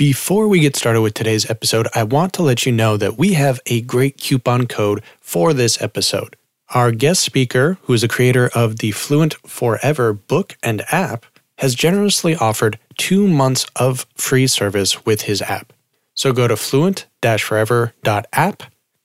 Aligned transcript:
Before 0.00 0.48
we 0.48 0.60
get 0.60 0.76
started 0.76 1.02
with 1.02 1.12
today's 1.12 1.50
episode, 1.50 1.86
I 1.94 2.04
want 2.04 2.32
to 2.32 2.42
let 2.42 2.64
you 2.64 2.72
know 2.72 2.96
that 2.96 3.18
we 3.18 3.34
have 3.34 3.60
a 3.66 3.82
great 3.82 4.16
coupon 4.16 4.66
code 4.66 5.02
for 5.20 5.52
this 5.52 5.78
episode. 5.82 6.36
Our 6.70 6.90
guest 6.90 7.22
speaker, 7.22 7.76
who 7.82 7.92
is 7.92 8.00
the 8.00 8.08
creator 8.08 8.48
of 8.54 8.78
the 8.78 8.92
Fluent 8.92 9.34
Forever 9.46 10.14
book 10.14 10.56
and 10.62 10.82
app, 10.90 11.26
has 11.58 11.74
generously 11.74 12.34
offered 12.34 12.78
two 12.96 13.28
months 13.28 13.66
of 13.76 14.06
free 14.14 14.46
service 14.46 15.04
with 15.04 15.24
his 15.28 15.42
app. 15.42 15.70
So 16.14 16.32
go 16.32 16.48
to 16.48 16.56
fluent 16.56 17.04
forever.app 17.22 18.62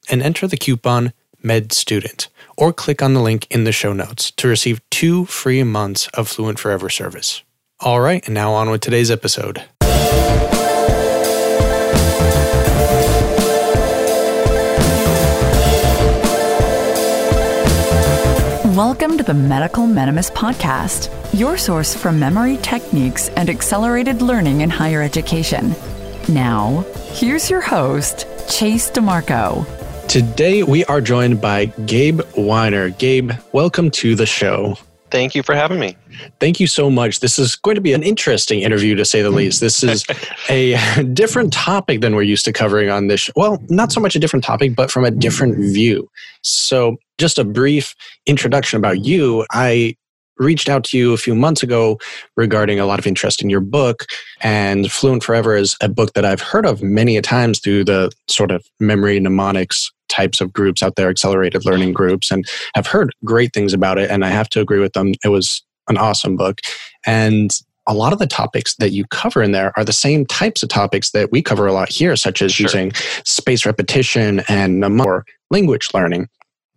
and 0.09 0.21
enter 0.21 0.47
the 0.47 0.55
coupon 0.55 1.11
MEDSTUDENT 1.43 2.29
or 2.55 2.71
click 2.71 3.01
on 3.01 3.13
the 3.13 3.21
link 3.21 3.47
in 3.51 3.65
the 3.65 3.73
show 3.73 3.91
notes 3.91 4.31
to 4.31 4.47
receive 4.47 4.79
two 4.89 5.25
free 5.25 5.63
months 5.63 6.07
of 6.13 6.29
Fluent 6.29 6.57
Forever 6.57 6.89
service. 6.89 7.43
All 7.81 7.99
right, 7.99 8.25
and 8.25 8.33
now 8.33 8.53
on 8.53 8.69
with 8.69 8.79
today's 8.79 9.11
episode. 9.11 9.61
Welcome 18.75 19.17
to 19.19 19.23
the 19.23 19.33
Medical 19.33 19.85
Mnemonist 19.85 20.33
Podcast, 20.33 21.09
your 21.33 21.57
source 21.57 21.95
for 21.95 22.11
memory 22.11 22.57
techniques 22.57 23.29
and 23.29 23.49
accelerated 23.49 24.21
learning 24.21 24.59
in 24.59 24.69
higher 24.69 25.01
education. 25.01 25.73
Now, 26.27 26.83
here's 27.13 27.49
your 27.49 27.61
host, 27.61 28.27
Chase 28.49 28.91
DeMarco. 28.91 29.65
Today 30.09 30.63
we 30.63 30.83
are 30.85 30.99
joined 30.99 31.39
by 31.39 31.67
Gabe 31.85 32.19
Wyner. 32.35 32.97
Gabe, 32.97 33.31
welcome 33.53 33.89
to 33.91 34.13
the 34.13 34.25
show. 34.25 34.77
Thank 35.11 35.35
you 35.35 35.43
for 35.43 35.53
having 35.53 35.79
me. 35.79 35.95
Thank 36.39 36.59
you 36.59 36.67
so 36.67 36.89
much. 36.89 37.19
This 37.19 37.37
is 37.37 37.55
going 37.55 37.75
to 37.75 37.81
be 37.81 37.93
an 37.93 38.03
interesting 38.03 38.61
interview 38.61 38.95
to 38.95 39.05
say 39.05 39.21
the 39.21 39.29
hmm. 39.29 39.37
least. 39.37 39.61
This 39.61 39.83
is 39.83 40.03
a 40.49 41.03
different 41.13 41.53
topic 41.53 42.01
than 42.01 42.15
we're 42.15 42.23
used 42.23 42.45
to 42.45 42.53
covering 42.53 42.89
on 42.89 43.07
this. 43.07 43.21
Show. 43.21 43.33
Well, 43.35 43.61
not 43.69 43.91
so 43.91 44.01
much 44.01 44.15
a 44.15 44.19
different 44.19 44.43
topic, 44.43 44.75
but 44.75 44.91
from 44.91 45.05
a 45.05 45.11
different 45.11 45.57
view. 45.57 46.09
So, 46.41 46.97
just 47.17 47.37
a 47.37 47.45
brief 47.45 47.95
introduction 48.25 48.77
about 48.77 49.05
you. 49.05 49.45
I 49.51 49.95
reached 50.37 50.67
out 50.67 50.83
to 50.85 50.97
you 50.97 51.13
a 51.13 51.17
few 51.17 51.33
months 51.33 51.63
ago 51.63 51.97
regarding 52.35 52.79
a 52.79 52.85
lot 52.85 52.99
of 52.99 53.07
interest 53.07 53.41
in 53.41 53.49
your 53.49 53.61
book. 53.61 54.05
And 54.41 54.91
Fluent 54.91 55.23
Forever 55.23 55.55
is 55.55 55.77
a 55.81 55.87
book 55.87 56.13
that 56.13 56.25
I've 56.25 56.41
heard 56.41 56.65
of 56.65 56.83
many 56.83 57.15
a 57.15 57.21
times 57.21 57.59
through 57.59 57.85
the 57.85 58.11
sort 58.27 58.51
of 58.51 58.65
memory 58.79 59.19
mnemonics 59.19 59.91
types 60.09 60.41
of 60.41 60.53
groups 60.53 60.83
out 60.83 60.95
there, 60.95 61.09
accelerated 61.09 61.65
learning 61.65 61.93
groups, 61.93 62.31
and 62.31 62.45
have 62.75 62.87
heard 62.87 63.11
great 63.23 63.53
things 63.53 63.73
about 63.73 63.97
it. 63.97 64.09
And 64.09 64.23
I 64.23 64.29
have 64.29 64.49
to 64.49 64.61
agree 64.61 64.79
with 64.79 64.93
them. 64.93 65.13
It 65.23 65.29
was 65.29 65.63
an 65.87 65.97
awesome 65.97 66.35
book. 66.35 66.61
And 67.05 67.51
a 67.87 67.93
lot 67.93 68.13
of 68.13 68.19
the 68.19 68.27
topics 68.27 68.75
that 68.77 68.91
you 68.91 69.05
cover 69.11 69.43
in 69.43 69.51
there 69.51 69.71
are 69.77 69.85
the 69.85 69.93
same 69.93 70.25
types 70.25 70.63
of 70.63 70.69
topics 70.69 71.11
that 71.11 71.31
we 71.31 71.41
cover 71.41 71.67
a 71.67 71.73
lot 71.73 71.89
here, 71.89 72.15
such 72.15 72.41
as 72.41 72.53
sure. 72.53 72.65
using 72.65 72.91
space 73.25 73.65
repetition 73.65 74.41
and 74.47 74.81
more 74.95 75.23
language 75.51 75.89
learning. 75.93 76.27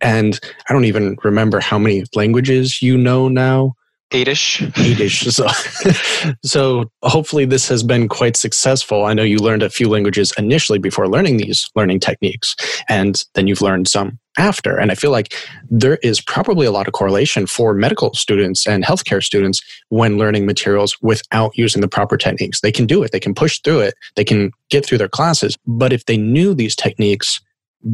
And 0.01 0.39
I 0.69 0.73
don't 0.73 0.85
even 0.85 1.17
remember 1.23 1.59
how 1.59 1.79
many 1.79 2.03
languages 2.15 2.81
you 2.81 2.97
know 2.97 3.27
now. 3.27 3.73
Eightish. 4.11 4.67
Eightish. 4.73 5.31
So, 5.31 6.33
so 6.43 6.91
hopefully 7.03 7.45
this 7.45 7.67
has 7.67 7.83
been 7.83 8.07
quite 8.07 8.35
successful. 8.35 9.05
I 9.05 9.13
know 9.13 9.21
you 9.21 9.37
learned 9.37 9.61
a 9.61 9.69
few 9.69 9.87
languages 9.87 10.33
initially 10.35 10.79
before 10.79 11.07
learning 11.07 11.37
these 11.37 11.69
learning 11.75 11.99
techniques, 11.99 12.55
and 12.89 13.23
then 13.35 13.45
you've 13.45 13.61
learned 13.61 13.87
some 13.87 14.17
after. 14.39 14.77
And 14.77 14.91
I 14.91 14.95
feel 14.95 15.11
like 15.11 15.35
there 15.69 15.97
is 16.01 16.21
probably 16.21 16.65
a 16.65 16.71
lot 16.71 16.87
of 16.87 16.93
correlation 16.93 17.45
for 17.45 17.75
medical 17.75 18.13
students 18.15 18.65
and 18.65 18.83
healthcare 18.83 19.21
students 19.21 19.61
when 19.89 20.17
learning 20.17 20.47
materials 20.47 20.97
without 21.01 21.55
using 21.55 21.81
the 21.81 21.87
proper 21.87 22.17
techniques. 22.17 22.61
They 22.61 22.71
can 22.71 22.87
do 22.87 23.03
it, 23.03 23.11
they 23.11 23.19
can 23.19 23.35
push 23.35 23.59
through 23.59 23.81
it, 23.81 23.93
they 24.15 24.23
can 24.23 24.51
get 24.69 24.85
through 24.85 24.97
their 24.97 25.09
classes. 25.09 25.55
But 25.67 25.93
if 25.93 26.05
they 26.05 26.17
knew 26.17 26.55
these 26.55 26.75
techniques 26.75 27.41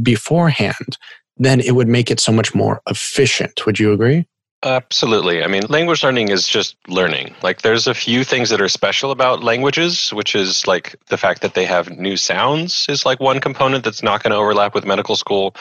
beforehand, 0.02 0.98
then 1.38 1.60
it 1.60 1.76
would 1.76 1.90
make 1.90 2.10
it 2.10 2.22
so 2.22 2.32
much 2.32 2.56
more 2.56 2.82
efficient. 2.88 3.66
Would 3.66 3.80
you 3.80 3.92
agree? 3.92 4.26
Absolutely. 4.64 5.44
I 5.44 5.48
mean, 5.48 5.62
language 5.70 6.02
learning 6.02 6.30
is 6.30 6.48
just 6.48 6.76
learning. 6.88 7.36
Like, 7.44 7.62
there's 7.62 7.86
a 7.86 7.94
few 7.94 8.24
things 8.24 8.50
that 8.50 8.60
are 8.60 8.68
special 8.68 9.12
about 9.12 9.44
languages, 9.44 10.12
which 10.12 10.36
is 10.36 10.66
like 10.66 10.96
the 11.10 11.18
fact 11.18 11.42
that 11.44 11.54
they 11.54 11.66
have 11.66 11.92
new 12.00 12.18
sounds, 12.18 12.88
is 12.90 13.06
like 13.06 13.20
one 13.20 13.40
component 13.40 13.84
that's 13.84 14.02
not 14.02 14.24
going 14.24 14.32
to 14.32 14.38
overlap 14.38 14.74
with 14.74 14.84
medical 14.84 15.16
school. 15.16 15.56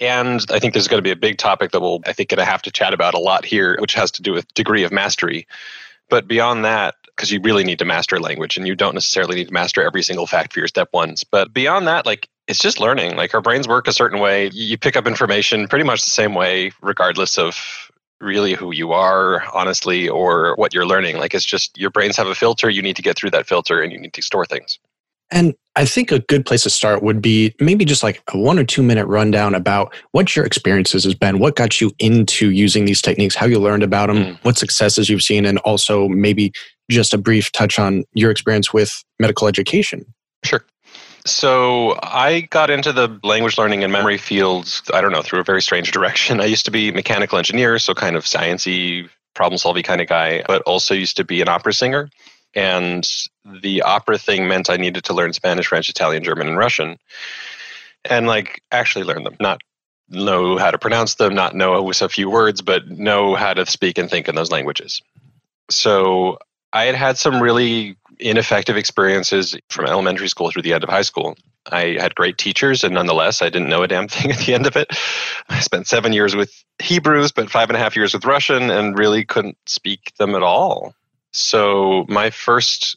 And 0.00 0.44
I 0.50 0.58
think 0.58 0.72
there's 0.72 0.88
going 0.88 0.98
to 0.98 1.06
be 1.06 1.12
a 1.12 1.16
big 1.16 1.38
topic 1.38 1.70
that 1.70 1.80
we'll, 1.80 2.00
I 2.06 2.12
think, 2.12 2.30
going 2.30 2.38
to 2.38 2.44
have 2.44 2.62
to 2.62 2.72
chat 2.72 2.92
about 2.92 3.14
a 3.14 3.20
lot 3.20 3.44
here, 3.44 3.76
which 3.80 3.94
has 3.94 4.10
to 4.12 4.22
do 4.22 4.32
with 4.32 4.52
degree 4.54 4.82
of 4.82 4.90
mastery. 4.90 5.46
But 6.08 6.26
beyond 6.26 6.64
that, 6.64 6.96
because 7.14 7.30
you 7.30 7.40
really 7.40 7.64
need 7.64 7.78
to 7.80 7.84
master 7.84 8.18
language 8.18 8.56
and 8.56 8.66
you 8.66 8.74
don't 8.74 8.94
necessarily 8.94 9.36
need 9.36 9.48
to 9.48 9.54
master 9.54 9.82
every 9.82 10.02
single 10.02 10.26
fact 10.26 10.52
for 10.52 10.60
your 10.60 10.68
step 10.68 10.88
ones. 10.92 11.22
But 11.22 11.52
beyond 11.52 11.86
that, 11.86 12.06
like 12.06 12.28
it's 12.48 12.60
just 12.60 12.80
learning. 12.80 13.16
Like 13.16 13.34
our 13.34 13.40
brains 13.40 13.68
work 13.68 13.86
a 13.86 13.92
certain 13.92 14.20
way. 14.20 14.48
You 14.52 14.78
pick 14.78 14.96
up 14.96 15.06
information 15.06 15.68
pretty 15.68 15.84
much 15.84 16.04
the 16.04 16.10
same 16.10 16.34
way, 16.34 16.72
regardless 16.80 17.38
of 17.38 17.87
really 18.20 18.54
who 18.54 18.72
you 18.72 18.92
are, 18.92 19.44
honestly, 19.54 20.08
or 20.08 20.54
what 20.56 20.74
you're 20.74 20.86
learning. 20.86 21.18
Like 21.18 21.34
it's 21.34 21.44
just 21.44 21.76
your 21.78 21.90
brains 21.90 22.16
have 22.16 22.26
a 22.26 22.34
filter. 22.34 22.68
You 22.68 22.82
need 22.82 22.96
to 22.96 23.02
get 23.02 23.16
through 23.16 23.30
that 23.30 23.46
filter 23.46 23.80
and 23.80 23.92
you 23.92 23.98
need 23.98 24.12
to 24.14 24.22
store 24.22 24.44
things. 24.44 24.78
And 25.30 25.54
I 25.76 25.84
think 25.84 26.10
a 26.10 26.20
good 26.20 26.46
place 26.46 26.62
to 26.62 26.70
start 26.70 27.02
would 27.02 27.20
be 27.20 27.54
maybe 27.60 27.84
just 27.84 28.02
like 28.02 28.22
a 28.32 28.38
one 28.38 28.58
or 28.58 28.64
two 28.64 28.82
minute 28.82 29.06
rundown 29.06 29.54
about 29.54 29.94
what 30.12 30.34
your 30.34 30.44
experiences 30.44 31.04
has 31.04 31.14
been, 31.14 31.38
what 31.38 31.54
got 31.54 31.80
you 31.80 31.92
into 31.98 32.50
using 32.50 32.86
these 32.86 33.02
techniques, 33.02 33.34
how 33.34 33.46
you 33.46 33.58
learned 33.58 33.82
about 33.82 34.08
them, 34.08 34.16
mm. 34.16 34.38
what 34.42 34.56
successes 34.56 35.08
you've 35.08 35.22
seen, 35.22 35.44
and 35.44 35.58
also 35.58 36.08
maybe 36.08 36.52
just 36.90 37.12
a 37.12 37.18
brief 37.18 37.52
touch 37.52 37.78
on 37.78 38.04
your 38.14 38.30
experience 38.30 38.72
with 38.72 39.04
medical 39.20 39.46
education. 39.46 40.04
Sure. 40.44 40.64
So 41.30 41.98
I 42.02 42.40
got 42.40 42.70
into 42.70 42.92
the 42.92 43.20
language 43.22 43.58
learning 43.58 43.84
and 43.84 43.92
memory 43.92 44.18
fields, 44.18 44.82
I 44.92 45.00
don't 45.00 45.12
know, 45.12 45.22
through 45.22 45.40
a 45.40 45.44
very 45.44 45.62
strange 45.62 45.92
direction. 45.92 46.40
I 46.40 46.46
used 46.46 46.64
to 46.66 46.70
be 46.70 46.90
mechanical 46.90 47.38
engineer, 47.38 47.78
so 47.78 47.94
kind 47.94 48.16
of 48.16 48.24
sciency, 48.24 49.08
problem 49.34 49.58
solving 49.58 49.82
kind 49.82 50.00
of 50.00 50.08
guy, 50.08 50.42
but 50.46 50.62
also 50.62 50.94
used 50.94 51.18
to 51.18 51.24
be 51.24 51.40
an 51.40 51.48
opera 51.48 51.72
singer. 51.72 52.08
And 52.54 53.08
the 53.62 53.82
opera 53.82 54.18
thing 54.18 54.48
meant 54.48 54.70
I 54.70 54.76
needed 54.76 55.04
to 55.04 55.14
learn 55.14 55.32
Spanish, 55.32 55.66
French, 55.66 55.88
Italian, 55.88 56.24
German, 56.24 56.48
and 56.48 56.58
Russian. 56.58 56.98
And 58.04 58.26
like 58.26 58.62
actually 58.72 59.04
learn 59.04 59.24
them, 59.24 59.36
not 59.38 59.60
know 60.08 60.56
how 60.56 60.70
to 60.70 60.78
pronounce 60.78 61.16
them, 61.16 61.34
not 61.34 61.54
know 61.54 61.88
a 61.88 62.08
few 62.08 62.30
words, 62.30 62.62
but 62.62 62.88
know 62.88 63.34
how 63.34 63.52
to 63.52 63.66
speak 63.66 63.98
and 63.98 64.10
think 64.10 64.28
in 64.28 64.34
those 64.34 64.50
languages. 64.50 65.02
So 65.70 66.38
I 66.72 66.84
had 66.84 66.94
had 66.94 67.18
some 67.18 67.40
really 67.40 67.96
ineffective 68.20 68.76
experiences 68.76 69.56
from 69.70 69.86
elementary 69.86 70.28
school 70.28 70.50
through 70.50 70.62
the 70.62 70.72
end 70.72 70.84
of 70.84 70.90
high 70.90 71.02
school. 71.02 71.36
I 71.70 71.96
had 72.00 72.14
great 72.14 72.38
teachers, 72.38 72.82
and 72.82 72.94
nonetheless, 72.94 73.42
I 73.42 73.50
didn't 73.50 73.68
know 73.68 73.82
a 73.82 73.88
damn 73.88 74.08
thing 74.08 74.30
at 74.30 74.38
the 74.38 74.54
end 74.54 74.66
of 74.66 74.76
it. 74.76 74.88
I 75.48 75.60
spent 75.60 75.86
seven 75.86 76.12
years 76.12 76.34
with 76.34 76.64
Hebrews, 76.78 77.32
but 77.32 77.50
five 77.50 77.68
and 77.68 77.76
a 77.76 77.80
half 77.80 77.96
years 77.96 78.14
with 78.14 78.24
Russian, 78.24 78.70
and 78.70 78.98
really 78.98 79.24
couldn't 79.24 79.58
speak 79.66 80.12
them 80.18 80.34
at 80.34 80.42
all. 80.42 80.94
So, 81.32 82.06
my 82.08 82.30
first 82.30 82.96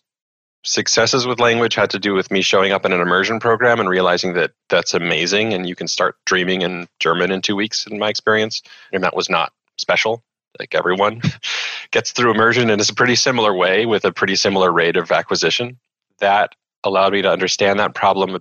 successes 0.63 1.25
with 1.25 1.39
language 1.39 1.73
had 1.73 1.89
to 1.89 1.99
do 1.99 2.13
with 2.13 2.29
me 2.29 2.41
showing 2.41 2.71
up 2.71 2.85
in 2.85 2.93
an 2.93 3.01
immersion 3.01 3.39
program 3.39 3.79
and 3.79 3.89
realizing 3.89 4.33
that 4.35 4.51
that's 4.69 4.93
amazing, 4.93 5.53
and 5.53 5.67
you 5.67 5.75
can 5.75 5.87
start 5.87 6.15
dreaming 6.25 6.61
in 6.61 6.87
German 6.99 7.31
in 7.31 7.41
two 7.41 7.55
weeks, 7.55 7.85
in 7.87 7.99
my 7.99 8.09
experience. 8.09 8.61
And 8.93 9.03
that 9.03 9.15
was 9.15 9.29
not 9.29 9.51
special 9.77 10.23
like 10.59 10.75
everyone 10.75 11.21
gets 11.91 12.11
through 12.11 12.31
immersion 12.31 12.69
in 12.69 12.79
a 12.79 12.85
pretty 12.95 13.15
similar 13.15 13.53
way 13.53 13.85
with 13.85 14.05
a 14.05 14.11
pretty 14.11 14.35
similar 14.35 14.71
rate 14.71 14.97
of 14.97 15.11
acquisition. 15.11 15.77
That 16.19 16.55
allowed 16.83 17.13
me 17.13 17.21
to 17.21 17.31
understand 17.31 17.79
that 17.79 17.93
problem 17.93 18.39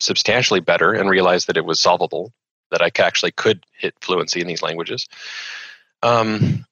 substantially 0.00 0.60
better 0.60 0.92
and 0.92 1.08
realize 1.08 1.46
that 1.46 1.56
it 1.56 1.64
was 1.64 1.80
solvable, 1.80 2.32
that 2.70 2.82
I 2.82 2.90
actually 3.02 3.32
could 3.32 3.64
hit 3.78 3.94
fluency 4.00 4.40
in 4.40 4.46
these 4.46 4.62
languages. 4.62 5.08
Um, 6.02 6.64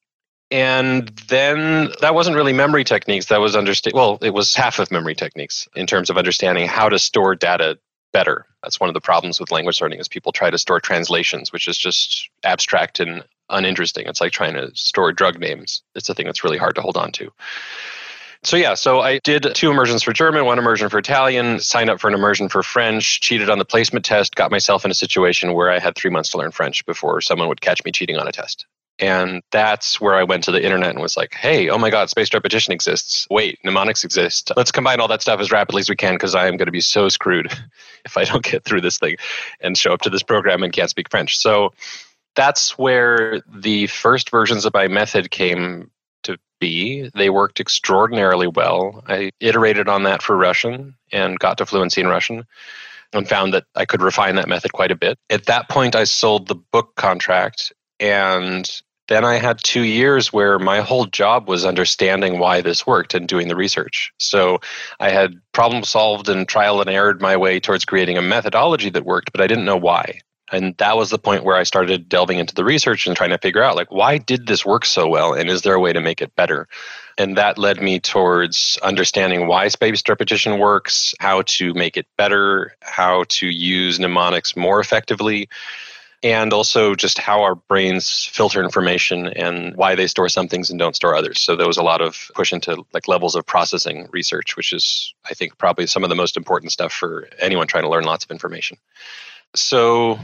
and 0.50 1.08
then 1.28 1.90
that 2.00 2.14
wasn't 2.14 2.36
really 2.36 2.52
memory 2.52 2.82
techniques. 2.82 3.26
That 3.26 3.40
was 3.40 3.54
understand. 3.54 3.94
Well, 3.94 4.18
it 4.20 4.34
was 4.34 4.54
half 4.54 4.80
of 4.80 4.90
memory 4.90 5.14
techniques 5.14 5.68
in 5.76 5.86
terms 5.86 6.10
of 6.10 6.18
understanding 6.18 6.66
how 6.66 6.88
to 6.88 6.98
store 6.98 7.36
data 7.36 7.78
better. 8.12 8.46
That's 8.62 8.80
one 8.80 8.90
of 8.90 8.94
the 8.94 9.00
problems 9.00 9.38
with 9.38 9.52
language 9.52 9.80
learning 9.80 10.00
is 10.00 10.08
people 10.08 10.32
try 10.32 10.50
to 10.50 10.58
store 10.58 10.80
translations, 10.80 11.52
which 11.52 11.68
is 11.68 11.78
just 11.78 12.28
abstract 12.42 12.98
and 12.98 13.22
uninteresting. 13.50 14.06
It's 14.06 14.20
like 14.20 14.32
trying 14.32 14.54
to 14.54 14.70
store 14.74 15.12
drug 15.12 15.38
names. 15.38 15.82
It's 15.94 16.08
a 16.08 16.14
thing 16.14 16.26
that's 16.26 16.44
really 16.44 16.58
hard 16.58 16.74
to 16.76 16.82
hold 16.82 16.96
on 16.96 17.12
to. 17.12 17.32
So 18.42 18.56
yeah, 18.56 18.72
so 18.72 19.00
I 19.00 19.18
did 19.18 19.54
two 19.54 19.70
immersions 19.70 20.02
for 20.02 20.14
German, 20.14 20.46
one 20.46 20.58
immersion 20.58 20.88
for 20.88 20.98
Italian, 20.98 21.60
signed 21.60 21.90
up 21.90 22.00
for 22.00 22.08
an 22.08 22.14
immersion 22.14 22.48
for 22.48 22.62
French, 22.62 23.20
cheated 23.20 23.50
on 23.50 23.58
the 23.58 23.66
placement 23.66 24.04
test, 24.06 24.34
got 24.34 24.50
myself 24.50 24.84
in 24.84 24.90
a 24.90 24.94
situation 24.94 25.52
where 25.52 25.70
I 25.70 25.78
had 25.78 25.94
three 25.94 26.10
months 26.10 26.30
to 26.30 26.38
learn 26.38 26.50
French 26.50 26.86
before 26.86 27.20
someone 27.20 27.48
would 27.48 27.60
catch 27.60 27.84
me 27.84 27.92
cheating 27.92 28.16
on 28.16 28.26
a 28.26 28.32
test. 28.32 28.64
And 28.98 29.42
that's 29.50 30.00
where 30.00 30.14
I 30.14 30.24
went 30.24 30.44
to 30.44 30.52
the 30.52 30.62
internet 30.62 30.90
and 30.90 31.00
was 31.00 31.16
like, 31.16 31.34
hey, 31.34 31.70
oh 31.70 31.78
my 31.78 31.88
God, 31.88 32.10
spaced 32.10 32.34
repetition 32.34 32.72
exists. 32.72 33.26
Wait, 33.30 33.58
mnemonics 33.64 34.04
exist. 34.04 34.52
Let's 34.56 34.72
combine 34.72 35.00
all 35.00 35.08
that 35.08 35.22
stuff 35.22 35.40
as 35.40 35.50
rapidly 35.50 35.80
as 35.80 35.88
we 35.88 35.96
can 35.96 36.14
because 36.14 36.34
I 36.34 36.46
am 36.48 36.58
going 36.58 36.66
to 36.66 36.72
be 36.72 36.82
so 36.82 37.08
screwed 37.08 37.50
if 38.04 38.16
I 38.16 38.24
don't 38.24 38.44
get 38.44 38.64
through 38.64 38.82
this 38.82 38.98
thing 38.98 39.16
and 39.60 39.76
show 39.76 39.92
up 39.92 40.02
to 40.02 40.10
this 40.10 40.22
program 40.22 40.62
and 40.62 40.72
can't 40.72 40.90
speak 40.90 41.10
French. 41.10 41.38
So 41.38 41.72
that's 42.40 42.78
where 42.78 43.42
the 43.46 43.86
first 43.88 44.30
versions 44.30 44.64
of 44.64 44.72
my 44.72 44.88
method 44.88 45.30
came 45.30 45.90
to 46.22 46.38
be. 46.58 47.10
They 47.14 47.28
worked 47.28 47.60
extraordinarily 47.60 48.46
well. 48.46 49.04
I 49.06 49.32
iterated 49.40 49.88
on 49.88 50.04
that 50.04 50.22
for 50.22 50.38
Russian 50.38 50.94
and 51.12 51.38
got 51.38 51.58
to 51.58 51.66
fluency 51.66 52.00
in 52.00 52.06
Russian 52.06 52.46
and 53.12 53.28
found 53.28 53.52
that 53.52 53.64
I 53.74 53.84
could 53.84 54.00
refine 54.00 54.36
that 54.36 54.48
method 54.48 54.72
quite 54.72 54.90
a 54.90 54.96
bit. 54.96 55.18
At 55.28 55.46
that 55.46 55.68
point, 55.68 55.94
I 55.94 56.04
sold 56.04 56.48
the 56.48 56.54
book 56.54 56.94
contract 56.94 57.74
and 57.98 58.70
then 59.08 59.22
I 59.22 59.34
had 59.34 59.62
two 59.62 59.82
years 59.82 60.32
where 60.32 60.58
my 60.58 60.80
whole 60.80 61.04
job 61.04 61.46
was 61.46 61.66
understanding 61.66 62.38
why 62.38 62.62
this 62.62 62.86
worked 62.86 63.12
and 63.12 63.28
doing 63.28 63.48
the 63.48 63.56
research. 63.56 64.14
So 64.18 64.60
I 64.98 65.10
had 65.10 65.34
problem 65.52 65.84
solved 65.84 66.30
and 66.30 66.48
trial 66.48 66.80
and 66.80 66.88
errored 66.88 67.20
my 67.20 67.36
way 67.36 67.60
towards 67.60 67.84
creating 67.84 68.16
a 68.16 68.22
methodology 68.22 68.88
that 68.88 69.04
worked, 69.04 69.30
but 69.30 69.42
I 69.42 69.46
didn't 69.46 69.66
know 69.66 69.76
why. 69.76 70.20
And 70.52 70.76
that 70.78 70.96
was 70.96 71.10
the 71.10 71.18
point 71.18 71.44
where 71.44 71.56
I 71.56 71.62
started 71.62 72.08
delving 72.08 72.38
into 72.38 72.54
the 72.54 72.64
research 72.64 73.06
and 73.06 73.16
trying 73.16 73.30
to 73.30 73.38
figure 73.38 73.62
out 73.62 73.76
like 73.76 73.90
why 73.90 74.18
did 74.18 74.46
this 74.46 74.64
work 74.64 74.84
so 74.84 75.08
well 75.08 75.32
and 75.32 75.48
is 75.48 75.62
there 75.62 75.74
a 75.74 75.80
way 75.80 75.92
to 75.92 76.00
make 76.00 76.20
it 76.20 76.34
better? 76.34 76.68
And 77.18 77.36
that 77.36 77.58
led 77.58 77.80
me 77.80 78.00
towards 78.00 78.78
understanding 78.82 79.46
why 79.46 79.68
spaced 79.68 80.08
repetition 80.08 80.58
works, 80.58 81.14
how 81.20 81.42
to 81.42 81.74
make 81.74 81.96
it 81.96 82.06
better, 82.16 82.74
how 82.80 83.24
to 83.28 83.46
use 83.46 84.00
mnemonics 84.00 84.56
more 84.56 84.80
effectively 84.80 85.48
and 86.22 86.52
also 86.52 86.94
just 86.94 87.18
how 87.18 87.42
our 87.42 87.54
brains 87.54 88.24
filter 88.24 88.62
information 88.62 89.28
and 89.28 89.74
why 89.76 89.94
they 89.94 90.06
store 90.06 90.28
some 90.28 90.48
things 90.48 90.68
and 90.68 90.78
don't 90.78 90.96
store 90.96 91.14
others. 91.14 91.40
So 91.40 91.56
there 91.56 91.66
was 91.66 91.78
a 91.78 91.82
lot 91.82 92.02
of 92.02 92.30
push 92.34 92.52
into 92.52 92.84
like 92.92 93.08
levels 93.08 93.34
of 93.34 93.46
processing 93.46 94.08
research, 94.12 94.56
which 94.56 94.72
is 94.72 95.14
I 95.28 95.34
think 95.34 95.56
probably 95.56 95.86
some 95.86 96.04
of 96.04 96.10
the 96.10 96.16
most 96.16 96.36
important 96.36 96.72
stuff 96.72 96.92
for 96.92 97.28
anyone 97.38 97.66
trying 97.66 97.84
to 97.84 97.90
learn 97.90 98.04
lots 98.04 98.24
of 98.24 98.30
information. 98.30 98.76
So 99.54 100.18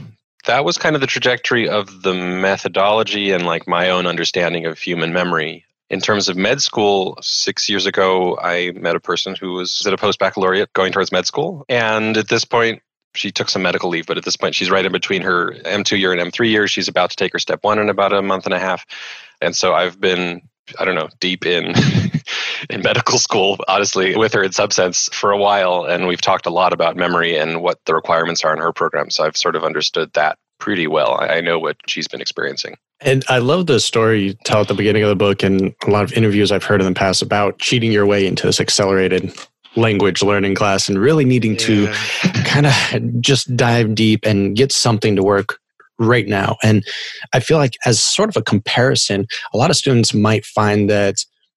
that 0.45 0.65
was 0.65 0.77
kind 0.77 0.95
of 0.95 1.01
the 1.01 1.07
trajectory 1.07 1.67
of 1.67 2.03
the 2.03 2.13
methodology 2.13 3.31
and 3.31 3.45
like 3.45 3.67
my 3.67 3.89
own 3.89 4.07
understanding 4.07 4.65
of 4.65 4.79
human 4.79 5.13
memory. 5.13 5.65
In 5.89 6.01
terms 6.01 6.27
of 6.27 6.35
med 6.35 6.61
school, 6.61 7.17
six 7.21 7.69
years 7.69 7.85
ago, 7.85 8.37
I 8.41 8.71
met 8.71 8.95
a 8.95 8.99
person 8.99 9.35
who 9.39 9.53
was 9.53 9.85
at 9.85 9.93
a 9.93 9.97
post 9.97 10.19
baccalaureate 10.19 10.73
going 10.73 10.91
towards 10.91 11.11
med 11.11 11.25
school. 11.25 11.65
And 11.69 12.17
at 12.17 12.27
this 12.27 12.43
point, 12.43 12.81
she 13.15 13.31
took 13.31 13.49
some 13.49 13.61
medical 13.61 13.89
leave, 13.89 14.05
but 14.05 14.17
at 14.17 14.25
this 14.25 14.35
point, 14.35 14.53
she's 14.53 14.69
right 14.69 14.85
in 14.85 14.91
between 14.91 15.21
her 15.21 15.53
M2 15.65 15.97
year 15.97 16.13
and 16.13 16.21
M3 16.31 16.49
year. 16.49 16.67
She's 16.67 16.87
about 16.87 17.09
to 17.11 17.15
take 17.15 17.33
her 17.33 17.39
step 17.39 17.63
one 17.63 17.79
in 17.79 17.89
about 17.89 18.13
a 18.13 18.21
month 18.21 18.45
and 18.45 18.53
a 18.53 18.59
half. 18.59 18.85
And 19.41 19.55
so 19.55 19.73
I've 19.73 19.99
been, 19.99 20.41
I 20.79 20.85
don't 20.85 20.95
know, 20.95 21.09
deep 21.19 21.45
in. 21.45 21.73
in 22.69 22.81
medical 22.81 23.17
school, 23.17 23.57
honestly, 23.67 24.15
with 24.15 24.33
her 24.33 24.43
in 24.43 24.51
Subsense 24.51 25.13
for 25.13 25.31
a 25.31 25.37
while, 25.37 25.85
and 25.85 26.07
we've 26.07 26.21
talked 26.21 26.45
a 26.45 26.49
lot 26.49 26.73
about 26.73 26.95
memory 26.95 27.37
and 27.37 27.61
what 27.61 27.79
the 27.85 27.93
requirements 27.93 28.43
are 28.43 28.53
in 28.53 28.59
her 28.59 28.73
program. 28.73 29.09
So 29.09 29.23
I've 29.23 29.37
sort 29.37 29.55
of 29.55 29.63
understood 29.63 30.11
that 30.13 30.37
pretty 30.59 30.87
well. 30.87 31.17
I 31.19 31.41
know 31.41 31.59
what 31.59 31.77
she's 31.87 32.07
been 32.07 32.21
experiencing. 32.21 32.75
And 32.99 33.23
I 33.29 33.37
love 33.37 33.67
the 33.67 33.79
story 33.79 34.23
you 34.23 34.33
tell 34.43 34.61
at 34.61 34.67
the 34.67 34.73
beginning 34.73 35.03
of 35.03 35.09
the 35.09 35.15
book 35.15 35.43
and 35.43 35.73
a 35.85 35.89
lot 35.91 36.03
of 36.03 36.13
interviews 36.13 36.51
I've 36.51 36.63
heard 36.63 36.81
in 36.81 36.87
the 36.87 36.97
past 36.97 37.21
about 37.21 37.59
cheating 37.59 37.91
your 37.91 38.07
way 38.07 38.25
into 38.25 38.47
this 38.47 38.59
accelerated 38.59 39.31
language 39.75 40.23
learning 40.23 40.55
class 40.55 40.89
and 40.89 40.97
really 40.97 41.23
needing 41.23 41.51
yeah. 41.51 41.57
to 41.59 41.93
kind 42.45 42.65
of 42.65 43.21
just 43.21 43.55
dive 43.55 43.93
deep 43.93 44.25
and 44.25 44.55
get 44.55 44.71
something 44.71 45.15
to 45.15 45.23
work 45.23 45.59
right 45.99 46.27
now. 46.27 46.57
And 46.63 46.85
I 47.33 47.39
feel 47.39 47.57
like, 47.57 47.77
as 47.85 48.03
sort 48.03 48.29
of 48.29 48.37
a 48.37 48.43
comparison, 48.43 49.27
a 49.53 49.57
lot 49.57 49.69
of 49.69 49.75
students 49.75 50.13
might 50.13 50.45
find 50.45 50.89
that 50.89 51.15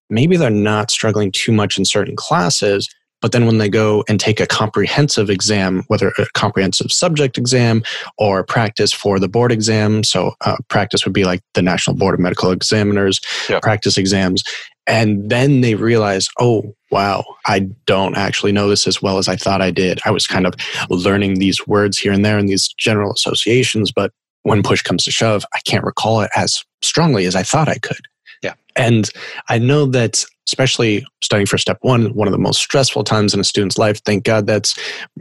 maybe 0.08 0.36
they're 0.36 0.50
not 0.50 0.90
struggling 0.90 1.32
too 1.32 1.52
much 1.52 1.78
in 1.78 1.84
certain 1.84 2.16
classes. 2.16 2.88
But 3.22 3.32
then 3.32 3.44
when 3.44 3.58
they 3.58 3.68
go 3.68 4.02
and 4.08 4.18
take 4.18 4.40
a 4.40 4.46
comprehensive 4.46 5.28
exam, 5.28 5.84
whether 5.88 6.08
a 6.16 6.24
comprehensive 6.32 6.90
subject 6.90 7.36
exam 7.36 7.82
or 8.16 8.42
practice 8.42 8.94
for 8.94 9.18
the 9.18 9.28
board 9.28 9.52
exam, 9.52 10.04
so 10.04 10.32
uh, 10.40 10.56
practice 10.68 11.04
would 11.04 11.12
be 11.12 11.24
like 11.24 11.42
the 11.52 11.60
National 11.60 11.94
Board 11.94 12.14
of 12.14 12.20
Medical 12.20 12.50
Examiners 12.50 13.20
practice 13.60 13.98
exams, 13.98 14.42
and 14.86 15.28
then 15.30 15.60
they 15.60 15.74
realize, 15.74 16.28
oh, 16.40 16.74
wow, 16.90 17.22
I 17.46 17.68
don't 17.86 18.16
actually 18.16 18.52
know 18.52 18.68
this 18.68 18.86
as 18.86 19.02
well 19.02 19.18
as 19.18 19.28
I 19.28 19.36
thought 19.36 19.60
I 19.60 19.70
did. 19.70 20.00
I 20.06 20.10
was 20.10 20.26
kind 20.26 20.46
of 20.46 20.54
learning 20.88 21.38
these 21.38 21.66
words 21.66 21.98
here 21.98 22.12
and 22.12 22.24
there 22.24 22.38
and 22.38 22.48
these 22.48 22.68
general 22.78 23.12
associations, 23.12 23.92
but 23.92 24.12
when 24.42 24.62
push 24.62 24.82
comes 24.82 25.04
to 25.04 25.10
shove, 25.10 25.44
I 25.54 25.60
can't 25.60 25.84
recall 25.84 26.20
it 26.22 26.30
as 26.34 26.64
strongly 26.82 27.26
as 27.26 27.36
I 27.36 27.42
thought 27.42 27.68
I 27.68 27.78
could. 27.78 28.00
Yeah. 28.42 28.54
And 28.76 29.08
I 29.48 29.58
know 29.58 29.86
that, 29.86 30.24
especially 30.48 31.04
studying 31.22 31.46
for 31.46 31.58
step 31.58 31.78
one, 31.82 32.14
one 32.14 32.26
of 32.26 32.32
the 32.32 32.38
most 32.38 32.60
stressful 32.60 33.04
times 33.04 33.34
in 33.34 33.40
a 33.40 33.44
student's 33.44 33.78
life, 33.78 34.02
thank 34.04 34.24
God 34.24 34.46
that's 34.46 34.78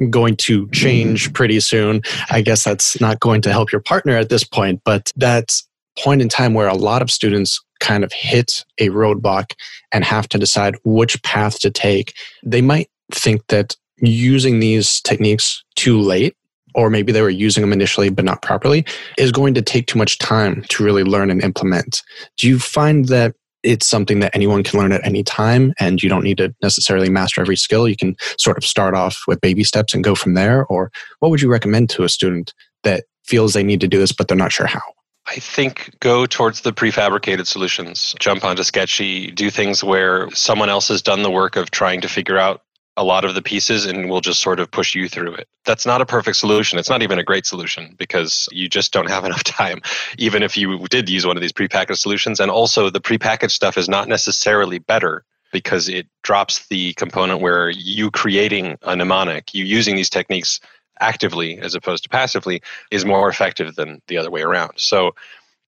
going 0.09 0.37
to 0.37 0.69
change 0.69 1.25
mm-hmm. 1.25 1.33
pretty 1.33 1.59
soon. 1.59 2.01
I 2.29 2.41
guess 2.41 2.63
that's 2.63 2.99
not 3.01 3.19
going 3.19 3.41
to 3.41 3.51
help 3.51 3.71
your 3.71 3.81
partner 3.81 4.15
at 4.15 4.29
this 4.29 4.43
point, 4.43 4.81
but 4.85 5.11
that's 5.15 5.67
point 5.97 6.21
in 6.21 6.29
time 6.29 6.53
where 6.53 6.67
a 6.67 6.75
lot 6.75 7.01
of 7.01 7.11
students 7.11 7.59
kind 7.79 8.03
of 8.03 8.11
hit 8.13 8.65
a 8.79 8.89
roadblock 8.89 9.53
and 9.91 10.03
have 10.03 10.27
to 10.29 10.37
decide 10.37 10.75
which 10.83 11.21
path 11.23 11.59
to 11.59 11.71
take, 11.71 12.13
they 12.43 12.61
might 12.61 12.89
think 13.11 13.45
that 13.47 13.75
using 13.97 14.59
these 14.59 15.01
techniques 15.01 15.63
too 15.75 15.99
late, 15.99 16.35
or 16.75 16.89
maybe 16.89 17.11
they 17.11 17.21
were 17.21 17.29
using 17.29 17.61
them 17.61 17.73
initially 17.73 18.09
but 18.09 18.25
not 18.25 18.41
properly, 18.41 18.85
is 19.17 19.31
going 19.31 19.53
to 19.53 19.61
take 19.61 19.87
too 19.87 19.97
much 19.97 20.17
time 20.17 20.63
to 20.69 20.83
really 20.83 21.03
learn 21.03 21.29
and 21.31 21.43
implement. 21.43 22.01
Do 22.37 22.47
you 22.47 22.59
find 22.59 23.05
that 23.05 23.35
it's 23.63 23.87
something 23.87 24.19
that 24.21 24.33
anyone 24.33 24.63
can 24.63 24.79
learn 24.79 24.91
at 24.91 25.05
any 25.05 25.23
time 25.23 25.73
and 25.79 26.01
you 26.01 26.09
don't 26.09 26.23
need 26.23 26.37
to 26.37 26.53
necessarily 26.61 27.09
master 27.09 27.41
every 27.41 27.57
skill? 27.57 27.87
You 27.87 27.97
can 27.97 28.15
sort 28.37 28.57
of 28.57 28.63
start 28.63 28.93
off 28.95 29.23
with 29.27 29.41
baby 29.41 29.63
steps 29.63 29.93
and 29.93 30.03
go 30.03 30.15
from 30.15 30.33
there? 30.33 30.65
Or 30.65 30.91
what 31.19 31.29
would 31.29 31.41
you 31.41 31.51
recommend 31.51 31.89
to 31.91 32.03
a 32.03 32.09
student 32.09 32.53
that 32.83 33.05
feels 33.25 33.53
they 33.53 33.63
need 33.63 33.81
to 33.81 33.87
do 33.87 33.99
this 33.99 34.11
but 34.11 34.27
they're 34.27 34.37
not 34.37 34.51
sure 34.51 34.67
how? 34.67 34.81
I 35.27 35.35
think 35.35 35.95
go 35.99 36.25
towards 36.25 36.61
the 36.61 36.73
prefabricated 36.73 37.45
solutions. 37.45 38.15
Jump 38.19 38.43
onto 38.43 38.63
Sketchy, 38.63 39.29
do 39.29 39.51
things 39.51 39.83
where 39.83 40.29
someone 40.31 40.69
else 40.69 40.87
has 40.87 41.03
done 41.03 41.21
the 41.21 41.29
work 41.29 41.55
of 41.55 41.69
trying 41.69 42.01
to 42.01 42.07
figure 42.07 42.37
out 42.37 42.61
a 42.99 43.03
lot 43.03 43.23
of 43.23 43.33
the 43.33 43.41
pieces 43.41 43.85
and 43.85 44.09
we'll 44.09 44.19
just 44.19 44.41
sort 44.41 44.59
of 44.59 44.69
push 44.69 44.93
you 44.93 45.07
through 45.07 45.33
it. 45.33 45.47
That's 45.63 45.85
not 45.85 46.01
a 46.01 46.05
perfect 46.05 46.35
solution. 46.35 46.77
It's 46.77 46.89
not 46.89 47.01
even 47.01 47.17
a 47.17 47.23
great 47.23 47.45
solution 47.45 47.95
because 47.97 48.49
you 48.51 48.67
just 48.67 48.91
don't 48.91 49.09
have 49.09 49.23
enough 49.29 49.43
time, 49.45 49.81
even 50.17 50.43
if 50.43 50.57
you 50.57 50.85
did 50.89 51.09
use 51.09 51.25
one 51.25 51.37
of 51.37 51.41
these 51.41 51.53
prepackaged 51.53 51.97
solutions. 51.97 52.41
And 52.41 52.51
also, 52.51 52.89
the 52.89 52.99
prepackaged 52.99 53.51
stuff 53.51 53.77
is 53.77 53.87
not 53.87 54.09
necessarily 54.09 54.79
better 54.79 55.23
because 55.53 55.87
it 55.87 56.07
drops 56.23 56.67
the 56.67 56.93
component 56.93 57.39
where 57.39 57.69
you 57.69 58.11
creating 58.11 58.77
a 58.81 58.95
mnemonic, 58.97 59.53
you 59.53 59.63
using 59.63 59.95
these 59.95 60.09
techniques 60.09 60.59
actively 60.99 61.57
as 61.59 61.75
opposed 61.75 62.03
to 62.03 62.09
passively 62.09 62.61
is 62.91 63.05
more 63.05 63.29
effective 63.29 63.75
than 63.75 64.01
the 64.07 64.17
other 64.17 64.29
way 64.29 64.41
around. 64.41 64.73
So, 64.75 65.15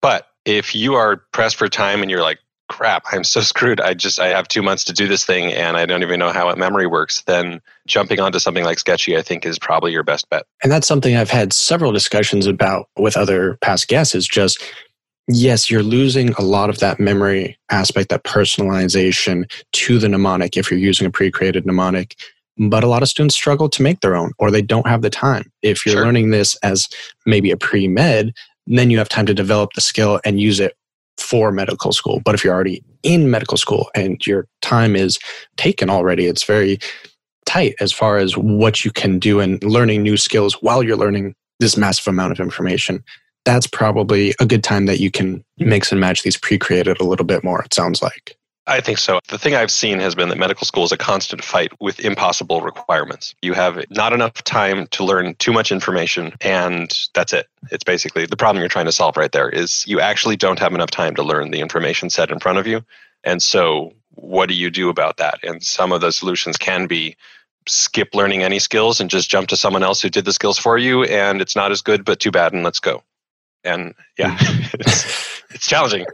but 0.00 0.28
if 0.46 0.74
you 0.74 0.94
are 0.94 1.18
pressed 1.32 1.56
for 1.56 1.68
time 1.68 2.00
and 2.00 2.10
you're 2.10 2.22
like, 2.22 2.38
crap, 2.68 3.04
I'm 3.12 3.24
so 3.24 3.40
screwed. 3.40 3.80
I 3.80 3.94
just 3.94 4.20
I 4.20 4.28
have 4.28 4.48
two 4.48 4.62
months 4.62 4.84
to 4.84 4.92
do 4.92 5.08
this 5.08 5.24
thing 5.24 5.52
and 5.52 5.76
I 5.76 5.86
don't 5.86 6.02
even 6.02 6.18
know 6.18 6.30
how 6.30 6.54
memory 6.54 6.86
works. 6.86 7.22
Then 7.22 7.60
jumping 7.86 8.20
onto 8.20 8.38
something 8.38 8.64
like 8.64 8.78
Sketchy, 8.78 9.16
I 9.16 9.22
think, 9.22 9.44
is 9.44 9.58
probably 9.58 9.92
your 9.92 10.02
best 10.02 10.28
bet. 10.30 10.44
And 10.62 10.70
that's 10.70 10.86
something 10.86 11.16
I've 11.16 11.30
had 11.30 11.52
several 11.52 11.92
discussions 11.92 12.46
about 12.46 12.88
with 12.96 13.16
other 13.16 13.58
past 13.60 13.88
guests. 13.88 14.14
Is 14.14 14.26
just 14.26 14.62
yes, 15.28 15.70
you're 15.70 15.82
losing 15.82 16.32
a 16.34 16.42
lot 16.42 16.70
of 16.70 16.78
that 16.78 17.00
memory 17.00 17.58
aspect, 17.70 18.10
that 18.10 18.24
personalization 18.24 19.50
to 19.72 19.98
the 19.98 20.08
mnemonic 20.08 20.56
if 20.56 20.70
you're 20.70 20.80
using 20.80 21.06
a 21.06 21.10
pre-created 21.10 21.66
mnemonic 21.66 22.16
but 22.58 22.82
a 22.82 22.88
lot 22.88 23.02
of 23.02 23.08
students 23.08 23.34
struggle 23.34 23.68
to 23.68 23.82
make 23.82 24.00
their 24.00 24.16
own 24.16 24.32
or 24.38 24.50
they 24.50 24.62
don't 24.62 24.88
have 24.88 25.02
the 25.02 25.10
time. 25.10 25.50
If 25.62 25.86
you're 25.86 25.94
sure. 25.94 26.04
learning 26.04 26.30
this 26.30 26.56
as 26.56 26.88
maybe 27.24 27.50
a 27.50 27.56
pre 27.56 27.86
med, 27.86 28.32
then 28.66 28.90
you 28.90 28.98
have 28.98 29.08
time 29.08 29.26
to 29.26 29.34
develop 29.34 29.72
the 29.74 29.80
skill 29.80 30.20
and 30.24 30.40
use 30.40 30.60
it 30.60 30.74
for 31.18 31.52
medical 31.52 31.92
school. 31.92 32.20
But 32.24 32.34
if 32.34 32.44
you're 32.44 32.54
already 32.54 32.82
in 33.02 33.30
medical 33.30 33.56
school 33.56 33.90
and 33.94 34.24
your 34.26 34.46
time 34.62 34.96
is 34.96 35.18
taken 35.56 35.90
already, 35.90 36.26
it's 36.26 36.44
very 36.44 36.78
tight 37.46 37.74
as 37.80 37.92
far 37.92 38.18
as 38.18 38.36
what 38.36 38.84
you 38.84 38.90
can 38.90 39.18
do 39.18 39.40
and 39.40 39.62
learning 39.64 40.02
new 40.02 40.16
skills 40.16 40.54
while 40.60 40.82
you're 40.82 40.96
learning 40.96 41.34
this 41.60 41.76
massive 41.76 42.06
amount 42.06 42.32
of 42.32 42.40
information. 42.40 43.02
That's 43.44 43.66
probably 43.66 44.34
a 44.40 44.46
good 44.46 44.62
time 44.62 44.86
that 44.86 45.00
you 45.00 45.10
can 45.10 45.44
mix 45.58 45.90
and 45.90 46.00
match 46.00 46.22
these 46.22 46.36
pre 46.36 46.58
created 46.58 47.00
a 47.00 47.04
little 47.04 47.26
bit 47.26 47.42
more, 47.42 47.62
it 47.62 47.74
sounds 47.74 48.02
like. 48.02 48.37
I 48.68 48.82
think 48.82 48.98
so. 48.98 49.18
The 49.28 49.38
thing 49.38 49.54
I've 49.54 49.70
seen 49.70 49.98
has 50.00 50.14
been 50.14 50.28
that 50.28 50.38
medical 50.38 50.66
school 50.66 50.84
is 50.84 50.92
a 50.92 50.98
constant 50.98 51.42
fight 51.42 51.72
with 51.80 52.00
impossible 52.00 52.60
requirements. 52.60 53.34
You 53.40 53.54
have 53.54 53.82
not 53.90 54.12
enough 54.12 54.34
time 54.44 54.86
to 54.88 55.04
learn 55.04 55.34
too 55.36 55.52
much 55.52 55.72
information, 55.72 56.34
and 56.42 56.92
that's 57.14 57.32
it. 57.32 57.48
It's 57.70 57.82
basically 57.82 58.26
the 58.26 58.36
problem 58.36 58.60
you're 58.60 58.68
trying 58.68 58.84
to 58.84 58.92
solve 58.92 59.16
right 59.16 59.32
there 59.32 59.48
is 59.48 59.86
you 59.86 60.00
actually 60.00 60.36
don't 60.36 60.58
have 60.58 60.74
enough 60.74 60.90
time 60.90 61.14
to 61.16 61.22
learn 61.22 61.50
the 61.50 61.60
information 61.60 62.10
set 62.10 62.30
in 62.30 62.40
front 62.40 62.58
of 62.58 62.66
you. 62.66 62.84
And 63.24 63.42
so, 63.42 63.94
what 64.10 64.50
do 64.50 64.54
you 64.54 64.70
do 64.70 64.90
about 64.90 65.16
that? 65.16 65.40
And 65.42 65.62
some 65.62 65.90
of 65.90 66.02
the 66.02 66.12
solutions 66.12 66.58
can 66.58 66.86
be 66.86 67.16
skip 67.66 68.14
learning 68.14 68.42
any 68.42 68.58
skills 68.58 69.00
and 69.00 69.08
just 69.08 69.30
jump 69.30 69.48
to 69.48 69.56
someone 69.56 69.82
else 69.82 70.02
who 70.02 70.10
did 70.10 70.26
the 70.26 70.32
skills 70.32 70.58
for 70.58 70.76
you, 70.76 71.04
and 71.04 71.40
it's 71.40 71.56
not 71.56 71.72
as 71.72 71.80
good, 71.80 72.04
but 72.04 72.20
too 72.20 72.30
bad, 72.30 72.52
and 72.52 72.64
let's 72.64 72.80
go. 72.80 73.02
And 73.64 73.94
yeah, 74.18 74.36
it's, 74.40 75.42
it's 75.50 75.66
challenging. 75.66 76.04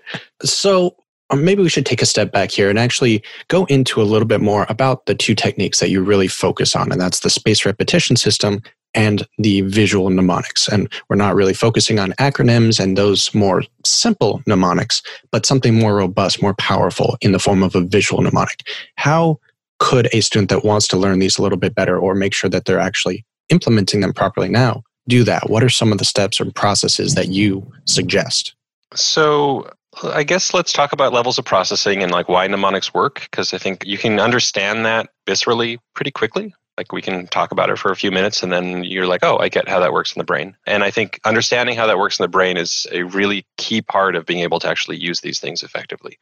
So, 0.42 0.96
Um, 1.34 1.44
maybe 1.44 1.62
we 1.62 1.68
should 1.68 1.84
take 1.84 2.00
a 2.00 2.06
step 2.06 2.30
back 2.30 2.52
here 2.52 2.70
and 2.70 2.78
actually 2.78 3.20
go 3.48 3.64
into 3.64 4.00
a 4.00 4.04
little 4.04 4.28
bit 4.28 4.40
more 4.40 4.66
about 4.68 5.06
the 5.06 5.16
two 5.16 5.34
techniques 5.34 5.80
that 5.80 5.90
you 5.90 6.00
really 6.00 6.28
focus 6.28 6.76
on, 6.76 6.92
and 6.92 7.00
that's 7.00 7.20
the 7.20 7.30
space 7.30 7.66
repetition 7.66 8.14
system 8.14 8.62
and 8.94 9.26
the 9.38 9.62
visual 9.62 10.08
mnemonics. 10.10 10.68
And 10.68 10.88
we're 11.08 11.16
not 11.16 11.34
really 11.34 11.52
focusing 11.52 11.98
on 11.98 12.12
acronyms 12.20 12.78
and 12.78 12.96
those 12.96 13.34
more 13.34 13.64
simple 13.84 14.42
mnemonics, 14.46 15.02
but 15.32 15.44
something 15.44 15.74
more 15.74 15.96
robust, 15.96 16.40
more 16.40 16.54
powerful 16.54 17.16
in 17.20 17.32
the 17.32 17.40
form 17.40 17.64
of 17.64 17.74
a 17.74 17.80
visual 17.80 18.22
mnemonic. 18.22 18.62
How 18.94 19.40
could 19.80 20.08
a 20.12 20.20
student 20.20 20.50
that 20.50 20.64
wants 20.64 20.86
to 20.86 20.96
learn 20.96 21.18
these 21.18 21.36
a 21.36 21.42
little 21.42 21.58
bit 21.58 21.74
better 21.74 21.98
or 21.98 22.14
make 22.14 22.32
sure 22.32 22.48
that 22.50 22.64
they're 22.64 22.78
actually 22.78 23.24
implementing 23.48 24.02
them 24.02 24.12
properly 24.12 24.48
now 24.48 24.84
do 25.08 25.24
that? 25.24 25.50
What 25.50 25.64
are 25.64 25.68
some 25.68 25.90
of 25.90 25.98
the 25.98 26.04
steps 26.04 26.40
or 26.40 26.48
processes 26.52 27.16
that 27.16 27.28
you 27.28 27.68
suggest? 27.86 28.54
So, 28.94 29.68
I 30.02 30.24
guess 30.24 30.54
let's 30.54 30.72
talk 30.72 30.92
about 30.92 31.12
levels 31.12 31.38
of 31.38 31.44
processing 31.44 32.02
and 32.02 32.10
like 32.10 32.28
why 32.28 32.46
mnemonics 32.46 32.92
work 32.92 33.28
because 33.30 33.54
I 33.54 33.58
think 33.58 33.84
you 33.86 33.98
can 33.98 34.18
understand 34.18 34.84
that 34.86 35.10
viscerally 35.26 35.78
pretty 35.94 36.10
quickly. 36.10 36.54
Like 36.76 36.90
we 36.90 37.02
can 37.02 37.28
talk 37.28 37.52
about 37.52 37.70
it 37.70 37.78
for 37.78 37.92
a 37.92 37.96
few 37.96 38.10
minutes 38.10 38.42
and 38.42 38.52
then 38.52 38.82
you're 38.82 39.06
like, 39.06 39.22
oh, 39.22 39.38
I 39.38 39.48
get 39.48 39.68
how 39.68 39.78
that 39.78 39.92
works 39.92 40.12
in 40.12 40.18
the 40.18 40.24
brain. 40.24 40.56
And 40.66 40.82
I 40.82 40.90
think 40.90 41.20
understanding 41.24 41.76
how 41.76 41.86
that 41.86 41.98
works 41.98 42.18
in 42.18 42.24
the 42.24 42.28
brain 42.28 42.56
is 42.56 42.86
a 42.90 43.04
really 43.04 43.46
key 43.58 43.80
part 43.80 44.16
of 44.16 44.26
being 44.26 44.40
able 44.40 44.58
to 44.60 44.68
actually 44.68 44.96
use 44.96 45.20
these 45.20 45.38
things 45.38 45.62
effectively. 45.62 46.18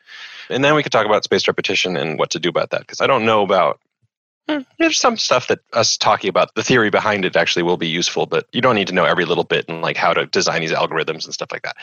And 0.50 0.62
then 0.62 0.74
we 0.74 0.82
could 0.82 0.92
talk 0.92 1.06
about 1.06 1.24
spaced 1.24 1.48
repetition 1.48 1.96
and 1.96 2.18
what 2.18 2.30
to 2.30 2.38
do 2.38 2.50
about 2.50 2.70
that 2.70 2.80
because 2.80 3.00
I 3.00 3.06
don't 3.06 3.24
know 3.24 3.42
about 3.42 3.80
hmm, 4.48 4.58
there's 4.78 4.98
some 4.98 5.16
stuff 5.16 5.46
that 5.48 5.60
us 5.72 5.96
talking 5.96 6.28
about 6.28 6.54
the 6.54 6.62
theory 6.62 6.90
behind 6.90 7.24
it 7.24 7.36
actually 7.36 7.62
will 7.62 7.78
be 7.78 7.88
useful, 7.88 8.26
but 8.26 8.46
you 8.52 8.60
don't 8.60 8.74
need 8.74 8.88
to 8.88 8.94
know 8.94 9.04
every 9.04 9.24
little 9.24 9.44
bit 9.44 9.66
and 9.68 9.80
like 9.80 9.96
how 9.96 10.12
to 10.12 10.26
design 10.26 10.60
these 10.60 10.72
algorithms 10.72 11.24
and 11.24 11.32
stuff 11.32 11.50
like 11.50 11.62
that. 11.62 11.76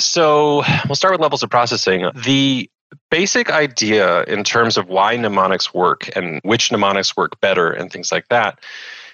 So 0.00 0.62
we'll 0.86 0.94
start 0.94 1.12
with 1.12 1.20
levels 1.20 1.42
of 1.42 1.50
processing. 1.50 2.10
The 2.14 2.70
basic 3.10 3.50
idea 3.50 4.22
in 4.24 4.44
terms 4.44 4.76
of 4.76 4.88
why 4.88 5.16
mnemonics 5.16 5.74
work 5.74 6.08
and 6.16 6.40
which 6.42 6.70
mnemonics 6.70 7.16
work 7.16 7.40
better 7.40 7.70
and 7.70 7.92
things 7.92 8.10
like 8.10 8.28
that 8.28 8.60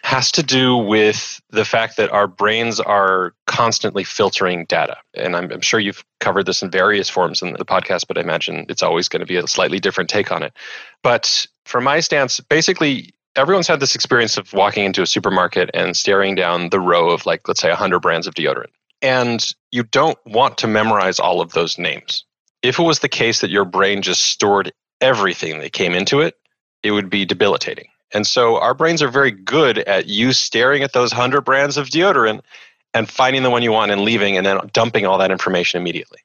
has 0.04 0.30
to 0.30 0.42
do 0.42 0.76
with 0.76 1.40
the 1.48 1.64
fact 1.64 1.96
that 1.96 2.10
our 2.10 2.26
brains 2.26 2.78
are 2.78 3.32
constantly 3.46 4.04
filtering 4.04 4.66
data. 4.66 4.98
And 5.14 5.34
I'm, 5.34 5.50
I'm, 5.50 5.62
sure 5.62 5.80
you've 5.80 6.04
covered 6.20 6.44
this 6.44 6.62
in 6.62 6.70
various 6.70 7.08
forms 7.08 7.40
in 7.40 7.54
the 7.54 7.64
podcast, 7.64 8.06
but 8.06 8.18
I 8.18 8.20
imagine 8.20 8.66
it's 8.68 8.82
always 8.82 9.08
going 9.08 9.20
to 9.20 9.26
be 9.26 9.36
a 9.36 9.46
slightly 9.46 9.80
different 9.80 10.10
take 10.10 10.30
on 10.30 10.42
it. 10.42 10.52
But 11.02 11.46
from 11.64 11.84
my 11.84 12.00
stance, 12.00 12.38
basically, 12.38 13.14
everyone's 13.34 13.66
had 13.66 13.80
this 13.80 13.94
experience 13.94 14.36
of 14.36 14.52
walking 14.52 14.84
into 14.84 15.00
a 15.00 15.06
supermarket 15.06 15.70
and 15.72 15.96
staring 15.96 16.34
down 16.34 16.68
the 16.68 16.80
row 16.80 17.08
of, 17.08 17.24
like, 17.24 17.48
let's 17.48 17.60
say, 17.60 17.70
100 17.70 18.00
brands 18.00 18.26
of 18.26 18.34
deodorant. 18.34 18.70
And 19.04 19.46
you 19.70 19.84
don't 19.84 20.18
want 20.26 20.58
to 20.58 20.66
memorize 20.66 21.20
all 21.20 21.40
of 21.40 21.52
those 21.52 21.78
names 21.78 22.24
if 22.64 22.78
it 22.78 22.82
was 22.82 23.00
the 23.00 23.08
case 23.10 23.42
that 23.42 23.50
your 23.50 23.66
brain 23.66 24.00
just 24.00 24.22
stored 24.22 24.72
everything 25.00 25.58
that 25.58 25.74
came 25.74 25.92
into 25.92 26.20
it, 26.20 26.34
it 26.82 26.92
would 26.92 27.10
be 27.10 27.26
debilitating. 27.26 27.88
And 28.12 28.26
so 28.26 28.58
our 28.58 28.72
brains 28.72 29.02
are 29.02 29.10
very 29.10 29.30
good 29.30 29.78
at 29.80 30.06
you 30.06 30.32
staring 30.32 30.82
at 30.82 30.94
those 30.94 31.12
100 31.12 31.42
brands 31.42 31.76
of 31.76 31.88
deodorant 31.88 32.40
and 32.94 33.08
finding 33.08 33.42
the 33.42 33.50
one 33.50 33.62
you 33.62 33.70
want 33.70 33.90
and 33.90 34.00
leaving 34.00 34.38
and 34.38 34.46
then 34.46 34.58
dumping 34.72 35.04
all 35.04 35.18
that 35.18 35.30
information 35.30 35.78
immediately. 35.80 36.20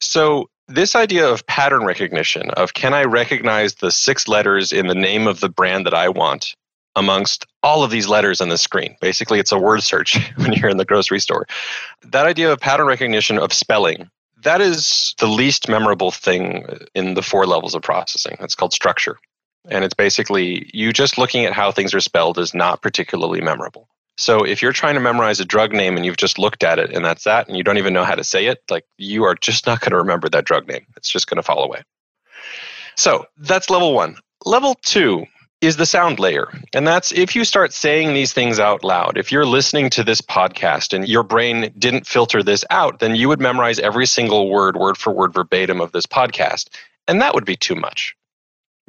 So 0.00 0.48
this 0.68 0.94
idea 0.94 1.28
of 1.28 1.44
pattern 1.46 1.84
recognition 1.84 2.50
of 2.50 2.74
can 2.74 2.94
I 2.94 3.04
recognize 3.04 3.74
the 3.74 3.90
six 3.90 4.28
letters 4.28 4.72
in 4.72 4.86
the 4.86 4.94
name 4.94 5.26
of 5.26 5.40
the 5.40 5.48
brand 5.48 5.86
that 5.86 5.94
I 5.94 6.08
want 6.08 6.54
amongst 6.94 7.46
all 7.66 7.82
of 7.82 7.90
these 7.90 8.06
letters 8.06 8.40
on 8.40 8.48
the 8.48 8.56
screen. 8.56 8.96
Basically, 9.00 9.40
it's 9.40 9.50
a 9.50 9.58
word 9.58 9.82
search 9.82 10.32
when 10.36 10.52
you're 10.52 10.70
in 10.70 10.76
the 10.76 10.84
grocery 10.84 11.18
store. 11.18 11.46
That 12.02 12.24
idea 12.24 12.52
of 12.52 12.60
pattern 12.60 12.86
recognition 12.86 13.38
of 13.38 13.52
spelling 13.52 14.08
that 14.42 14.60
is 14.60 15.14
the 15.18 15.26
least 15.26 15.68
memorable 15.68 16.12
thing 16.12 16.64
in 16.94 17.14
the 17.14 17.22
four 17.22 17.46
levels 17.46 17.74
of 17.74 17.82
processing. 17.82 18.36
It's 18.38 18.54
called 18.54 18.72
structure. 18.72 19.18
And 19.68 19.84
it's 19.84 19.94
basically 19.94 20.70
you 20.72 20.92
just 20.92 21.18
looking 21.18 21.44
at 21.44 21.52
how 21.52 21.72
things 21.72 21.92
are 21.92 22.00
spelled 22.00 22.38
is 22.38 22.54
not 22.54 22.80
particularly 22.80 23.40
memorable. 23.40 23.88
So 24.18 24.44
if 24.44 24.62
you're 24.62 24.72
trying 24.72 24.94
to 24.94 25.00
memorize 25.00 25.40
a 25.40 25.44
drug 25.44 25.72
name 25.72 25.96
and 25.96 26.06
you've 26.06 26.16
just 26.16 26.38
looked 26.38 26.62
at 26.62 26.78
it 26.78 26.92
and 26.94 27.04
that's 27.04 27.24
that, 27.24 27.48
and 27.48 27.56
you 27.56 27.64
don't 27.64 27.78
even 27.78 27.92
know 27.92 28.04
how 28.04 28.14
to 28.14 28.22
say 28.22 28.46
it, 28.46 28.62
like 28.70 28.84
you 28.98 29.24
are 29.24 29.34
just 29.34 29.66
not 29.66 29.80
going 29.80 29.90
to 29.90 29.96
remember 29.96 30.28
that 30.28 30.44
drug 30.44 30.68
name. 30.68 30.86
It's 30.96 31.10
just 31.10 31.26
going 31.26 31.36
to 31.36 31.42
fall 31.42 31.64
away. 31.64 31.82
So 32.94 33.26
that's 33.38 33.68
level 33.68 33.94
one. 33.94 34.16
Level 34.44 34.76
two 34.82 35.26
is 35.60 35.76
the 35.76 35.86
sound 35.86 36.18
layer. 36.18 36.48
And 36.74 36.86
that's 36.86 37.12
if 37.12 37.34
you 37.34 37.44
start 37.44 37.72
saying 37.72 38.12
these 38.12 38.32
things 38.32 38.58
out 38.58 38.84
loud. 38.84 39.16
If 39.16 39.32
you're 39.32 39.46
listening 39.46 39.90
to 39.90 40.04
this 40.04 40.20
podcast 40.20 40.92
and 40.92 41.08
your 41.08 41.22
brain 41.22 41.72
didn't 41.78 42.06
filter 42.06 42.42
this 42.42 42.64
out, 42.70 42.98
then 42.98 43.16
you 43.16 43.28
would 43.28 43.40
memorize 43.40 43.78
every 43.78 44.06
single 44.06 44.50
word, 44.50 44.76
word 44.76 44.98
for 44.98 45.12
word, 45.12 45.32
verbatim 45.32 45.80
of 45.80 45.92
this 45.92 46.06
podcast. 46.06 46.68
And 47.08 47.20
that 47.22 47.34
would 47.34 47.46
be 47.46 47.56
too 47.56 47.74
much. 47.74 48.14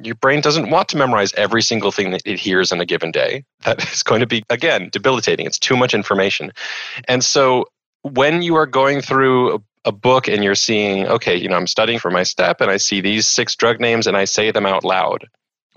Your 0.00 0.14
brain 0.14 0.40
doesn't 0.40 0.70
want 0.70 0.88
to 0.90 0.96
memorize 0.96 1.32
every 1.34 1.62
single 1.62 1.90
thing 1.90 2.12
that 2.12 2.22
it 2.24 2.38
hears 2.38 2.70
in 2.70 2.80
a 2.80 2.86
given 2.86 3.10
day. 3.10 3.44
That 3.64 3.92
is 3.92 4.02
going 4.02 4.20
to 4.20 4.26
be, 4.26 4.44
again, 4.50 4.88
debilitating. 4.92 5.46
It's 5.46 5.58
too 5.58 5.76
much 5.76 5.94
information. 5.94 6.52
And 7.08 7.24
so 7.24 7.64
when 8.02 8.42
you 8.42 8.54
are 8.54 8.66
going 8.66 9.00
through 9.00 9.54
a, 9.54 9.62
book 9.90 10.28
and 10.28 10.44
you're 10.44 10.54
seeing, 10.54 11.06
okay, 11.06 11.34
you 11.34 11.48
know, 11.48 11.56
I'm 11.56 11.66
studying 11.66 11.98
for 11.98 12.10
my 12.10 12.22
step 12.22 12.60
and 12.60 12.70
I 12.70 12.76
see 12.76 13.00
these 13.00 13.26
six 13.26 13.56
drug 13.56 13.80
names 13.80 14.06
and 14.06 14.18
I 14.18 14.26
say 14.26 14.50
them 14.50 14.66
out 14.66 14.84
loud 14.84 15.26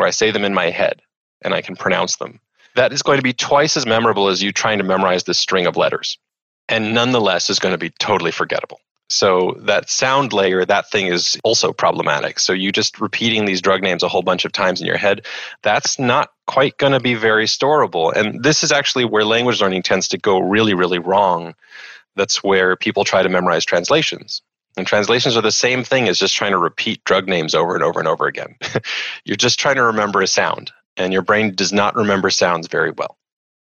or 0.02 0.08
I 0.08 0.12
say 0.12 0.32
them 0.32 0.44
in 0.44 0.54
my 0.54 0.70
head 0.70 1.02
and 1.42 1.54
I 1.54 1.62
can 1.62 1.76
pronounce 1.76 2.18
them. 2.18 2.40
That 2.76 2.94
is 2.94 3.04
going 3.04 3.18
to 3.18 3.24
be 3.24 3.34
twice 3.34 3.78
as 3.78 3.86
memorable 3.86 4.28
as 4.28 4.42
you 4.42 4.52
trying 4.52 4.80
to 4.80 4.84
memorize 4.84 5.24
this 5.24 5.38
string 5.38 5.68
of 5.68 5.78
letters. 5.78 6.18
And 6.70 6.94
nonetheless 6.94 7.50
is 7.50 7.60
going 7.60 7.74
to 7.74 7.78
be 7.78 7.90
totally 7.90 8.32
forgettable. 8.32 8.80
So 9.10 9.58
that 9.60 9.90
sound 9.90 10.32
layer, 10.32 10.64
that 10.64 10.90
thing 10.90 11.08
is 11.08 11.38
also 11.44 11.74
problematic. 11.74 12.40
So 12.40 12.54
you 12.54 12.72
just 12.72 13.02
repeating 13.02 13.44
these 13.44 13.62
drug 13.62 13.82
names 13.82 14.04
a 14.04 14.08
whole 14.08 14.22
bunch 14.22 14.46
of 14.46 14.54
times 14.54 14.80
in 14.80 14.88
your 14.88 14.98
head, 14.98 15.26
that's 15.64 16.00
not 16.00 16.32
quite 16.48 16.78
going 16.78 16.94
to 16.94 17.00
be 17.02 17.14
very 17.14 17.46
storable. 17.46 18.14
And 18.14 18.42
this 18.42 18.64
is 18.64 18.72
actually 18.72 19.04
where 19.04 19.26
language 19.26 19.62
learning 19.62 19.84
tends 19.84 20.08
to 20.10 20.18
go 20.18 20.40
really, 20.40 20.74
really 20.74 21.00
wrong. 21.00 21.56
That's 22.16 22.42
where 22.42 22.78
people 22.78 23.04
try 23.04 23.22
to 23.22 23.30
memorize 23.30 23.66
translations. 23.66 24.42
And 24.78 24.88
translations 24.88 25.36
are 25.36 25.42
the 25.42 25.52
same 25.52 25.84
thing 25.84 26.08
as 26.08 26.18
just 26.18 26.36
trying 26.36 26.52
to 26.52 26.58
repeat 26.58 27.04
drug 27.04 27.28
names 27.28 27.54
over 27.54 27.76
and 27.76 27.84
over 27.84 28.00
and 28.00 28.08
over 28.08 28.26
again. 28.26 28.56
You're 29.26 29.36
just 29.36 29.60
trying 29.60 29.76
to 29.76 29.84
remember 29.84 30.22
a 30.22 30.28
sound, 30.28 30.72
and 30.96 31.12
your 31.12 31.22
brain 31.22 31.54
does 31.56 31.74
not 31.74 31.96
remember 31.96 32.30
sounds 32.30 32.68
very 32.68 32.92
well 32.92 33.18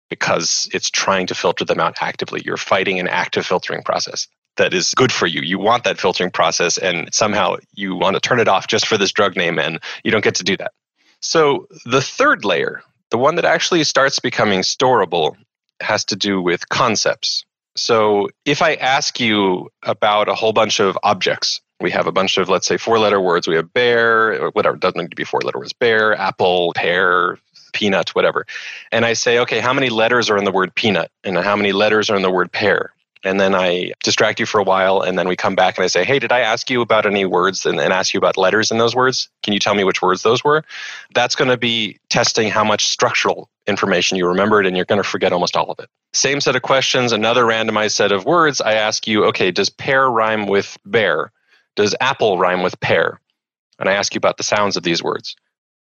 because 0.09 0.69
it's 0.73 0.89
trying 0.89 1.25
to 1.27 1.35
filter 1.35 1.65
them 1.65 1.79
out 1.79 1.95
actively. 2.01 2.41
You're 2.45 2.57
fighting 2.57 2.99
an 2.99 3.07
active 3.07 3.45
filtering 3.45 3.81
process 3.81 4.27
that 4.57 4.73
is 4.73 4.93
good 4.93 5.11
for 5.11 5.25
you. 5.25 5.41
You 5.41 5.57
want 5.57 5.85
that 5.85 5.99
filtering 5.99 6.31
process, 6.31 6.77
and 6.77 7.11
somehow 7.13 7.55
you 7.73 7.95
want 7.95 8.15
to 8.15 8.19
turn 8.19 8.39
it 8.39 8.47
off 8.47 8.67
just 8.67 8.87
for 8.87 8.97
this 8.97 9.11
drug 9.11 9.35
name, 9.35 9.57
and 9.57 9.79
you 10.03 10.11
don't 10.11 10.23
get 10.23 10.35
to 10.35 10.43
do 10.43 10.57
that. 10.57 10.73
So, 11.21 11.67
the 11.85 12.01
third 12.01 12.43
layer, 12.43 12.83
the 13.09 13.17
one 13.17 13.35
that 13.35 13.45
actually 13.45 13.83
starts 13.83 14.19
becoming 14.19 14.61
storable, 14.61 15.35
has 15.79 16.03
to 16.05 16.15
do 16.15 16.41
with 16.41 16.69
concepts. 16.69 17.45
So 17.81 18.29
if 18.45 18.61
I 18.61 18.75
ask 18.75 19.19
you 19.19 19.71
about 19.83 20.29
a 20.29 20.35
whole 20.35 20.53
bunch 20.53 20.79
of 20.79 20.97
objects, 21.01 21.61
we 21.79 21.89
have 21.89 22.05
a 22.05 22.11
bunch 22.11 22.37
of, 22.37 22.47
let's 22.47 22.67
say, 22.67 22.77
four 22.77 22.99
letter 22.99 23.19
words. 23.19 23.47
We 23.47 23.55
have 23.55 23.73
bear, 23.73 24.49
whatever, 24.51 24.75
it 24.75 24.81
doesn't 24.81 25.01
need 25.01 25.09
to 25.09 25.15
be 25.15 25.23
four 25.23 25.41
letter 25.41 25.57
words 25.57 25.73
bear, 25.73 26.13
apple, 26.15 26.73
pear, 26.75 27.39
peanut, 27.73 28.13
whatever. 28.13 28.45
And 28.91 29.03
I 29.03 29.13
say, 29.13 29.39
okay, 29.39 29.59
how 29.59 29.73
many 29.73 29.89
letters 29.89 30.29
are 30.29 30.37
in 30.37 30.43
the 30.43 30.51
word 30.51 30.75
peanut? 30.75 31.09
And 31.23 31.35
how 31.37 31.55
many 31.55 31.71
letters 31.71 32.11
are 32.11 32.15
in 32.15 32.21
the 32.21 32.29
word 32.29 32.51
pear? 32.51 32.93
And 33.23 33.39
then 33.39 33.53
I 33.53 33.93
distract 34.03 34.39
you 34.39 34.45
for 34.45 34.59
a 34.59 34.63
while, 34.63 35.01
and 35.01 35.17
then 35.17 35.27
we 35.27 35.35
come 35.35 35.55
back 35.55 35.77
and 35.77 35.83
I 35.83 35.87
say, 35.87 36.03
Hey, 36.03 36.19
did 36.19 36.31
I 36.31 36.39
ask 36.39 36.69
you 36.69 36.81
about 36.81 37.05
any 37.05 37.25
words 37.25 37.65
and, 37.65 37.79
and 37.79 37.93
ask 37.93 38.13
you 38.13 38.17
about 38.17 38.37
letters 38.37 38.71
in 38.71 38.77
those 38.77 38.95
words? 38.95 39.29
Can 39.43 39.53
you 39.53 39.59
tell 39.59 39.75
me 39.75 39.83
which 39.83 40.01
words 40.01 40.23
those 40.23 40.43
were? 40.43 40.63
That's 41.13 41.35
going 41.35 41.49
to 41.49 41.57
be 41.57 41.99
testing 42.09 42.49
how 42.49 42.63
much 42.63 42.87
structural 42.87 43.49
information 43.67 44.17
you 44.17 44.27
remembered, 44.27 44.65
and 44.65 44.75
you're 44.75 44.85
going 44.85 45.01
to 45.01 45.07
forget 45.07 45.33
almost 45.33 45.55
all 45.55 45.69
of 45.69 45.79
it. 45.79 45.89
Same 46.13 46.41
set 46.41 46.55
of 46.55 46.61
questions, 46.61 47.11
another 47.11 47.45
randomized 47.45 47.91
set 47.91 48.11
of 48.11 48.25
words. 48.25 48.59
I 48.59 48.73
ask 48.73 49.07
you, 49.07 49.25
okay, 49.25 49.51
does 49.51 49.69
pear 49.69 50.09
rhyme 50.09 50.47
with 50.47 50.77
bear? 50.85 51.31
Does 51.75 51.95
apple 52.01 52.37
rhyme 52.37 52.63
with 52.63 52.79
pear? 52.79 53.19
And 53.79 53.87
I 53.87 53.93
ask 53.93 54.13
you 54.13 54.17
about 54.17 54.37
the 54.37 54.43
sounds 54.43 54.77
of 54.77 54.83
these 54.83 55.01
words 55.01 55.35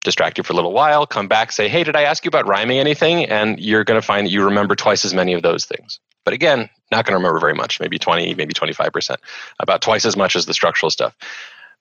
distract 0.04 0.38
you 0.38 0.44
for 0.44 0.52
a 0.52 0.56
little 0.56 0.72
while, 0.72 1.06
come 1.06 1.28
back, 1.28 1.52
say, 1.52 1.68
hey, 1.68 1.84
did 1.84 1.96
I 1.96 2.02
ask 2.02 2.24
you 2.24 2.28
about 2.28 2.46
rhyming 2.46 2.78
anything? 2.78 3.24
And 3.26 3.58
you're 3.60 3.84
going 3.84 4.00
to 4.00 4.06
find 4.06 4.26
that 4.26 4.30
you 4.30 4.44
remember 4.44 4.74
twice 4.74 5.04
as 5.04 5.14
many 5.14 5.32
of 5.32 5.42
those 5.42 5.64
things. 5.64 6.00
But 6.24 6.34
again, 6.34 6.68
not 6.92 7.04
going 7.04 7.12
to 7.12 7.16
remember 7.16 7.40
very 7.40 7.54
much, 7.54 7.80
maybe 7.80 7.98
20, 7.98 8.34
maybe 8.34 8.54
25%, 8.54 9.16
about 9.58 9.82
twice 9.82 10.04
as 10.04 10.16
much 10.16 10.36
as 10.36 10.46
the 10.46 10.54
structural 10.54 10.90
stuff. 10.90 11.16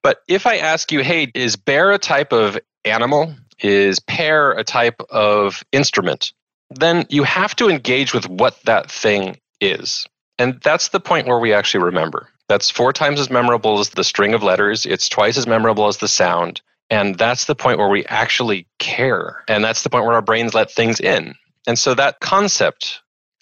But 0.02 0.24
if 0.28 0.48
I 0.48 0.58
ask 0.58 0.92
you, 0.92 1.02
hey, 1.02 1.32
is 1.36 1.56
bear 1.56 1.92
a 1.92 2.00
type 2.00 2.34
of 2.34 2.58
animal? 2.86 3.36
Is 3.60 4.00
pear 4.00 4.54
a 4.54 4.64
type 4.64 5.00
of 5.12 5.64
instrument? 5.72 6.34
Then 6.72 7.06
you 7.10 7.24
have 7.24 7.56
to 7.58 7.70
engage 7.70 8.14
with 8.14 8.28
what 8.28 8.60
that 8.64 8.90
thing 8.90 9.38
is. 9.60 10.08
And 10.40 10.60
that's 10.62 10.88
the 10.88 11.00
point 11.00 11.28
where 11.28 11.38
we 11.38 11.54
actually 11.54 11.84
remember. 11.84 12.28
That's 12.48 12.72
four 12.72 12.92
times 12.92 13.20
as 13.20 13.30
memorable 13.30 13.80
as 13.80 13.90
the 13.90 14.04
string 14.04 14.34
of 14.34 14.42
letters. 14.42 14.86
It's 14.86 15.08
twice 15.08 15.38
as 15.38 15.46
memorable 15.46 15.88
as 15.88 15.98
the 15.98 16.08
sound. 16.08 16.62
And 16.90 17.18
that's 17.18 17.46
the 17.46 17.56
point 17.56 17.78
where 17.78 17.88
we 17.90 18.06
actually 18.08 18.68
care. 18.80 19.44
And 19.48 19.64
that's 19.64 19.84
the 19.84 19.90
point 19.90 20.06
where 20.06 20.16
our 20.16 20.22
brains 20.22 20.54
let 20.54 20.72
things 20.72 21.00
in. 21.00 21.36
And 21.68 21.78
so 21.78 21.94
that 21.94 22.20
concept 22.20 23.02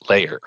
layer 0.10 0.40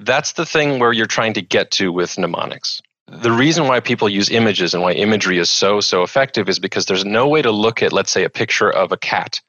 that's 0.00 0.32
the 0.32 0.46
thing 0.46 0.78
where 0.78 0.92
you're 0.92 1.06
trying 1.06 1.34
to 1.34 1.42
get 1.42 1.70
to 1.72 1.92
with 1.92 2.18
mnemonics. 2.18 2.80
The 3.06 3.28
mm-hmm. 3.28 3.38
reason 3.38 3.66
why 3.66 3.80
people 3.80 4.08
use 4.08 4.30
images 4.30 4.74
and 4.74 4.82
why 4.82 4.92
imagery 4.92 5.38
is 5.38 5.50
so, 5.50 5.80
so 5.80 6.02
effective 6.02 6.48
is 6.48 6.58
because 6.58 6.86
there's 6.86 7.04
no 7.04 7.28
way 7.28 7.42
to 7.42 7.50
look 7.50 7.82
at, 7.82 7.92
let's 7.92 8.12
say, 8.12 8.24
a 8.24 8.30
picture 8.30 8.70
of 8.70 8.92
a 8.92 8.96
cat 8.96 9.40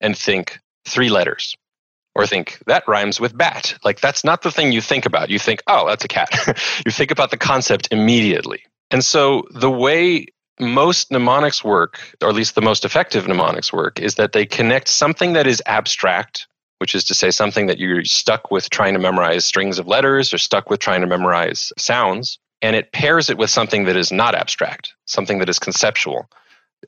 and 0.00 0.16
think 0.16 0.58
three 0.84 1.10
letters. 1.10 1.56
or 2.14 2.26
think 2.26 2.58
that 2.66 2.86
rhymes 2.86 3.18
with 3.18 3.36
bat. 3.36 3.74
Like 3.84 4.00
that's 4.00 4.22
not 4.22 4.42
the 4.42 4.50
thing 4.50 4.70
you 4.70 4.82
think 4.82 5.06
about. 5.06 5.30
You 5.30 5.38
think, 5.38 5.62
oh, 5.66 5.88
that's 5.88 6.04
a 6.04 6.08
cat. 6.08 6.30
you 6.84 6.92
think 6.92 7.10
about 7.10 7.30
the 7.30 7.38
concept 7.38 7.88
immediately. 7.90 8.64
And 8.90 9.02
so 9.02 9.44
the 9.50 9.70
way 9.70 10.26
most 10.60 11.10
mnemonics 11.10 11.64
work, 11.64 12.00
or 12.22 12.28
at 12.28 12.34
least 12.34 12.54
the 12.54 12.60
most 12.60 12.84
effective 12.84 13.26
mnemonics 13.26 13.72
work, 13.72 13.98
is 13.98 14.16
that 14.16 14.32
they 14.32 14.44
connect 14.44 14.88
something 14.88 15.32
that 15.32 15.46
is 15.46 15.62
abstract, 15.66 16.46
which 16.82 16.96
is 16.96 17.04
to 17.04 17.14
say 17.14 17.30
something 17.30 17.66
that 17.66 17.78
you're 17.78 18.04
stuck 18.04 18.50
with 18.50 18.68
trying 18.68 18.92
to 18.92 18.98
memorize 18.98 19.44
strings 19.44 19.78
of 19.78 19.86
letters 19.86 20.34
or 20.34 20.38
stuck 20.38 20.68
with 20.68 20.80
trying 20.80 21.00
to 21.00 21.06
memorize 21.06 21.72
sounds, 21.78 22.40
and 22.60 22.74
it 22.74 22.90
pairs 22.90 23.30
it 23.30 23.38
with 23.38 23.50
something 23.50 23.84
that 23.84 23.94
is 23.94 24.10
not 24.10 24.34
abstract, 24.34 24.92
something 25.06 25.38
that 25.38 25.48
is 25.48 25.60
conceptual. 25.60 26.28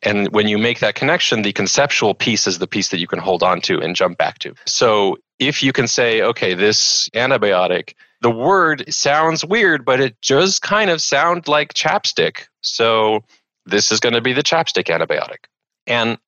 And 0.02 0.32
when 0.32 0.48
you 0.48 0.58
make 0.58 0.80
that 0.80 0.96
connection, 0.96 1.42
the 1.42 1.52
conceptual 1.52 2.12
piece 2.12 2.48
is 2.48 2.58
the 2.58 2.66
piece 2.66 2.88
that 2.88 2.98
you 2.98 3.06
can 3.06 3.20
hold 3.20 3.44
on 3.44 3.60
to 3.60 3.80
and 3.80 3.94
jump 3.94 4.18
back 4.18 4.40
to. 4.40 4.56
So 4.66 5.18
if 5.38 5.62
you 5.62 5.72
can 5.72 5.86
say, 5.86 6.20
okay, 6.22 6.54
this 6.54 7.08
antibiotic, 7.10 7.94
the 8.20 8.32
word 8.32 8.92
sounds 8.92 9.44
weird, 9.44 9.84
but 9.84 10.00
it 10.00 10.16
does 10.22 10.58
kind 10.58 10.90
of 10.90 11.00
sound 11.00 11.46
like 11.46 11.72
chapstick. 11.72 12.46
So 12.62 13.20
this 13.64 13.92
is 13.92 14.00
going 14.00 14.14
to 14.14 14.20
be 14.20 14.32
the 14.32 14.42
chapstick 14.42 14.86
antibiotic. 14.86 15.44
And 15.86 16.18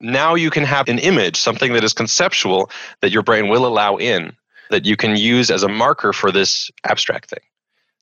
now 0.00 0.34
you 0.34 0.50
can 0.50 0.64
have 0.64 0.88
an 0.88 0.98
image, 0.98 1.36
something 1.36 1.72
that 1.72 1.84
is 1.84 1.92
conceptual 1.92 2.70
that 3.00 3.10
your 3.10 3.22
brain 3.22 3.48
will 3.48 3.66
allow 3.66 3.96
in, 3.96 4.36
that 4.70 4.84
you 4.84 4.96
can 4.96 5.16
use 5.16 5.50
as 5.50 5.62
a 5.62 5.68
marker 5.68 6.12
for 6.12 6.30
this 6.30 6.70
abstract 6.84 7.30
thing 7.30 7.40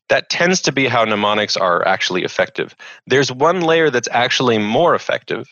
that 0.09 0.29
tends 0.29 0.61
to 0.63 0.73
be 0.73 0.87
how 0.87 1.05
mnemonics 1.05 1.57
are 1.57 1.87
actually 1.87 2.25
effective. 2.25 2.75
There's 3.07 3.33
one 3.33 3.63
layer 3.63 3.91
that's 3.91 4.09
actually 4.11 4.59
more 4.59 4.95
effective 4.95 5.49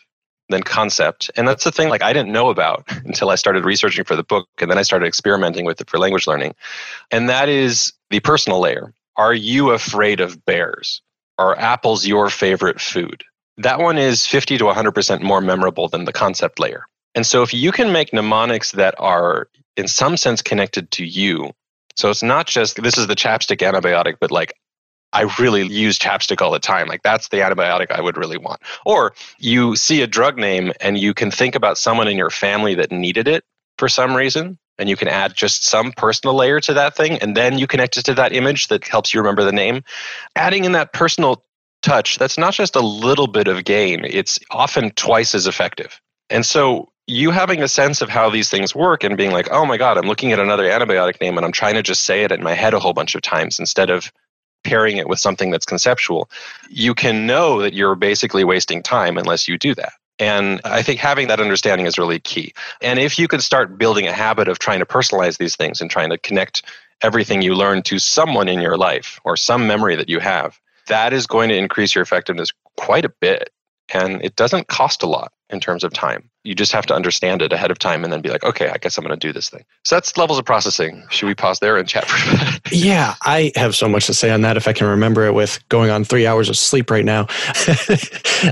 than 0.48 0.62
concept. 0.62 1.30
And 1.36 1.48
that's 1.48 1.64
the 1.64 1.72
thing 1.72 1.88
like 1.88 2.02
I 2.02 2.12
didn't 2.12 2.32
know 2.32 2.50
about 2.50 2.84
until 3.04 3.30
I 3.30 3.36
started 3.36 3.64
researching 3.64 4.04
for 4.04 4.16
the 4.16 4.22
book 4.22 4.48
and 4.60 4.70
then 4.70 4.78
I 4.78 4.82
started 4.82 5.06
experimenting 5.06 5.64
with 5.64 5.80
it 5.80 5.88
for 5.88 5.98
language 5.98 6.26
learning. 6.26 6.54
And 7.10 7.28
that 7.28 7.48
is 7.48 7.92
the 8.10 8.20
personal 8.20 8.60
layer. 8.60 8.92
Are 9.16 9.34
you 9.34 9.70
afraid 9.70 10.20
of 10.20 10.44
bears? 10.44 11.02
Are 11.38 11.58
apples 11.58 12.06
your 12.06 12.28
favorite 12.28 12.80
food? 12.80 13.24
That 13.58 13.78
one 13.78 13.98
is 13.98 14.26
50 14.26 14.58
to 14.58 14.64
100% 14.64 15.22
more 15.22 15.40
memorable 15.40 15.88
than 15.88 16.04
the 16.04 16.12
concept 16.12 16.58
layer. 16.58 16.86
And 17.14 17.26
so 17.26 17.42
if 17.42 17.52
you 17.52 17.72
can 17.72 17.92
make 17.92 18.12
mnemonics 18.12 18.72
that 18.72 18.94
are 18.98 19.48
in 19.76 19.88
some 19.88 20.16
sense 20.16 20.42
connected 20.42 20.90
to 20.92 21.04
you, 21.04 21.52
so 21.96 22.10
it's 22.10 22.22
not 22.22 22.46
just 22.46 22.82
this 22.82 22.96
is 22.96 23.06
the 23.06 23.14
chapstick 23.14 23.58
antibiotic, 23.58 24.16
but 24.20 24.30
like 24.30 24.54
I 25.12 25.22
really 25.38 25.66
use 25.66 25.98
chapstick 25.98 26.40
all 26.40 26.50
the 26.50 26.58
time. 26.58 26.88
Like 26.88 27.02
that's 27.02 27.28
the 27.28 27.38
antibiotic 27.38 27.90
I 27.90 28.00
would 28.00 28.16
really 28.16 28.38
want. 28.38 28.60
Or 28.86 29.12
you 29.38 29.76
see 29.76 30.00
a 30.00 30.06
drug 30.06 30.38
name 30.38 30.72
and 30.80 30.98
you 30.98 31.12
can 31.12 31.30
think 31.30 31.54
about 31.54 31.76
someone 31.76 32.08
in 32.08 32.16
your 32.16 32.30
family 32.30 32.74
that 32.76 32.90
needed 32.90 33.28
it 33.28 33.44
for 33.78 33.88
some 33.88 34.14
reason. 34.16 34.58
And 34.78 34.88
you 34.88 34.96
can 34.96 35.08
add 35.08 35.34
just 35.34 35.64
some 35.64 35.92
personal 35.92 36.34
layer 36.34 36.60
to 36.60 36.72
that 36.72 36.96
thing. 36.96 37.18
And 37.18 37.36
then 37.36 37.58
you 37.58 37.66
connect 37.66 37.98
it 37.98 38.04
to 38.06 38.14
that 38.14 38.32
image 38.32 38.68
that 38.68 38.86
helps 38.88 39.12
you 39.12 39.20
remember 39.20 39.44
the 39.44 39.52
name. 39.52 39.84
Adding 40.34 40.64
in 40.64 40.72
that 40.72 40.94
personal 40.94 41.44
touch, 41.82 42.18
that's 42.18 42.38
not 42.38 42.54
just 42.54 42.76
a 42.76 42.80
little 42.80 43.26
bit 43.26 43.48
of 43.48 43.64
gain, 43.64 44.04
it's 44.04 44.38
often 44.50 44.90
twice 44.92 45.34
as 45.34 45.46
effective. 45.46 46.00
And 46.30 46.46
so 46.46 46.90
you 47.06 47.30
having 47.30 47.62
a 47.62 47.68
sense 47.68 48.00
of 48.00 48.08
how 48.08 48.30
these 48.30 48.48
things 48.48 48.74
work 48.74 49.04
and 49.04 49.16
being 49.16 49.32
like, 49.32 49.48
oh 49.50 49.66
my 49.66 49.76
God, 49.76 49.98
I'm 49.98 50.06
looking 50.06 50.32
at 50.32 50.38
another 50.38 50.64
antibiotic 50.64 51.20
name 51.20 51.36
and 51.36 51.44
I'm 51.44 51.52
trying 51.52 51.74
to 51.74 51.82
just 51.82 52.02
say 52.02 52.22
it 52.22 52.32
in 52.32 52.42
my 52.42 52.54
head 52.54 52.74
a 52.74 52.80
whole 52.80 52.92
bunch 52.92 53.14
of 53.14 53.22
times 53.22 53.58
instead 53.58 53.90
of 53.90 54.12
pairing 54.64 54.96
it 54.96 55.08
with 55.08 55.18
something 55.18 55.50
that's 55.50 55.66
conceptual, 55.66 56.30
you 56.70 56.94
can 56.94 57.26
know 57.26 57.60
that 57.60 57.74
you're 57.74 57.96
basically 57.96 58.44
wasting 58.44 58.82
time 58.82 59.18
unless 59.18 59.48
you 59.48 59.58
do 59.58 59.74
that. 59.74 59.92
And 60.18 60.60
I 60.64 60.82
think 60.82 61.00
having 61.00 61.26
that 61.28 61.40
understanding 61.40 61.86
is 61.86 61.98
really 61.98 62.20
key. 62.20 62.52
And 62.80 63.00
if 63.00 63.18
you 63.18 63.26
can 63.26 63.40
start 63.40 63.76
building 63.76 64.06
a 64.06 64.12
habit 64.12 64.46
of 64.46 64.60
trying 64.60 64.78
to 64.78 64.86
personalize 64.86 65.38
these 65.38 65.56
things 65.56 65.80
and 65.80 65.90
trying 65.90 66.10
to 66.10 66.18
connect 66.18 66.62
everything 67.02 67.42
you 67.42 67.54
learn 67.54 67.82
to 67.82 67.98
someone 67.98 68.46
in 68.46 68.60
your 68.60 68.76
life 68.76 69.20
or 69.24 69.36
some 69.36 69.66
memory 69.66 69.96
that 69.96 70.08
you 70.08 70.20
have, 70.20 70.60
that 70.88 71.12
is 71.12 71.26
going 71.26 71.48
to 71.48 71.56
increase 71.56 71.94
your 71.94 72.02
effectiveness 72.02 72.50
quite 72.76 73.04
a 73.04 73.12
bit. 73.20 73.50
And 73.94 74.24
it 74.24 74.36
doesn't 74.36 74.68
cost 74.68 75.02
a 75.02 75.06
lot 75.06 75.32
in 75.50 75.60
terms 75.60 75.84
of 75.84 75.92
time. 75.92 76.28
You 76.44 76.54
just 76.54 76.72
have 76.72 76.86
to 76.86 76.94
understand 76.94 77.42
it 77.42 77.52
ahead 77.52 77.70
of 77.70 77.78
time 77.78 78.02
and 78.04 78.12
then 78.12 78.22
be 78.22 78.30
like, 78.30 78.42
okay, 78.42 78.70
I 78.70 78.78
guess 78.78 78.96
I'm 78.96 79.04
going 79.04 79.16
to 79.16 79.26
do 79.26 79.32
this 79.32 79.50
thing. 79.50 79.64
So 79.84 79.96
that's 79.96 80.16
levels 80.16 80.38
of 80.38 80.44
processing. 80.44 81.04
Should 81.10 81.26
we 81.26 81.34
pause 81.34 81.60
there 81.60 81.76
and 81.76 81.86
chat 81.86 82.06
for 82.06 82.16
a 82.16 82.36
minute? 82.38 82.60
yeah, 82.72 83.14
I 83.22 83.52
have 83.54 83.76
so 83.76 83.88
much 83.88 84.06
to 84.06 84.14
say 84.14 84.30
on 84.30 84.40
that 84.40 84.56
if 84.56 84.66
I 84.66 84.72
can 84.72 84.86
remember 84.86 85.26
it 85.26 85.34
with 85.34 85.62
going 85.68 85.90
on 85.90 86.04
three 86.04 86.26
hours 86.26 86.48
of 86.48 86.56
sleep 86.56 86.90
right 86.90 87.04
now. 87.04 87.26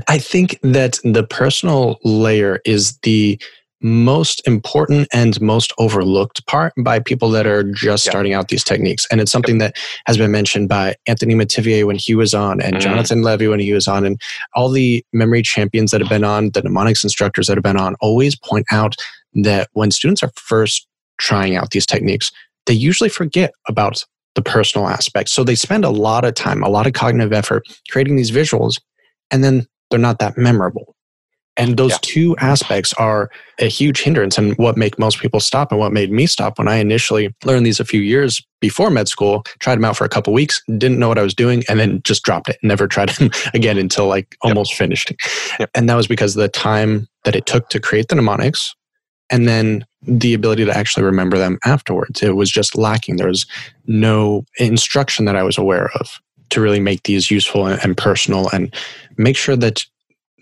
I 0.07 0.19
think 0.19 0.59
that 0.61 0.99
the 1.03 1.25
personal 1.27 1.99
layer 2.03 2.61
is 2.63 2.97
the 2.99 3.41
most 3.81 4.45
important 4.47 5.07
and 5.13 5.39
most 5.41 5.73
overlooked 5.77 6.45
part 6.45 6.73
by 6.77 6.99
people 6.99 7.29
that 7.31 7.47
are 7.47 7.63
just 7.63 8.05
yeah. 8.05 8.11
starting 8.11 8.33
out 8.33 8.49
these 8.49 8.63
techniques. 8.63 9.07
And 9.11 9.19
it's 9.19 9.31
something 9.31 9.57
that 9.57 9.75
has 10.05 10.17
been 10.17 10.31
mentioned 10.31 10.69
by 10.69 10.95
Anthony 11.07 11.33
Metivier 11.33 11.85
when 11.85 11.95
he 11.95 12.15
was 12.15 12.33
on, 12.33 12.61
and 12.61 12.73
mm-hmm. 12.73 12.81
Jonathan 12.81 13.23
Levi 13.23 13.47
when 13.47 13.59
he 13.59 13.73
was 13.73 13.87
on, 13.87 14.05
and 14.05 14.21
all 14.53 14.69
the 14.69 15.03
memory 15.13 15.41
champions 15.41 15.91
that 15.91 16.01
have 16.01 16.09
been 16.09 16.23
on, 16.23 16.51
the 16.51 16.61
mnemonics 16.61 17.03
instructors 17.03 17.47
that 17.47 17.57
have 17.57 17.63
been 17.63 17.77
on, 17.77 17.95
always 18.01 18.35
point 18.35 18.65
out 18.71 18.95
that 19.33 19.69
when 19.73 19.91
students 19.91 20.21
are 20.23 20.31
first 20.35 20.87
trying 21.17 21.55
out 21.55 21.71
these 21.71 21.85
techniques, 21.85 22.31
they 22.65 22.73
usually 22.73 23.09
forget 23.09 23.51
about 23.67 24.05
the 24.35 24.41
personal 24.41 24.87
aspect. 24.87 25.29
So 25.29 25.43
they 25.43 25.55
spend 25.55 25.83
a 25.85 25.89
lot 25.89 26.23
of 26.25 26.35
time, 26.35 26.63
a 26.63 26.69
lot 26.69 26.87
of 26.87 26.93
cognitive 26.93 27.33
effort 27.33 27.67
creating 27.89 28.15
these 28.15 28.31
visuals, 28.31 28.79
and 29.29 29.43
then 29.43 29.67
they're 29.89 29.99
not 29.99 30.19
that 30.19 30.37
memorable. 30.37 30.95
And 31.61 31.77
those 31.77 31.91
yeah. 31.91 31.97
two 32.01 32.35
aspects 32.37 32.93
are 32.93 33.29
a 33.59 33.65
huge 33.65 34.01
hindrance 34.01 34.37
and 34.37 34.57
what 34.57 34.77
make 34.77 34.97
most 34.97 35.19
people 35.19 35.39
stop 35.39 35.71
and 35.71 35.79
what 35.79 35.93
made 35.93 36.11
me 36.11 36.25
stop 36.25 36.57
when 36.57 36.67
I 36.67 36.77
initially 36.77 37.33
learned 37.45 37.65
these 37.65 37.79
a 37.79 37.85
few 37.85 38.01
years 38.01 38.41
before 38.59 38.89
med 38.89 39.07
school, 39.07 39.43
tried 39.59 39.75
them 39.75 39.85
out 39.85 39.97
for 39.97 40.05
a 40.05 40.09
couple 40.09 40.33
weeks, 40.33 40.61
didn't 40.77 40.99
know 40.99 41.07
what 41.07 41.17
I 41.17 41.23
was 41.23 41.33
doing, 41.33 41.63
and 41.69 41.79
then 41.79 42.01
just 42.03 42.23
dropped 42.23 42.49
it. 42.49 42.57
Never 42.63 42.87
tried 42.87 43.09
them 43.09 43.29
again 43.53 43.77
until 43.77 44.07
like 44.07 44.35
almost 44.41 44.71
yep. 44.71 44.77
finished. 44.77 45.11
Yep. 45.59 45.69
And 45.75 45.89
that 45.89 45.95
was 45.95 46.07
because 46.07 46.35
the 46.35 46.47
time 46.47 47.07
that 47.25 47.35
it 47.35 47.45
took 47.45 47.69
to 47.69 47.79
create 47.79 48.07
the 48.07 48.15
mnemonics 48.15 48.75
and 49.29 49.47
then 49.47 49.85
the 50.01 50.33
ability 50.33 50.65
to 50.65 50.75
actually 50.75 51.03
remember 51.03 51.37
them 51.37 51.59
afterwards. 51.65 52.21
It 52.23 52.35
was 52.35 52.51
just 52.51 52.77
lacking. 52.77 53.17
There 53.17 53.27
was 53.27 53.45
no 53.85 54.45
instruction 54.57 55.25
that 55.25 55.35
I 55.35 55.43
was 55.43 55.57
aware 55.57 55.89
of 55.99 56.19
to 56.49 56.61
really 56.61 56.79
make 56.79 57.03
these 57.03 57.31
useful 57.31 57.65
and 57.65 57.97
personal 57.97 58.49
and 58.49 58.73
make 59.17 59.37
sure 59.37 59.55
that 59.55 59.85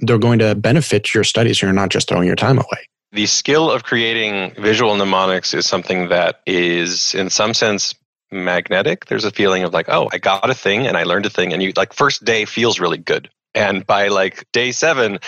they're 0.02 0.18
going 0.18 0.40
to 0.40 0.56
benefit 0.56 1.14
your 1.14 1.24
studies. 1.24 1.62
You're 1.62 1.74
not 1.74 1.90
just 1.90 2.08
throwing 2.08 2.28
your 2.28 2.36
time 2.36 2.58
away. 2.58 2.88
The 3.12 3.26
skill 3.26 3.72
of 3.72 3.84
creating 3.84 4.54
visual 4.62 4.96
mnemonics 4.96 5.54
is 5.54 5.66
something 5.66 6.10
that 6.10 6.42
is, 6.46 7.16
in 7.16 7.30
some 7.30 7.54
sense, 7.54 7.96
magnetic. 8.32 9.06
There's 9.06 9.26
a 9.26 9.32
feeling 9.32 9.64
of 9.64 9.74
like, 9.74 9.90
oh, 9.90 10.10
I 10.12 10.20
got 10.20 10.50
a 10.50 10.54
thing 10.54 10.86
and 10.86 10.96
I 10.96 11.04
learned 11.04 11.26
a 11.26 11.30
thing, 11.30 11.52
and 11.52 11.64
you 11.64 11.74
like 11.76 11.94
first 11.94 12.24
day 12.24 12.46
feels 12.46 12.80
really 12.80 12.98
good. 12.98 13.30
And 13.56 13.86
by 13.86 14.10
like 14.10 14.46
day 14.52 14.72
seven, 14.72 15.20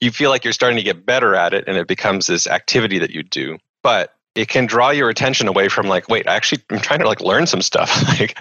you 0.00 0.10
feel 0.10 0.30
like 0.30 0.42
you're 0.42 0.52
starting 0.52 0.78
to 0.78 0.82
get 0.82 1.06
better 1.06 1.36
at 1.36 1.54
it 1.54 1.64
and 1.68 1.76
it 1.76 1.86
becomes 1.86 2.26
this 2.26 2.48
activity 2.48 2.98
that 2.98 3.10
you 3.10 3.22
do. 3.22 3.58
But 3.84 4.14
it 4.34 4.48
can 4.48 4.66
draw 4.66 4.90
your 4.90 5.08
attention 5.08 5.48
away 5.48 5.68
from 5.68 5.88
like 5.88 6.08
wait 6.08 6.26
actually 6.26 6.62
i'm 6.70 6.78
trying 6.78 7.00
to 7.00 7.06
like 7.06 7.20
learn 7.20 7.46
some 7.46 7.62
stuff. 7.62 8.02
Like 8.18 8.38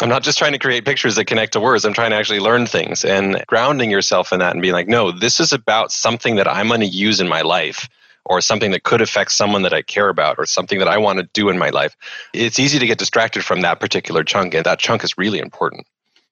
i'm 0.00 0.08
not 0.08 0.22
just 0.22 0.38
trying 0.38 0.52
to 0.52 0.58
create 0.58 0.84
pictures 0.84 1.16
that 1.16 1.26
connect 1.26 1.52
to 1.54 1.60
words. 1.60 1.84
I'm 1.84 1.92
trying 1.92 2.10
to 2.10 2.16
actually 2.16 2.40
learn 2.40 2.66
things. 2.66 3.04
And 3.04 3.42
grounding 3.46 3.90
yourself 3.90 4.32
in 4.32 4.38
that 4.38 4.52
and 4.52 4.62
being 4.62 4.74
like 4.74 4.88
no 4.88 5.10
this 5.12 5.40
is 5.40 5.52
about 5.52 5.92
something 5.92 6.36
that 6.36 6.48
i'm 6.48 6.68
going 6.68 6.80
to 6.80 6.86
use 6.86 7.20
in 7.20 7.28
my 7.28 7.42
life 7.42 7.88
or 8.24 8.40
something 8.40 8.72
that 8.72 8.82
could 8.82 9.00
affect 9.00 9.32
someone 9.32 9.62
that 9.62 9.72
i 9.72 9.82
care 9.82 10.08
about 10.08 10.36
or 10.38 10.46
something 10.46 10.78
that 10.78 10.88
i 10.88 10.98
want 10.98 11.18
to 11.18 11.28
do 11.32 11.48
in 11.48 11.58
my 11.58 11.70
life. 11.70 11.96
It's 12.32 12.58
easy 12.58 12.78
to 12.78 12.86
get 12.86 12.98
distracted 12.98 13.44
from 13.44 13.60
that 13.62 13.80
particular 13.80 14.24
chunk 14.24 14.54
and 14.54 14.64
that 14.64 14.78
chunk 14.78 15.04
is 15.04 15.16
really 15.18 15.38
important. 15.38 15.86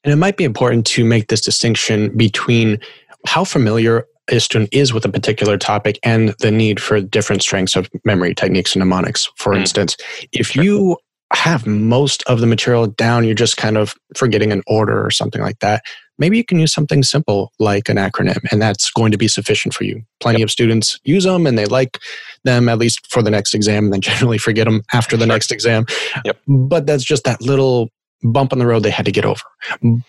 And 0.04 0.12
it 0.12 0.16
might 0.16 0.36
be 0.36 0.44
important 0.44 0.86
to 0.88 1.04
make 1.04 1.28
this 1.28 1.40
distinction 1.40 2.16
between 2.16 2.78
how 3.26 3.44
familiar 3.44 4.06
a 4.30 4.40
student 4.40 4.70
is 4.72 4.92
with 4.92 5.04
a 5.04 5.08
particular 5.08 5.56
topic 5.56 5.98
and 6.02 6.34
the 6.40 6.50
need 6.50 6.80
for 6.80 7.00
different 7.00 7.42
strengths 7.42 7.76
of 7.76 7.88
memory 8.04 8.34
techniques 8.34 8.74
and 8.74 8.80
mnemonics. 8.80 9.28
For 9.36 9.52
mm. 9.52 9.60
instance, 9.60 9.96
if 10.32 10.48
sure. 10.48 10.64
you 10.64 10.96
have 11.32 11.66
most 11.66 12.22
of 12.24 12.40
the 12.40 12.46
material 12.46 12.86
down, 12.86 13.24
you're 13.24 13.34
just 13.34 13.56
kind 13.56 13.76
of 13.76 13.94
forgetting 14.16 14.52
an 14.52 14.62
order 14.66 15.04
or 15.04 15.10
something 15.10 15.42
like 15.42 15.58
that. 15.58 15.82
Maybe 16.18 16.38
you 16.38 16.44
can 16.44 16.58
use 16.58 16.72
something 16.72 17.02
simple 17.02 17.52
like 17.58 17.88
an 17.88 17.96
acronym, 17.96 18.38
and 18.50 18.62
that's 18.62 18.90
going 18.90 19.12
to 19.12 19.18
be 19.18 19.28
sufficient 19.28 19.74
for 19.74 19.84
you. 19.84 20.02
Plenty 20.20 20.38
yep. 20.38 20.46
of 20.46 20.50
students 20.50 20.98
use 21.04 21.24
them 21.24 21.46
and 21.46 21.58
they 21.58 21.66
like 21.66 21.98
them 22.44 22.68
at 22.70 22.78
least 22.78 23.06
for 23.10 23.22
the 23.22 23.30
next 23.30 23.54
exam, 23.54 23.84
and 23.84 23.92
then 23.92 24.00
generally 24.00 24.38
forget 24.38 24.66
them 24.66 24.82
after 24.92 25.16
the 25.16 25.26
sure. 25.26 25.34
next 25.34 25.52
exam. 25.52 25.84
Yep. 26.24 26.38
But 26.46 26.86
that's 26.86 27.04
just 27.04 27.24
that 27.24 27.42
little 27.42 27.90
bump 28.22 28.52
on 28.52 28.58
the 28.58 28.66
road 28.66 28.82
they 28.82 28.90
had 28.90 29.06
to 29.06 29.12
get 29.12 29.24
over. 29.24 29.42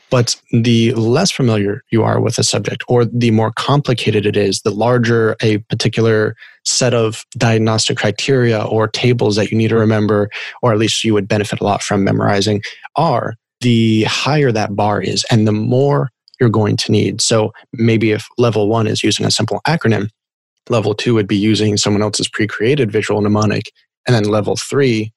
But 0.09 0.35
the 0.51 0.93
less 0.93 1.31
familiar 1.31 1.83
you 1.91 2.03
are 2.03 2.19
with 2.21 2.37
a 2.37 2.43
subject, 2.43 2.83
or 2.87 3.05
the 3.05 3.31
more 3.31 3.51
complicated 3.51 4.25
it 4.25 4.37
is, 4.37 4.61
the 4.61 4.71
larger 4.71 5.35
a 5.41 5.57
particular 5.69 6.35
set 6.65 6.93
of 6.93 7.25
diagnostic 7.37 7.97
criteria 7.97 8.63
or 8.63 8.87
tables 8.87 9.35
that 9.35 9.51
you 9.51 9.57
need 9.57 9.69
to 9.69 9.77
remember, 9.77 10.29
or 10.61 10.71
at 10.71 10.79
least 10.79 11.03
you 11.03 11.13
would 11.13 11.27
benefit 11.27 11.59
a 11.59 11.63
lot 11.63 11.81
from 11.81 12.03
memorizing, 12.03 12.61
are, 12.95 13.35
the 13.61 14.03
higher 14.03 14.51
that 14.51 14.75
bar 14.75 15.01
is 15.01 15.25
and 15.31 15.47
the 15.47 15.51
more 15.51 16.09
you're 16.39 16.49
going 16.49 16.77
to 16.77 16.91
need. 16.91 17.21
So 17.21 17.51
maybe 17.73 18.11
if 18.11 18.25
level 18.37 18.67
one 18.69 18.87
is 18.87 19.03
using 19.03 19.25
a 19.25 19.31
simple 19.31 19.61
acronym, 19.67 20.09
level 20.69 20.93
two 20.93 21.13
would 21.15 21.27
be 21.27 21.37
using 21.37 21.77
someone 21.77 22.03
else's 22.03 22.27
pre 22.27 22.47
created 22.47 22.91
visual 22.91 23.21
mnemonic 23.21 23.71
And 24.05 24.15
then 24.15 24.23
level 24.23 24.55
three, 24.55 25.11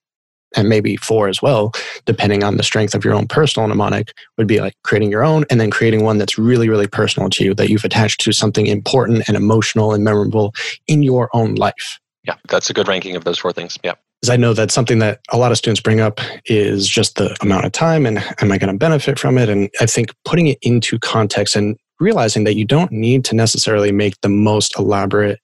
and 0.56 0.68
maybe 0.68 0.96
four 0.96 1.28
as 1.28 1.40
well, 1.40 1.72
depending 2.06 2.42
on 2.44 2.56
the 2.56 2.62
strength 2.62 2.94
of 2.94 3.04
your 3.04 3.14
own 3.14 3.26
personal 3.26 3.68
mnemonic, 3.68 4.12
would 4.36 4.46
be 4.46 4.60
like 4.60 4.74
creating 4.84 5.10
your 5.10 5.24
own 5.24 5.44
and 5.50 5.60
then 5.60 5.70
creating 5.70 6.02
one 6.02 6.18
that's 6.18 6.38
really, 6.38 6.68
really 6.68 6.86
personal 6.86 7.30
to 7.30 7.44
you 7.44 7.54
that 7.54 7.68
you've 7.68 7.84
attached 7.84 8.20
to 8.22 8.32
something 8.32 8.66
important 8.66 9.28
and 9.28 9.36
emotional 9.36 9.92
and 9.92 10.04
memorable 10.04 10.54
in 10.86 11.02
your 11.02 11.28
own 11.32 11.54
life. 11.54 11.98
Yeah, 12.24 12.36
that's 12.48 12.68
a 12.70 12.72
good 12.72 12.88
ranking 12.88 13.16
of 13.16 13.24
those 13.24 13.38
four 13.38 13.52
things. 13.52 13.78
Yeah. 13.82 13.94
Because 14.20 14.34
I 14.34 14.36
know 14.36 14.52
that 14.52 14.70
something 14.70 14.98
that 14.98 15.20
a 15.30 15.38
lot 15.38 15.50
of 15.50 15.56
students 15.56 15.80
bring 15.80 16.00
up 16.00 16.20
is 16.44 16.86
just 16.86 17.16
the 17.16 17.34
amount 17.40 17.64
of 17.64 17.72
time 17.72 18.04
and 18.04 18.18
am 18.42 18.52
I 18.52 18.58
going 18.58 18.72
to 18.72 18.78
benefit 18.78 19.18
from 19.18 19.38
it? 19.38 19.48
And 19.48 19.70
I 19.80 19.86
think 19.86 20.14
putting 20.26 20.48
it 20.48 20.58
into 20.60 20.98
context 20.98 21.56
and 21.56 21.76
realizing 22.00 22.44
that 22.44 22.54
you 22.54 22.66
don't 22.66 22.92
need 22.92 23.24
to 23.26 23.34
necessarily 23.34 23.92
make 23.92 24.20
the 24.20 24.28
most 24.28 24.78
elaborate 24.78 25.38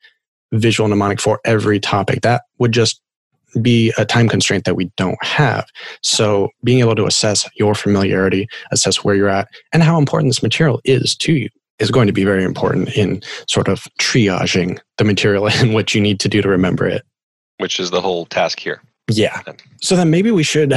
visual 0.52 0.88
mnemonic 0.88 1.20
for 1.20 1.40
every 1.44 1.80
topic. 1.80 2.20
That 2.20 2.42
would 2.58 2.72
just 2.72 3.00
be 3.62 3.92
a 3.98 4.04
time 4.04 4.28
constraint 4.28 4.64
that 4.64 4.76
we 4.76 4.90
don't 4.96 5.22
have. 5.22 5.66
So 6.02 6.50
being 6.64 6.80
able 6.80 6.94
to 6.96 7.06
assess 7.06 7.48
your 7.56 7.74
familiarity, 7.74 8.48
assess 8.70 9.04
where 9.04 9.14
you're 9.14 9.28
at, 9.28 9.48
and 9.72 9.82
how 9.82 9.98
important 9.98 10.30
this 10.30 10.42
material 10.42 10.80
is 10.84 11.16
to 11.16 11.32
you 11.32 11.48
is 11.78 11.90
going 11.90 12.06
to 12.06 12.12
be 12.12 12.24
very 12.24 12.44
important 12.44 12.96
in 12.96 13.22
sort 13.48 13.68
of 13.68 13.86
triaging 14.00 14.78
the 14.96 15.04
material 15.04 15.48
and 15.50 15.74
what 15.74 15.94
you 15.94 16.00
need 16.00 16.20
to 16.20 16.28
do 16.28 16.42
to 16.42 16.48
remember 16.48 16.86
it. 16.86 17.02
Which 17.58 17.80
is 17.80 17.90
the 17.90 18.00
whole 18.00 18.26
task 18.26 18.60
here. 18.60 18.82
Yeah. 19.08 19.40
So 19.80 19.94
then 19.94 20.10
maybe 20.10 20.30
we 20.30 20.42
should 20.42 20.74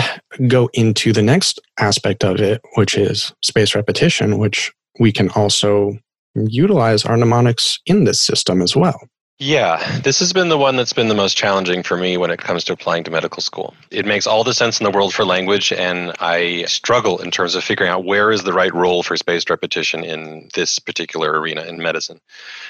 go 0.47 0.69
into 0.73 1.11
the 1.11 1.21
next 1.21 1.59
aspect 1.79 2.23
of 2.23 2.39
it, 2.39 2.61
which 2.75 2.95
is 2.95 3.33
space 3.41 3.73
repetition, 3.73 4.37
which 4.37 4.71
we 4.99 5.11
can 5.11 5.29
also 5.31 5.97
utilize 6.35 7.05
our 7.05 7.17
mnemonics 7.17 7.79
in 7.87 8.03
this 8.03 8.21
system 8.21 8.61
as 8.61 8.75
well. 8.75 8.99
Yeah, 9.41 9.99
this 10.01 10.19
has 10.19 10.33
been 10.33 10.49
the 10.49 10.57
one 10.57 10.75
that's 10.75 10.91
been 10.91 11.07
the 11.07 11.15
most 11.15 11.37
challenging 11.37 11.81
for 11.81 11.95
me 11.95 12.17
when 12.17 12.29
it 12.29 12.39
comes 12.39 12.65
to 12.65 12.73
applying 12.73 13.05
to 13.05 13.11
medical 13.11 13.41
school. 13.41 13.73
It 13.89 14.05
makes 14.05 14.27
all 14.27 14.43
the 14.43 14.53
sense 14.53 14.81
in 14.81 14.83
the 14.83 14.91
world 14.91 15.13
for 15.13 15.23
language, 15.23 15.71
and 15.71 16.11
I 16.19 16.65
struggle 16.65 17.19
in 17.19 17.31
terms 17.31 17.55
of 17.55 17.63
figuring 17.63 17.89
out 17.89 18.03
where 18.03 18.31
is 18.31 18.43
the 18.43 18.51
right 18.51 18.73
role 18.73 19.01
for 19.01 19.15
spaced 19.15 19.49
repetition 19.49 20.03
in 20.03 20.49
this 20.55 20.77
particular 20.77 21.39
arena 21.39 21.63
in 21.63 21.77
medicine. 21.77 22.19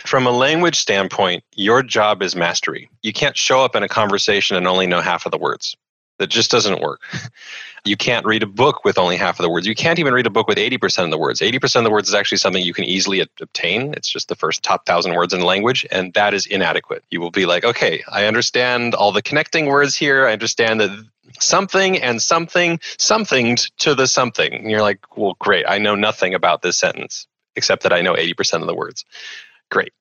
From 0.06 0.28
a 0.28 0.32
language 0.32 0.78
standpoint, 0.78 1.44
your 1.56 1.82
job 1.82 2.22
is 2.22 2.36
mastery. 2.36 2.88
You 3.02 3.14
can't 3.14 3.36
show 3.36 3.66
up 3.66 3.76
in 3.76 3.82
a 3.82 3.90
conversation 3.90 4.56
and 4.56 4.68
only 4.68 4.86
know 4.86 5.02
half 5.02 5.26
of 5.26 5.32
the 5.32 5.40
words. 5.40 5.76
That 6.20 6.28
just 6.28 6.52
doesn't 6.52 6.82
work. 6.82 7.02
You 7.86 7.96
can't 7.96 8.26
read 8.26 8.44
a 8.44 8.48
book 8.48 8.84
with 8.84 8.98
only 8.98 9.16
half 9.16 9.40
of 9.40 9.44
the 9.44 9.50
words. 9.50 9.66
You 9.66 9.74
can't 9.74 10.00
even 10.00 10.14
read 10.14 10.28
a 10.28 10.30
book 10.30 10.48
with 10.48 10.58
80% 10.58 11.06
of 11.06 11.12
the 11.12 11.18
words. 11.18 11.40
80% 11.40 11.78
of 11.78 11.84
the 11.86 11.90
words 11.90 12.10
is 12.10 12.14
actually 12.14 12.38
something 12.40 12.62
you 12.62 12.74
can 12.74 12.84
easily 12.84 13.22
obtain. 13.22 13.94
It's 13.94 14.10
just 14.10 14.28
the 14.28 14.36
first 14.36 14.62
top 14.62 14.86
thousand 14.86 15.16
words 15.16 15.34
in 15.34 15.42
language, 15.42 15.88
and 15.92 16.14
that 16.14 16.34
is 16.34 16.46
inadequate. 16.46 17.04
You 17.10 17.22
will 17.22 17.32
be 17.32 17.46
like, 17.46 17.64
okay, 17.64 18.04
I 18.12 18.26
understand 18.26 18.96
all 18.96 19.12
the 19.14 19.22
connecting 19.22 19.68
words 19.68 19.96
here. 19.96 20.28
I 20.28 20.34
understand 20.34 20.82
that 20.82 20.92
something 21.40 21.98
and 21.98 22.22
something, 22.22 22.80
something 22.98 23.58
to 23.78 23.96
the 23.96 24.08
something. 24.08 24.54
And 24.54 24.70
you're 24.70 24.82
like, 24.82 25.18
well, 25.18 25.38
great. 25.40 25.66
I 25.68 25.78
know 25.78 25.96
nothing 25.96 26.34
about 26.34 26.62
this 26.62 26.78
sentence 26.78 27.28
except 27.56 27.84
that 27.84 27.94
I 27.94 28.02
know 28.02 28.14
80% 28.14 28.62
of 28.62 28.68
the 28.68 28.76
words. 28.76 29.06
Great. 29.72 29.94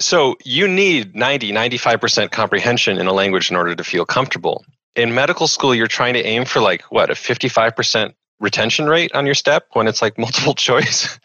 So 0.00 0.36
you 0.44 0.68
need 0.68 1.16
90, 1.16 1.52
95% 1.52 2.30
comprehension 2.30 2.98
in 2.98 3.06
a 3.06 3.12
language 3.12 3.50
in 3.50 3.56
order 3.56 3.74
to 3.74 3.84
feel 3.84 4.04
comfortable 4.04 4.64
in 4.98 5.14
medical 5.14 5.46
school, 5.46 5.74
you're 5.74 5.86
trying 5.86 6.14
to 6.14 6.24
aim 6.24 6.44
for 6.44 6.60
like 6.60 6.82
what 6.90 7.10
a 7.10 7.14
55% 7.14 8.12
retention 8.40 8.86
rate 8.86 9.12
on 9.14 9.26
your 9.26 9.34
step 9.34 9.66
when 9.72 9.88
it's 9.88 10.02
like 10.02 10.18
multiple 10.18 10.54
choice. 10.54 11.18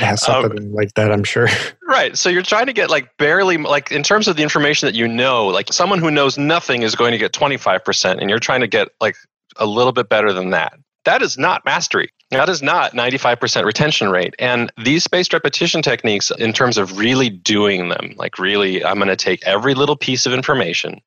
yeah, 0.00 0.14
something 0.14 0.58
um, 0.58 0.74
like 0.74 0.92
that, 0.94 1.12
I'm 1.12 1.24
sure. 1.24 1.48
Right. 1.88 2.18
So 2.18 2.28
you're 2.28 2.42
trying 2.42 2.66
to 2.66 2.72
get 2.72 2.90
like 2.90 3.16
barely, 3.16 3.56
like 3.56 3.92
in 3.92 4.02
terms 4.02 4.26
of 4.26 4.36
the 4.36 4.42
information 4.42 4.86
that 4.86 4.94
you 4.94 5.06
know, 5.06 5.46
like 5.46 5.72
someone 5.72 6.00
who 6.00 6.10
knows 6.10 6.36
nothing 6.36 6.82
is 6.82 6.96
going 6.96 7.12
to 7.12 7.18
get 7.18 7.32
25%, 7.32 8.20
and 8.20 8.28
you're 8.28 8.40
trying 8.40 8.60
to 8.60 8.66
get 8.66 8.88
like 9.00 9.14
a 9.56 9.64
little 9.64 9.92
bit 9.92 10.08
better 10.08 10.32
than 10.32 10.50
that. 10.50 10.78
That 11.04 11.22
is 11.22 11.38
not 11.38 11.64
mastery. 11.64 12.10
That 12.32 12.48
is 12.48 12.60
not 12.60 12.92
95% 12.92 13.64
retention 13.64 14.10
rate. 14.10 14.34
And 14.40 14.72
these 14.82 15.04
spaced 15.04 15.32
repetition 15.32 15.80
techniques, 15.80 16.32
in 16.32 16.52
terms 16.52 16.76
of 16.76 16.98
really 16.98 17.30
doing 17.30 17.88
them, 17.88 18.14
like 18.16 18.38
really, 18.38 18.84
I'm 18.84 18.96
going 18.96 19.08
to 19.08 19.16
take 19.16 19.46
every 19.46 19.74
little 19.74 19.96
piece 19.96 20.26
of 20.26 20.32
information 20.32 21.00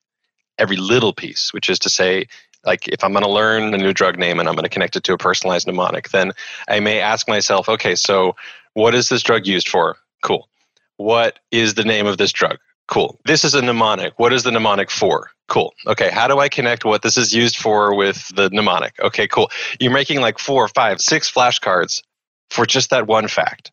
every 0.60 0.76
little 0.76 1.12
piece, 1.12 1.52
which 1.52 1.68
is 1.68 1.78
to 1.80 1.88
say, 1.88 2.26
like 2.64 2.86
if 2.88 3.02
I'm 3.02 3.12
going 3.12 3.24
to 3.24 3.30
learn 3.30 3.74
a 3.74 3.78
new 3.78 3.92
drug 3.92 4.18
name 4.18 4.38
and 4.38 4.48
I'm 4.48 4.54
going 4.54 4.64
to 4.64 4.70
connect 4.70 4.96
it 4.96 5.04
to 5.04 5.14
a 5.14 5.18
personalized 5.18 5.66
mnemonic, 5.66 6.10
then 6.10 6.32
I 6.68 6.80
may 6.80 7.00
ask 7.00 7.26
myself, 7.28 7.68
okay, 7.68 7.94
so 7.94 8.36
what 8.74 8.94
is 8.94 9.08
this 9.08 9.22
drug 9.22 9.46
used 9.46 9.68
for? 9.68 9.96
Cool. 10.22 10.48
What 10.96 11.38
is 11.50 11.74
the 11.74 11.84
name 11.84 12.06
of 12.06 12.18
this 12.18 12.32
drug? 12.32 12.58
Cool. 12.86 13.18
This 13.24 13.44
is 13.44 13.54
a 13.54 13.62
mnemonic. 13.62 14.18
What 14.18 14.32
is 14.32 14.42
the 14.42 14.50
mnemonic 14.50 14.90
for? 14.90 15.30
Cool. 15.48 15.72
Okay, 15.86 16.10
how 16.10 16.28
do 16.28 16.38
I 16.38 16.48
connect 16.48 16.84
what 16.84 17.02
this 17.02 17.16
is 17.16 17.34
used 17.34 17.56
for 17.56 17.94
with 17.94 18.28
the 18.34 18.50
mnemonic? 18.50 18.94
Okay, 19.00 19.26
cool. 19.26 19.50
You're 19.78 19.92
making 19.92 20.20
like 20.20 20.38
four, 20.38 20.68
five, 20.68 21.00
six 21.00 21.30
flashcards 21.30 22.02
for 22.50 22.66
just 22.66 22.90
that 22.90 23.06
one 23.06 23.28
fact 23.28 23.70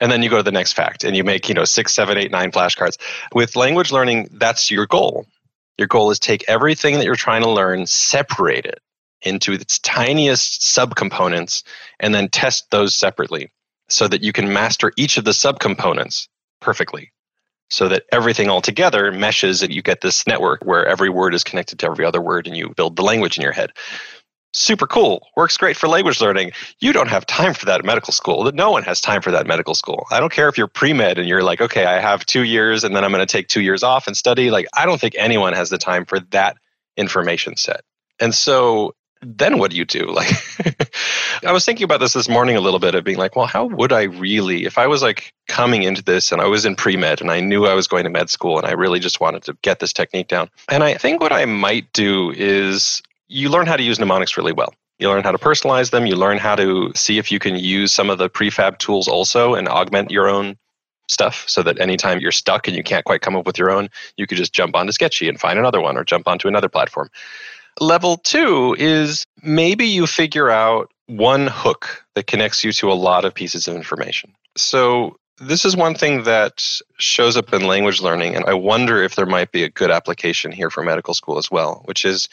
and 0.00 0.10
then 0.10 0.22
you 0.22 0.30
go 0.30 0.38
to 0.38 0.42
the 0.42 0.52
next 0.52 0.72
fact 0.72 1.04
and 1.04 1.16
you 1.16 1.22
make 1.22 1.48
you 1.48 1.54
know 1.54 1.64
six 1.64 1.92
seven 1.92 2.18
eight 2.18 2.30
nine 2.30 2.50
flashcards 2.50 2.96
with 3.34 3.54
language 3.54 3.92
learning 3.92 4.28
that's 4.32 4.70
your 4.70 4.86
goal 4.86 5.26
your 5.80 5.88
goal 5.88 6.10
is 6.10 6.18
take 6.18 6.44
everything 6.46 6.96
that 6.96 7.06
you're 7.06 7.16
trying 7.16 7.42
to 7.42 7.50
learn, 7.50 7.86
separate 7.86 8.66
it 8.66 8.80
into 9.22 9.52
its 9.52 9.78
tiniest 9.78 10.60
subcomponents, 10.60 11.62
and 11.98 12.14
then 12.14 12.28
test 12.28 12.70
those 12.70 12.94
separately 12.94 13.50
so 13.88 14.06
that 14.06 14.22
you 14.22 14.30
can 14.30 14.52
master 14.52 14.92
each 14.98 15.16
of 15.16 15.24
the 15.24 15.30
subcomponents 15.30 16.28
perfectly. 16.60 17.10
So 17.70 17.88
that 17.88 18.02
everything 18.12 18.50
all 18.50 18.60
together 18.60 19.10
meshes 19.10 19.62
and 19.62 19.72
you 19.72 19.80
get 19.80 20.00
this 20.02 20.26
network 20.26 20.62
where 20.64 20.86
every 20.86 21.08
word 21.08 21.34
is 21.34 21.44
connected 21.44 21.78
to 21.78 21.86
every 21.86 22.04
other 22.04 22.20
word 22.20 22.46
and 22.46 22.56
you 22.56 22.74
build 22.76 22.96
the 22.96 23.02
language 23.02 23.38
in 23.38 23.42
your 23.42 23.52
head 23.52 23.72
super 24.52 24.86
cool. 24.86 25.26
Works 25.36 25.56
great 25.56 25.76
for 25.76 25.88
language 25.88 26.20
learning. 26.20 26.52
You 26.80 26.92
don't 26.92 27.08
have 27.08 27.26
time 27.26 27.54
for 27.54 27.66
that 27.66 27.80
at 27.80 27.84
medical 27.84 28.12
school. 28.12 28.50
No 28.52 28.70
one 28.70 28.82
has 28.82 29.00
time 29.00 29.22
for 29.22 29.30
that 29.30 29.46
medical 29.46 29.74
school. 29.74 30.06
I 30.10 30.20
don't 30.20 30.32
care 30.32 30.48
if 30.48 30.58
you're 30.58 30.66
pre-med 30.66 31.18
and 31.18 31.28
you're 31.28 31.42
like 31.42 31.60
okay 31.60 31.84
i 31.84 32.00
have 32.00 32.26
two 32.26 32.44
years 32.44 32.84
and 32.84 32.94
then 32.94 33.04
i'm 33.04 33.12
going 33.12 33.24
to 33.26 33.30
take 33.30 33.48
two 33.48 33.60
years 33.60 33.82
off 33.82 34.06
and 34.06 34.16
study. 34.16 34.50
Like 34.50 34.66
i 34.74 34.86
don't 34.86 35.00
think 35.00 35.14
anyone 35.18 35.52
has 35.52 35.70
the 35.70 35.78
time 35.78 36.04
for 36.04 36.20
that 36.30 36.56
information 36.96 37.56
set. 37.56 37.82
And 38.18 38.34
so 38.34 38.94
then 39.22 39.58
what 39.58 39.70
do 39.70 39.76
you 39.76 39.84
do? 39.84 40.14
Like 40.20 41.46
i 41.46 41.52
was 41.52 41.64
thinking 41.64 41.84
about 41.84 42.00
this 42.00 42.12
this 42.12 42.28
morning 42.28 42.56
a 42.56 42.60
little 42.60 42.78
bit 42.80 42.94
of 42.94 43.02
being 43.02 43.16
like 43.16 43.34
well 43.34 43.46
how 43.46 43.64
would 43.64 43.92
i 43.92 44.02
really 44.02 44.66
if 44.66 44.76
i 44.76 44.86
was 44.86 45.00
like 45.00 45.32
coming 45.48 45.84
into 45.84 46.02
this 46.02 46.32
and 46.32 46.42
i 46.42 46.46
was 46.46 46.66
in 46.66 46.76
pre-med 46.76 47.22
and 47.22 47.30
i 47.30 47.40
knew 47.40 47.64
i 47.64 47.72
was 47.72 47.86
going 47.86 48.04
to 48.04 48.10
med 48.10 48.28
school 48.28 48.58
and 48.58 48.66
i 48.66 48.72
really 48.72 48.98
just 49.00 49.20
wanted 49.20 49.42
to 49.44 49.56
get 49.62 49.78
this 49.78 49.94
technique 49.94 50.28
down? 50.28 50.50
And 50.68 50.84
i 50.84 50.94
think 50.94 51.22
what 51.22 51.32
i 51.32 51.46
might 51.46 51.90
do 51.94 52.30
is 52.32 53.02
you 53.30 53.48
learn 53.48 53.66
how 53.66 53.76
to 53.76 53.82
use 53.82 53.98
mnemonics 53.98 54.36
really 54.36 54.52
well. 54.52 54.74
You 54.98 55.08
learn 55.08 55.22
how 55.22 55.32
to 55.32 55.38
personalize 55.38 55.92
them. 55.92 56.04
You 56.04 56.16
learn 56.16 56.36
how 56.36 56.56
to 56.56 56.92
see 56.94 57.16
if 57.16 57.30
you 57.32 57.38
can 57.38 57.56
use 57.56 57.92
some 57.92 58.10
of 58.10 58.18
the 58.18 58.28
prefab 58.28 58.78
tools 58.78 59.08
also 59.08 59.54
and 59.54 59.68
augment 59.68 60.10
your 60.10 60.28
own 60.28 60.58
stuff 61.08 61.44
so 61.48 61.62
that 61.62 61.80
anytime 61.80 62.18
you're 62.18 62.32
stuck 62.32 62.66
and 62.66 62.76
you 62.76 62.82
can't 62.82 63.04
quite 63.04 63.22
come 63.22 63.36
up 63.36 63.46
with 63.46 63.56
your 63.56 63.70
own, 63.70 63.88
you 64.16 64.26
could 64.26 64.36
just 64.36 64.52
jump 64.52 64.74
onto 64.74 64.92
Sketchy 64.92 65.28
and 65.28 65.40
find 65.40 65.58
another 65.58 65.80
one 65.80 65.96
or 65.96 66.04
jump 66.04 66.28
onto 66.28 66.48
another 66.48 66.68
platform. 66.68 67.08
Level 67.78 68.16
two 68.16 68.76
is 68.78 69.24
maybe 69.42 69.86
you 69.86 70.06
figure 70.06 70.50
out 70.50 70.90
one 71.06 71.46
hook 71.46 72.04
that 72.14 72.26
connects 72.26 72.64
you 72.64 72.72
to 72.72 72.90
a 72.90 72.94
lot 72.94 73.24
of 73.24 73.32
pieces 73.32 73.68
of 73.68 73.76
information. 73.76 74.34
So 74.56 75.16
this 75.40 75.64
is 75.64 75.76
one 75.76 75.94
thing 75.94 76.24
that 76.24 76.80
shows 76.98 77.36
up 77.36 77.52
in 77.54 77.66
language 77.66 78.02
learning, 78.02 78.36
and 78.36 78.44
I 78.44 78.54
wonder 78.54 79.02
if 79.02 79.16
there 79.16 79.26
might 79.26 79.52
be 79.52 79.64
a 79.64 79.70
good 79.70 79.90
application 79.90 80.52
here 80.52 80.68
for 80.68 80.82
medical 80.82 81.14
school 81.14 81.38
as 81.38 81.50
well, 81.50 81.82
which 81.86 82.04
is 82.04 82.28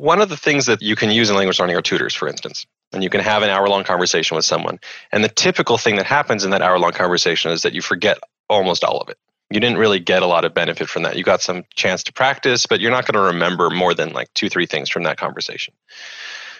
one 0.00 0.22
of 0.22 0.30
the 0.30 0.36
things 0.36 0.64
that 0.64 0.80
you 0.80 0.96
can 0.96 1.10
use 1.10 1.28
in 1.28 1.36
language 1.36 1.60
learning 1.60 1.76
are 1.76 1.82
tutors, 1.82 2.14
for 2.14 2.26
instance. 2.26 2.66
And 2.92 3.04
you 3.04 3.10
can 3.10 3.20
have 3.20 3.42
an 3.42 3.50
hour 3.50 3.68
long 3.68 3.84
conversation 3.84 4.34
with 4.34 4.46
someone. 4.46 4.80
And 5.12 5.22
the 5.22 5.28
typical 5.28 5.76
thing 5.76 5.96
that 5.96 6.06
happens 6.06 6.42
in 6.42 6.50
that 6.50 6.62
hour 6.62 6.78
long 6.78 6.92
conversation 6.92 7.50
is 7.50 7.60
that 7.62 7.74
you 7.74 7.82
forget 7.82 8.18
almost 8.48 8.82
all 8.82 8.98
of 8.98 9.10
it. 9.10 9.18
You 9.50 9.60
didn't 9.60 9.76
really 9.78 10.00
get 10.00 10.22
a 10.22 10.26
lot 10.26 10.46
of 10.46 10.54
benefit 10.54 10.88
from 10.88 11.02
that. 11.02 11.16
You 11.16 11.24
got 11.24 11.42
some 11.42 11.64
chance 11.74 12.02
to 12.04 12.12
practice, 12.14 12.64
but 12.64 12.80
you're 12.80 12.90
not 12.90 13.04
going 13.04 13.22
to 13.22 13.32
remember 13.32 13.68
more 13.68 13.92
than 13.92 14.12
like 14.12 14.32
two, 14.32 14.48
three 14.48 14.66
things 14.66 14.88
from 14.88 15.02
that 15.02 15.18
conversation. 15.18 15.74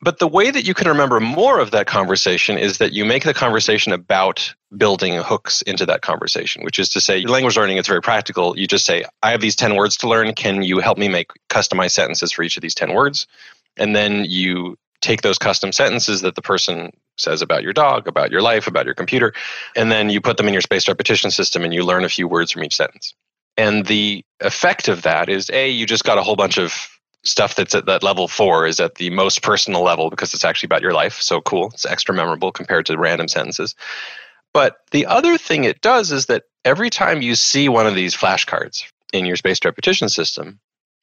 But 0.02 0.18
the 0.18 0.28
way 0.28 0.50
that 0.50 0.66
you 0.66 0.72
can 0.72 0.88
remember 0.88 1.20
more 1.20 1.58
of 1.58 1.72
that 1.72 1.86
conversation 1.86 2.56
is 2.56 2.78
that 2.78 2.92
you 2.92 3.04
make 3.04 3.24
the 3.24 3.34
conversation 3.34 3.92
about 3.92 4.54
building 4.76 5.14
hooks 5.16 5.62
into 5.62 5.84
that 5.86 6.00
conversation, 6.00 6.64
which 6.64 6.78
is 6.78 6.88
to 6.90 7.00
say, 7.00 7.24
language 7.26 7.56
learning, 7.56 7.76
it's 7.76 7.88
very 7.88 8.00
practical. 8.00 8.58
You 8.58 8.66
just 8.66 8.86
say, 8.86 9.04
I 9.22 9.30
have 9.32 9.40
these 9.40 9.56
10 9.56 9.76
words 9.76 9.96
to 9.98 10.08
learn. 10.08 10.32
Can 10.34 10.62
you 10.62 10.78
help 10.78 10.96
me 10.96 11.08
make 11.08 11.30
customized 11.50 11.92
sentences 11.92 12.32
for 12.32 12.42
each 12.42 12.56
of 12.56 12.62
these 12.62 12.74
10 12.74 12.94
words? 12.94 13.26
And 13.76 13.94
then 13.94 14.24
you 14.24 14.76
take 15.02 15.22
those 15.22 15.38
custom 15.38 15.72
sentences 15.72 16.22
that 16.22 16.34
the 16.34 16.42
person 16.42 16.90
says 17.18 17.42
about 17.42 17.62
your 17.62 17.72
dog, 17.72 18.06
about 18.06 18.30
your 18.30 18.42
life, 18.42 18.66
about 18.66 18.86
your 18.86 18.94
computer, 18.94 19.32
and 19.76 19.90
then 19.90 20.10
you 20.10 20.20
put 20.20 20.36
them 20.36 20.46
in 20.46 20.52
your 20.52 20.62
spaced 20.62 20.88
repetition 20.88 21.30
system 21.30 21.64
and 21.64 21.74
you 21.74 21.84
learn 21.84 22.04
a 22.04 22.08
few 22.08 22.28
words 22.28 22.52
from 22.52 22.64
each 22.64 22.76
sentence. 22.76 23.14
And 23.56 23.86
the 23.86 24.24
effect 24.40 24.88
of 24.88 25.02
that 25.02 25.28
is 25.28 25.50
A, 25.50 25.68
you 25.68 25.86
just 25.86 26.04
got 26.04 26.18
a 26.18 26.22
whole 26.22 26.36
bunch 26.36 26.58
of 26.58 26.99
stuff 27.24 27.54
that's 27.54 27.74
at 27.74 27.86
that 27.86 28.02
level 28.02 28.28
four 28.28 28.66
is 28.66 28.80
at 28.80 28.94
the 28.96 29.10
most 29.10 29.42
personal 29.42 29.82
level 29.82 30.10
because 30.10 30.32
it's 30.34 30.44
actually 30.44 30.68
about 30.68 30.82
your 30.82 30.94
life. 30.94 31.20
So 31.20 31.40
cool. 31.40 31.70
It's 31.74 31.84
extra 31.84 32.14
memorable 32.14 32.52
compared 32.52 32.86
to 32.86 32.98
random 32.98 33.28
sentences. 33.28 33.74
But 34.52 34.78
the 34.90 35.06
other 35.06 35.38
thing 35.38 35.64
it 35.64 35.80
does 35.80 36.10
is 36.12 36.26
that 36.26 36.44
every 36.64 36.90
time 36.90 37.22
you 37.22 37.34
see 37.34 37.68
one 37.68 37.86
of 37.86 37.94
these 37.94 38.16
flashcards 38.16 38.84
in 39.12 39.26
your 39.26 39.36
spaced 39.36 39.64
repetition 39.64 40.08
system, 40.08 40.58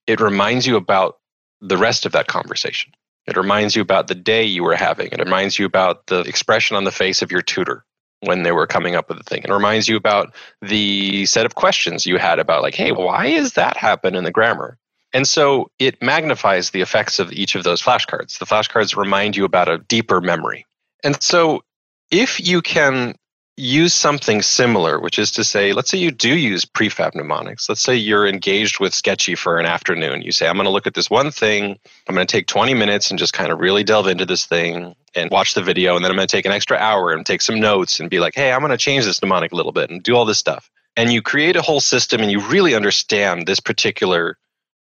it 0.05 0.19
reminds 0.19 0.65
you 0.65 0.75
about 0.75 1.17
the 1.61 1.77
rest 1.77 2.05
of 2.05 2.11
that 2.13 2.27
conversation. 2.27 2.91
It 3.25 3.37
reminds 3.37 3.75
you 3.75 3.81
about 3.81 4.07
the 4.07 4.15
day 4.15 4.43
you 4.43 4.63
were 4.63 4.75
having. 4.75 5.07
It 5.11 5.19
reminds 5.19 5.59
you 5.59 5.65
about 5.65 6.07
the 6.07 6.21
expression 6.21 6.77
on 6.77 6.85
the 6.85 6.91
face 6.91 7.21
of 7.21 7.31
your 7.31 7.41
tutor 7.41 7.83
when 8.21 8.43
they 8.43 8.51
were 8.51 8.67
coming 8.67 8.95
up 8.95 9.09
with 9.09 9.17
the 9.17 9.23
thing. 9.23 9.43
It 9.43 9.51
reminds 9.51 9.89
you 9.89 9.97
about 9.97 10.33
the 10.61 11.25
set 11.25 11.45
of 11.45 11.55
questions 11.55 12.05
you 12.05 12.17
had 12.17 12.39
about, 12.39 12.63
like, 12.63 12.73
hey, 12.73 12.91
why 12.91 13.27
is 13.27 13.53
that 13.53 13.77
happen 13.77 14.15
in 14.15 14.23
the 14.23 14.31
grammar? 14.31 14.77
And 15.17 15.27
so 15.27 15.71
it 15.79 15.99
magnifies 15.99 16.69
the 16.69 16.81
effects 16.81 17.17
of 17.17 17.33
each 17.33 17.55
of 17.55 17.63
those 17.63 17.81
flashcards. 17.81 18.37
The 18.37 18.45
flashcards 18.45 18.95
remind 18.95 19.35
you 19.35 19.45
about 19.45 19.67
a 19.67 19.79
deeper 19.79 20.21
memory. 20.21 20.67
And 21.03 21.19
so 21.23 21.63
if 22.11 22.39
you 22.39 22.61
can 22.61 23.15
use 23.55 23.95
something 23.95 24.43
similar, 24.43 24.99
which 24.99 25.17
is 25.17 25.31
to 25.31 25.43
say, 25.43 25.73
let's 25.73 25.89
say 25.89 25.97
you 25.97 26.11
do 26.11 26.37
use 26.37 26.65
prefab 26.65 27.15
mnemonics. 27.15 27.67
Let's 27.67 27.81
say 27.81 27.95
you're 27.95 28.27
engaged 28.27 28.79
with 28.79 28.93
Sketchy 28.93 29.33
for 29.33 29.57
an 29.57 29.65
afternoon. 29.65 30.21
You 30.21 30.31
say, 30.31 30.47
I'm 30.47 30.53
going 30.53 30.65
to 30.65 30.71
look 30.71 30.85
at 30.85 30.93
this 30.93 31.09
one 31.09 31.31
thing. 31.31 31.79
I'm 32.07 32.13
going 32.13 32.27
to 32.27 32.31
take 32.31 32.45
20 32.45 32.75
minutes 32.75 33.09
and 33.09 33.17
just 33.17 33.33
kind 33.33 33.51
of 33.51 33.57
really 33.59 33.83
delve 33.83 34.05
into 34.05 34.27
this 34.27 34.45
thing 34.45 34.93
and 35.15 35.31
watch 35.31 35.55
the 35.55 35.63
video. 35.63 35.95
And 35.95 36.05
then 36.05 36.11
I'm 36.11 36.17
going 36.17 36.27
to 36.27 36.31
take 36.31 36.45
an 36.45 36.51
extra 36.51 36.77
hour 36.77 37.11
and 37.11 37.25
take 37.25 37.41
some 37.41 37.59
notes 37.59 37.99
and 37.99 38.07
be 38.07 38.19
like, 38.19 38.35
hey, 38.35 38.51
I'm 38.51 38.59
going 38.59 38.69
to 38.69 38.77
change 38.77 39.05
this 39.05 39.19
mnemonic 39.19 39.51
a 39.51 39.55
little 39.55 39.71
bit 39.71 39.89
and 39.89 40.03
do 40.03 40.15
all 40.15 40.25
this 40.25 40.37
stuff. 40.37 40.69
And 40.95 41.11
you 41.11 41.23
create 41.23 41.55
a 41.55 41.63
whole 41.63 41.81
system 41.81 42.21
and 42.21 42.29
you 42.29 42.39
really 42.39 42.75
understand 42.75 43.47
this 43.47 43.59
particular 43.59 44.37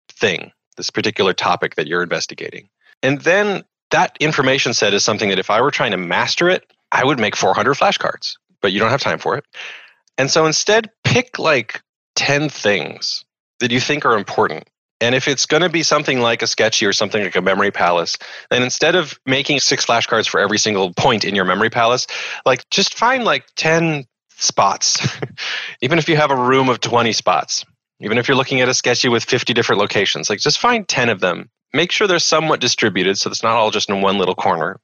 thing, 0.09 0.51
this 0.77 0.89
particular 0.89 1.33
topic 1.33 1.75
that 1.75 1.87
you're 1.87 2.03
investigating. 2.03 2.69
And 3.03 3.21
then 3.21 3.63
that 3.91 4.17
information 4.19 4.73
set 4.73 4.93
is 4.93 5.03
something 5.03 5.29
that 5.29 5.39
if 5.39 5.49
I 5.49 5.61
were 5.61 5.71
trying 5.71 5.91
to 5.91 5.97
master 5.97 6.49
it, 6.49 6.71
I 6.91 7.03
would 7.03 7.19
make 7.19 7.35
400 7.35 7.75
flashcards 7.75 8.35
but 8.65 8.71
you 8.71 8.79
don't 8.79 8.89
have 8.89 9.01
time 9.01 9.19
for 9.19 9.37
it. 9.37 9.45
And 10.17 10.31
so 10.31 10.47
instead, 10.47 10.89
pick 11.03 11.37
like 11.37 11.83
10 12.15 12.49
things 12.49 13.23
that 13.59 13.69
you 13.69 13.79
think 13.79 14.05
are 14.05 14.17
important. 14.17 14.67
And 15.01 15.13
if 15.13 15.27
it's 15.27 15.45
going 15.45 15.61
to 15.61 15.69
be 15.69 15.83
something 15.83 16.19
like 16.19 16.41
a 16.41 16.47
sketchy 16.47 16.83
or 16.87 16.91
something 16.91 17.23
like 17.23 17.35
a 17.35 17.43
memory 17.43 17.69
palace, 17.69 18.17
then 18.49 18.63
instead 18.63 18.95
of 18.95 19.19
making 19.23 19.59
six 19.59 19.85
flashcards 19.85 20.27
for 20.27 20.39
every 20.39 20.57
single 20.57 20.93
point 20.95 21.25
in 21.25 21.35
your 21.35 21.45
memory 21.45 21.69
palace, 21.69 22.07
like 22.43 22.67
just 22.71 22.97
find 22.97 23.23
like 23.23 23.45
10 23.55 24.05
spots. 24.29 25.15
even 25.81 25.99
if 25.99 26.09
you 26.09 26.17
have 26.17 26.31
a 26.31 26.35
room 26.35 26.67
of 26.67 26.79
20 26.79 27.11
spots, 27.11 27.65
even 27.99 28.17
if 28.17 28.27
you're 28.27 28.37
looking 28.37 28.61
at 28.61 28.69
a 28.69 28.73
sketchy 28.73 29.09
with 29.09 29.23
50 29.23 29.53
different 29.53 29.79
locations, 29.79 30.29
like 30.29 30.39
just 30.39 30.59
find 30.59 30.87
10 30.87 31.09
of 31.09 31.19
them. 31.19 31.49
Make 31.73 31.91
sure 31.91 32.07
they're 32.07 32.19
somewhat 32.19 32.61
distributed 32.61 33.17
so 33.17 33.29
it's 33.29 33.43
not 33.43 33.57
all 33.57 33.71
just 33.71 33.89
in 33.89 34.01
one 34.01 34.17
little 34.17 34.35
corner 34.35 34.79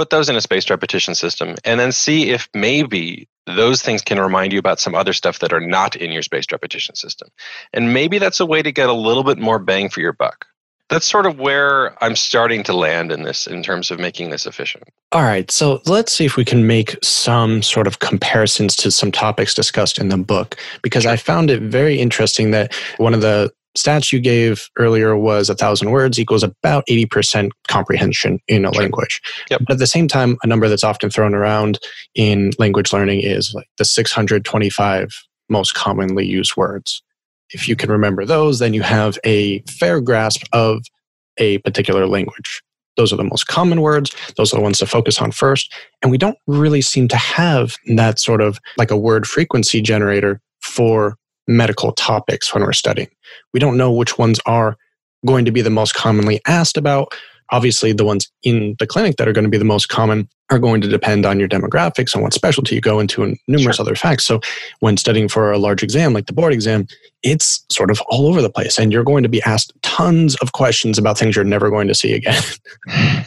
put 0.00 0.08
those 0.08 0.30
in 0.30 0.36
a 0.36 0.40
spaced 0.40 0.70
repetition 0.70 1.14
system 1.14 1.54
and 1.62 1.78
then 1.78 1.92
see 1.92 2.30
if 2.30 2.48
maybe 2.54 3.28
those 3.46 3.82
things 3.82 4.00
can 4.00 4.18
remind 4.18 4.50
you 4.50 4.58
about 4.58 4.80
some 4.80 4.94
other 4.94 5.12
stuff 5.12 5.40
that 5.40 5.52
are 5.52 5.60
not 5.60 5.94
in 5.94 6.10
your 6.10 6.22
spaced 6.22 6.52
repetition 6.52 6.94
system. 6.94 7.28
And 7.74 7.92
maybe 7.92 8.18
that's 8.18 8.40
a 8.40 8.46
way 8.46 8.62
to 8.62 8.72
get 8.72 8.88
a 8.88 8.94
little 8.94 9.24
bit 9.24 9.38
more 9.38 9.58
bang 9.58 9.90
for 9.90 10.00
your 10.00 10.14
buck. 10.14 10.46
That's 10.90 11.06
sort 11.06 11.24
of 11.24 11.38
where 11.38 12.02
I'm 12.04 12.16
starting 12.16 12.62
to 12.64 12.72
land 12.72 13.12
in 13.12 13.22
this 13.22 13.46
in 13.46 13.62
terms 13.62 13.90
of 13.90 14.00
making 14.00 14.30
this 14.30 14.44
efficient. 14.44 14.84
All 15.12 15.22
right. 15.22 15.50
So 15.50 15.80
let's 15.86 16.12
see 16.12 16.24
if 16.24 16.36
we 16.36 16.44
can 16.44 16.66
make 16.66 16.96
some 17.02 17.62
sort 17.62 17.86
of 17.86 18.00
comparisons 18.00 18.76
to 18.76 18.90
some 18.90 19.12
topics 19.12 19.54
discussed 19.54 19.98
in 19.98 20.08
the 20.08 20.18
book, 20.18 20.56
because 20.82 21.06
I 21.06 21.16
found 21.16 21.50
it 21.50 21.62
very 21.62 21.98
interesting 21.98 22.50
that 22.50 22.74
one 22.98 23.14
of 23.14 23.20
the 23.20 23.52
stats 23.78 24.12
you 24.12 24.18
gave 24.18 24.68
earlier 24.78 25.16
was 25.16 25.48
a 25.48 25.54
thousand 25.54 25.92
words 25.92 26.18
equals 26.18 26.42
about 26.42 26.84
80% 26.88 27.50
comprehension 27.68 28.40
in 28.48 28.64
a 28.64 28.70
language. 28.72 29.20
Yep. 29.48 29.60
But 29.66 29.74
at 29.74 29.78
the 29.78 29.86
same 29.86 30.08
time, 30.08 30.36
a 30.42 30.46
number 30.48 30.68
that's 30.68 30.82
often 30.82 31.08
thrown 31.08 31.34
around 31.34 31.78
in 32.16 32.50
language 32.58 32.92
learning 32.92 33.20
is 33.20 33.54
like 33.54 33.68
the 33.78 33.84
625 33.84 35.08
most 35.48 35.74
commonly 35.74 36.26
used 36.26 36.56
words. 36.56 37.00
If 37.52 37.68
you 37.68 37.76
can 37.76 37.90
remember 37.90 38.24
those, 38.24 38.58
then 38.58 38.74
you 38.74 38.82
have 38.82 39.18
a 39.24 39.60
fair 39.62 40.00
grasp 40.00 40.42
of 40.52 40.82
a 41.38 41.58
particular 41.58 42.06
language. 42.06 42.62
Those 42.96 43.12
are 43.12 43.16
the 43.16 43.24
most 43.24 43.46
common 43.46 43.80
words. 43.80 44.14
Those 44.36 44.52
are 44.52 44.56
the 44.56 44.62
ones 44.62 44.78
to 44.78 44.86
focus 44.86 45.20
on 45.20 45.32
first. 45.32 45.72
And 46.02 46.10
we 46.10 46.18
don't 46.18 46.36
really 46.46 46.82
seem 46.82 47.08
to 47.08 47.16
have 47.16 47.76
that 47.94 48.18
sort 48.18 48.40
of 48.40 48.58
like 48.76 48.90
a 48.90 48.96
word 48.96 49.26
frequency 49.26 49.80
generator 49.80 50.40
for 50.62 51.16
medical 51.48 51.92
topics 51.92 52.52
when 52.52 52.62
we're 52.62 52.72
studying. 52.72 53.08
We 53.52 53.60
don't 53.60 53.76
know 53.76 53.92
which 53.92 54.18
ones 54.18 54.38
are 54.46 54.76
going 55.26 55.44
to 55.44 55.50
be 55.50 55.62
the 55.62 55.70
most 55.70 55.94
commonly 55.94 56.40
asked 56.46 56.76
about. 56.76 57.14
Obviously, 57.52 57.92
the 57.92 58.04
ones 58.04 58.30
in 58.42 58.76
the 58.78 58.86
clinic 58.86 59.16
that 59.16 59.28
are 59.28 59.32
going 59.32 59.44
to 59.44 59.50
be 59.50 59.58
the 59.58 59.64
most 59.64 59.88
common 59.88 60.28
are 60.50 60.58
going 60.58 60.80
to 60.80 60.88
depend 60.88 61.24
on 61.24 61.38
your 61.38 61.48
demographics 61.48 62.14
and 62.14 62.22
what 62.22 62.34
specialty 62.34 62.74
you 62.74 62.80
go 62.80 63.00
into 63.00 63.22
and 63.22 63.38
numerous 63.46 63.76
sure. 63.76 63.84
other 63.84 63.94
facts. 63.94 64.24
So 64.24 64.40
when 64.80 64.96
studying 64.96 65.28
for 65.28 65.52
a 65.52 65.58
large 65.58 65.82
exam 65.82 66.12
like 66.12 66.26
the 66.26 66.32
board 66.32 66.52
exam, 66.52 66.86
it's 67.22 67.64
sort 67.70 67.90
of 67.90 68.00
all 68.08 68.26
over 68.26 68.40
the 68.40 68.50
place 68.50 68.78
and 68.78 68.92
you're 68.92 69.04
going 69.04 69.22
to 69.22 69.28
be 69.28 69.42
asked 69.42 69.72
tons 69.82 70.36
of 70.36 70.52
questions 70.52 70.96
about 70.98 71.18
things 71.18 71.36
you're 71.36 71.44
never 71.44 71.68
going 71.68 71.86
to 71.86 71.94
see 71.94 72.14
again. 72.14 72.42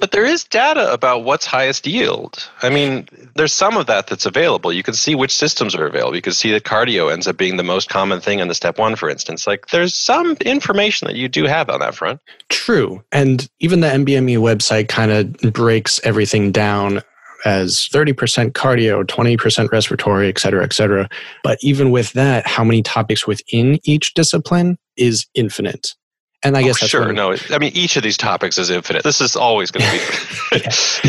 but 0.00 0.12
there 0.12 0.24
is 0.24 0.44
data 0.44 0.92
about 0.92 1.24
what's 1.24 1.44
highest 1.44 1.86
yield. 1.86 2.48
I 2.62 2.70
mean, 2.70 3.08
there's 3.34 3.52
some 3.52 3.76
of 3.76 3.86
that 3.86 4.06
that's 4.06 4.26
available. 4.26 4.72
You 4.72 4.84
can 4.84 4.94
see 4.94 5.14
which 5.14 5.34
systems 5.34 5.74
are 5.74 5.86
available. 5.86 6.14
You 6.14 6.22
can 6.22 6.32
see 6.32 6.52
that 6.52 6.62
cardio 6.62 7.12
ends 7.12 7.26
up 7.26 7.36
being 7.36 7.56
the 7.56 7.64
most 7.64 7.88
common 7.88 8.20
thing 8.20 8.38
in 8.38 8.48
the 8.48 8.54
step 8.54 8.78
1 8.78 8.96
for 8.96 9.10
instance. 9.10 9.46
Like 9.46 9.66
there's 9.68 9.94
some 9.94 10.36
information 10.42 11.06
that 11.08 11.16
you 11.16 11.28
do 11.28 11.44
have 11.46 11.68
on 11.68 11.80
that 11.80 11.96
front. 11.96 12.20
True. 12.50 13.02
And 13.10 13.48
even 13.58 13.80
the 13.80 13.88
NBME 13.88 14.38
website 14.38 14.88
kind 14.88 15.10
of 15.10 15.52
breaks 15.52 16.00
everything 16.04 16.52
down 16.54 17.02
as 17.44 17.88
30% 17.92 18.52
cardio, 18.52 19.04
20% 19.04 19.70
respiratory, 19.70 20.28
et 20.28 20.38
cetera, 20.38 20.64
et 20.64 20.72
cetera. 20.72 21.08
But 21.42 21.58
even 21.60 21.90
with 21.90 22.12
that, 22.14 22.46
how 22.46 22.64
many 22.64 22.82
topics 22.82 23.26
within 23.26 23.78
each 23.84 24.14
discipline 24.14 24.78
is 24.96 25.26
infinite. 25.34 25.94
And 26.42 26.56
I 26.56 26.62
oh, 26.62 26.64
guess 26.64 26.82
oh, 26.82 26.86
sure. 26.86 27.12
No, 27.12 27.34
I 27.50 27.58
mean 27.58 27.72
each 27.74 27.96
of 27.96 28.02
these 28.02 28.18
topics 28.18 28.58
is 28.58 28.68
infinite. 28.68 29.02
This 29.02 29.20
is 29.20 29.34
always 29.34 29.70
going 29.70 29.86
to 29.86 29.92
be. 29.92 29.98
it's 30.52 31.00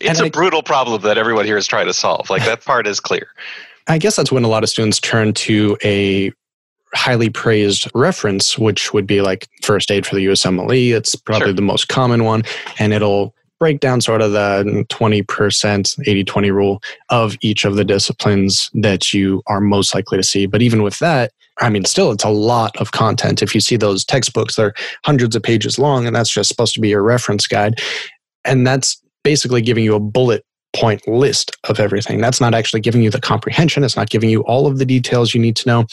and 0.00 0.20
a 0.20 0.24
I, 0.24 0.28
brutal 0.28 0.62
problem 0.62 1.02
that 1.02 1.18
everyone 1.18 1.44
here 1.44 1.56
is 1.56 1.68
trying 1.68 1.86
to 1.86 1.94
solve. 1.94 2.28
Like 2.30 2.44
that 2.44 2.64
part 2.64 2.86
is 2.88 2.98
clear. 2.98 3.28
I 3.86 3.98
guess 3.98 4.16
that's 4.16 4.32
when 4.32 4.44
a 4.44 4.48
lot 4.48 4.64
of 4.64 4.68
students 4.68 4.98
turn 4.98 5.34
to 5.34 5.76
a 5.84 6.32
highly 6.94 7.30
praised 7.30 7.88
reference, 7.94 8.58
which 8.58 8.92
would 8.92 9.06
be 9.06 9.20
like 9.20 9.48
first 9.62 9.90
aid 9.90 10.04
for 10.04 10.16
the 10.16 10.26
USMLE. 10.26 10.92
It's 10.94 11.14
probably 11.14 11.48
sure. 11.48 11.54
the 11.54 11.62
most 11.62 11.88
common 11.88 12.24
one, 12.24 12.42
and 12.78 12.92
it'll 12.92 13.34
break 13.62 13.78
down 13.78 14.00
sort 14.00 14.20
of 14.20 14.32
the 14.32 14.84
20%, 14.90 16.08
80 16.08 16.24
20 16.24 16.50
rule 16.50 16.82
of 17.10 17.36
each 17.42 17.64
of 17.64 17.76
the 17.76 17.84
disciplines 17.84 18.68
that 18.74 19.12
you 19.12 19.40
are 19.46 19.60
most 19.60 19.94
likely 19.94 20.18
to 20.18 20.24
see. 20.24 20.46
But 20.46 20.62
even 20.62 20.82
with 20.82 20.98
that, 20.98 21.30
I 21.60 21.70
mean, 21.70 21.84
still, 21.84 22.10
it's 22.10 22.24
a 22.24 22.28
lot 22.28 22.76
of 22.78 22.90
content. 22.90 23.40
If 23.40 23.54
you 23.54 23.60
see 23.60 23.76
those 23.76 24.04
textbooks, 24.04 24.56
they're 24.56 24.74
hundreds 25.04 25.36
of 25.36 25.44
pages 25.44 25.78
long, 25.78 26.08
and 26.08 26.16
that's 26.16 26.32
just 26.32 26.48
supposed 26.48 26.74
to 26.74 26.80
be 26.80 26.88
your 26.88 27.04
reference 27.04 27.46
guide. 27.46 27.80
And 28.44 28.66
that's 28.66 29.00
basically 29.22 29.62
giving 29.62 29.84
you 29.84 29.94
a 29.94 30.00
bullet 30.00 30.44
point 30.74 31.06
list 31.06 31.56
of 31.68 31.78
everything. 31.78 32.20
That's 32.20 32.40
not 32.40 32.54
actually 32.54 32.80
giving 32.80 33.02
you 33.02 33.10
the 33.10 33.20
comprehension. 33.20 33.84
It's 33.84 33.96
not 33.96 34.10
giving 34.10 34.28
you 34.28 34.40
all 34.40 34.66
of 34.66 34.78
the 34.78 34.84
details 34.84 35.34
you 35.34 35.40
need 35.40 35.54
to 35.54 35.68
know. 35.68 35.86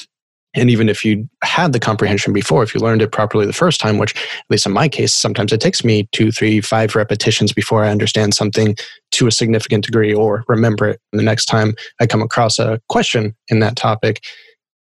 And 0.55 0.69
even 0.69 0.89
if 0.89 1.05
you 1.05 1.29
had 1.43 1.73
the 1.73 1.79
comprehension 1.79 2.33
before, 2.33 2.63
if 2.63 2.73
you 2.73 2.81
learned 2.81 3.03
it 3.03 3.11
properly 3.11 3.45
the 3.45 3.53
first 3.53 3.79
time, 3.79 3.97
which 3.97 4.15
at 4.15 4.45
least 4.49 4.65
in 4.65 4.71
my 4.71 4.87
case, 4.87 5.13
sometimes 5.13 5.53
it 5.53 5.61
takes 5.61 5.83
me 5.83 6.09
two, 6.11 6.31
three, 6.31 6.59
five 6.59 6.95
repetitions 6.95 7.53
before 7.53 7.83
I 7.83 7.91
understand 7.91 8.33
something 8.33 8.75
to 9.11 9.27
a 9.27 9.31
significant 9.31 9.85
degree 9.85 10.13
or 10.13 10.43
remember 10.47 10.89
it 10.89 11.01
the 11.11 11.21
next 11.21 11.45
time 11.45 11.75
I 11.99 12.07
come 12.07 12.21
across 12.21 12.57
a 12.57 12.81
question 12.89 13.35
in 13.49 13.59
that 13.59 13.75
topic, 13.75 14.23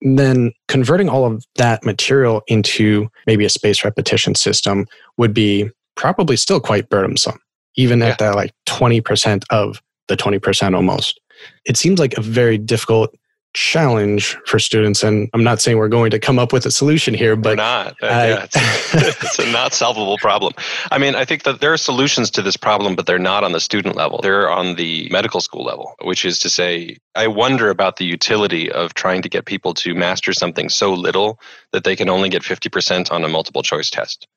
then 0.00 0.52
converting 0.68 1.09
all 1.09 1.26
of 1.26 1.44
that 1.57 1.85
material 1.85 2.42
into 2.46 3.09
maybe 3.26 3.44
a 3.44 3.50
space 3.50 3.85
repetition 3.85 4.35
system 4.35 4.87
would 5.18 5.35
be 5.35 5.68
probably 5.96 6.37
still 6.37 6.61
quite 6.61 6.88
burdensome, 6.88 7.38
even 7.76 7.98
yeah. 7.98 8.07
at 8.07 8.18
that 8.18 8.37
like 8.37 8.52
20% 8.66 9.44
of 9.50 9.83
the 10.07 10.16
20% 10.16 10.74
almost. 10.74 11.20
It 11.66 11.76
seems 11.76 12.00
like 12.00 12.16
a 12.16 12.22
very 12.22 12.57
difficult 12.57 13.14
challenge 13.54 14.37
for 14.44 14.58
students 14.58 15.02
and 15.02 15.28
i'm 15.32 15.42
not 15.42 15.61
saying 15.61 15.78
we're 15.78 15.88
going 15.88 16.11
to 16.11 16.18
come 16.18 16.38
up 16.38 16.52
with 16.52 16.66
a 16.66 16.70
solution 16.70 17.14
here 17.14 17.34
but 17.34 17.50
we're 17.50 17.56
not. 17.56 17.96
Uh, 18.02 18.06
I, 18.06 18.28
yeah, 18.28 18.44
it's, 18.44 18.54
it's, 19.24 19.38
a 19.38 19.50
not 19.50 19.72
solvable 19.72 20.18
problem. 20.18 20.52
I 20.90 20.98
mean 20.98 21.14
i 21.14 21.24
think 21.24 21.44
that 21.44 21.61
there 21.61 21.72
are 21.72 21.78
solutions 21.78 22.30
to 22.32 22.42
this 22.42 22.56
problem 22.56 22.94
but 22.94 23.06
they're 23.06 23.18
not 23.18 23.44
on 23.44 23.52
the 23.52 23.61
student 23.61 23.96
level. 23.96 24.20
They're 24.22 24.50
on 24.50 24.76
the 24.76 25.08
medical 25.11 25.40
school 25.40 25.64
level 25.64 25.94
which 26.02 26.24
is 26.24 26.38
to 26.40 26.50
say 26.50 26.98
i 27.14 27.26
wonder 27.26 27.70
about 27.70 27.96
the 27.96 28.04
utility 28.04 28.70
of 28.70 28.94
trying 28.94 29.22
to 29.22 29.28
get 29.28 29.46
people 29.46 29.72
to 29.74 29.94
master 29.94 30.32
something 30.32 30.68
so 30.68 30.92
little 30.92 31.40
that 31.72 31.84
they 31.84 31.96
can 31.96 32.08
only 32.08 32.28
get 32.28 32.42
50% 32.42 33.11
on 33.11 33.24
a 33.24 33.28
multiple 33.28 33.62
choice 33.62 33.88
test 33.88 34.28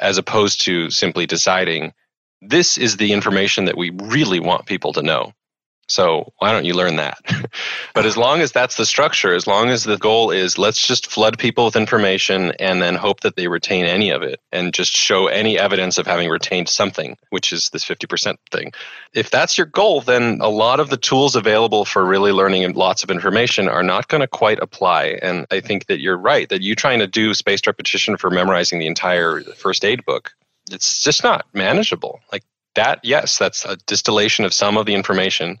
as 0.00 0.16
opposed 0.16 0.62
to 0.62 0.90
simply 0.90 1.26
deciding 1.26 1.92
this 2.40 2.78
is 2.78 2.96
the 2.96 3.12
information 3.12 3.66
that 3.66 3.76
we 3.76 3.90
really 3.90 4.40
want 4.40 4.66
people 4.66 4.92
to 4.94 5.02
know 5.02 5.32
So 5.90 6.32
why 6.38 6.52
don't 6.52 6.64
you 6.64 6.74
learn 6.74 6.96
that? 6.96 7.18
but 7.94 8.06
as 8.06 8.16
long 8.16 8.40
as 8.40 8.52
that's 8.52 8.76
the 8.76 8.86
structure, 8.86 9.34
as 9.34 9.46
long 9.46 9.68
as 9.68 9.84
the 9.84 9.98
goal 9.98 10.30
is 10.30 10.56
let's 10.56 10.86
just 10.86 11.10
flood 11.10 11.38
people 11.38 11.64
with 11.64 11.76
information 11.76 12.52
and 12.60 12.80
then 12.80 12.94
hope 12.94 13.20
that 13.20 13.36
they 13.36 13.48
retain 13.48 13.84
any 13.84 14.10
of 14.10 14.22
it 14.22 14.40
and 14.52 14.72
just 14.72 14.92
show 14.92 15.26
any 15.26 15.58
evidence 15.58 15.98
of 15.98 16.06
having 16.06 16.28
retained 16.28 16.68
something, 16.68 17.16
which 17.30 17.52
is 17.52 17.70
this 17.70 17.84
50% 17.84 18.36
thing. 18.50 18.72
If 19.12 19.30
that's 19.30 19.58
your 19.58 19.66
goal, 19.66 20.00
then 20.00 20.38
a 20.40 20.48
lot 20.48 20.80
of 20.80 20.90
the 20.90 20.96
tools 20.96 21.34
available 21.34 21.84
for 21.84 22.04
really 22.04 22.32
learning 22.32 22.72
lots 22.74 23.02
of 23.02 23.10
information 23.10 23.68
are 23.68 23.82
not 23.82 24.08
going 24.08 24.20
to 24.20 24.28
quite 24.28 24.60
apply. 24.60 25.18
And 25.22 25.46
I 25.50 25.60
think 25.60 25.86
that 25.86 26.00
you're 26.00 26.16
right 26.16 26.48
that 26.48 26.62
you 26.62 26.74
trying 26.74 27.00
to 27.00 27.06
do 27.06 27.34
spaced 27.34 27.66
repetition 27.66 28.16
for 28.16 28.30
memorizing 28.30 28.78
the 28.78 28.86
entire 28.86 29.40
first 29.56 29.84
aid 29.84 30.04
book, 30.04 30.32
it's 30.70 31.02
just 31.02 31.24
not 31.24 31.46
manageable. 31.52 32.20
Like 32.32 32.44
that, 32.74 33.00
yes, 33.02 33.38
that's 33.38 33.64
a 33.64 33.76
distillation 33.86 34.44
of 34.44 34.54
some 34.54 34.76
of 34.76 34.86
the 34.86 34.94
information. 34.94 35.58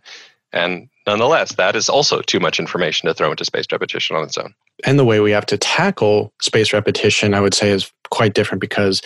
And 0.52 0.88
nonetheless, 1.06 1.54
that 1.54 1.76
is 1.76 1.88
also 1.88 2.22
too 2.22 2.40
much 2.40 2.58
information 2.58 3.08
to 3.08 3.14
throw 3.14 3.30
into 3.30 3.44
spaced 3.44 3.72
repetition 3.72 4.16
on 4.16 4.24
its 4.24 4.36
own. 4.36 4.54
And 4.84 4.98
the 4.98 5.04
way 5.04 5.20
we 5.20 5.30
have 5.30 5.46
to 5.46 5.58
tackle 5.58 6.32
spaced 6.40 6.72
repetition, 6.72 7.34
I 7.34 7.40
would 7.40 7.54
say, 7.54 7.70
is 7.70 7.92
quite 8.10 8.34
different 8.34 8.60
because 8.60 9.02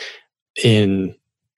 in 0.62 1.14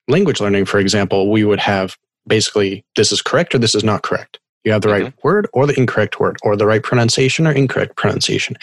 language 0.09 0.41
learning, 0.41 0.65
for 0.65 0.79
example, 0.79 1.31
we 1.31 1.45
would 1.45 1.61
have 1.61 1.97
basically 2.27 2.85
this 2.97 3.13
is 3.13 3.23
correct 3.23 3.55
or 3.55 3.59
this 3.59 3.75
is 3.75 3.85
not 3.85 4.03
correct. 4.03 4.39
You 4.65 4.73
have 4.73 4.83
the 4.83 4.89
mm-hmm. 4.89 5.05
right 5.05 5.15
word 5.23 5.49
or 5.53 5.67
the 5.67 5.79
incorrect 5.79 6.19
word, 6.19 6.37
or 6.43 6.57
the 6.57 6.67
right 6.67 6.83
pronunciation 6.83 7.47
or 7.47 7.53
incorrect 7.53 7.97
pronunciation. 7.97 8.57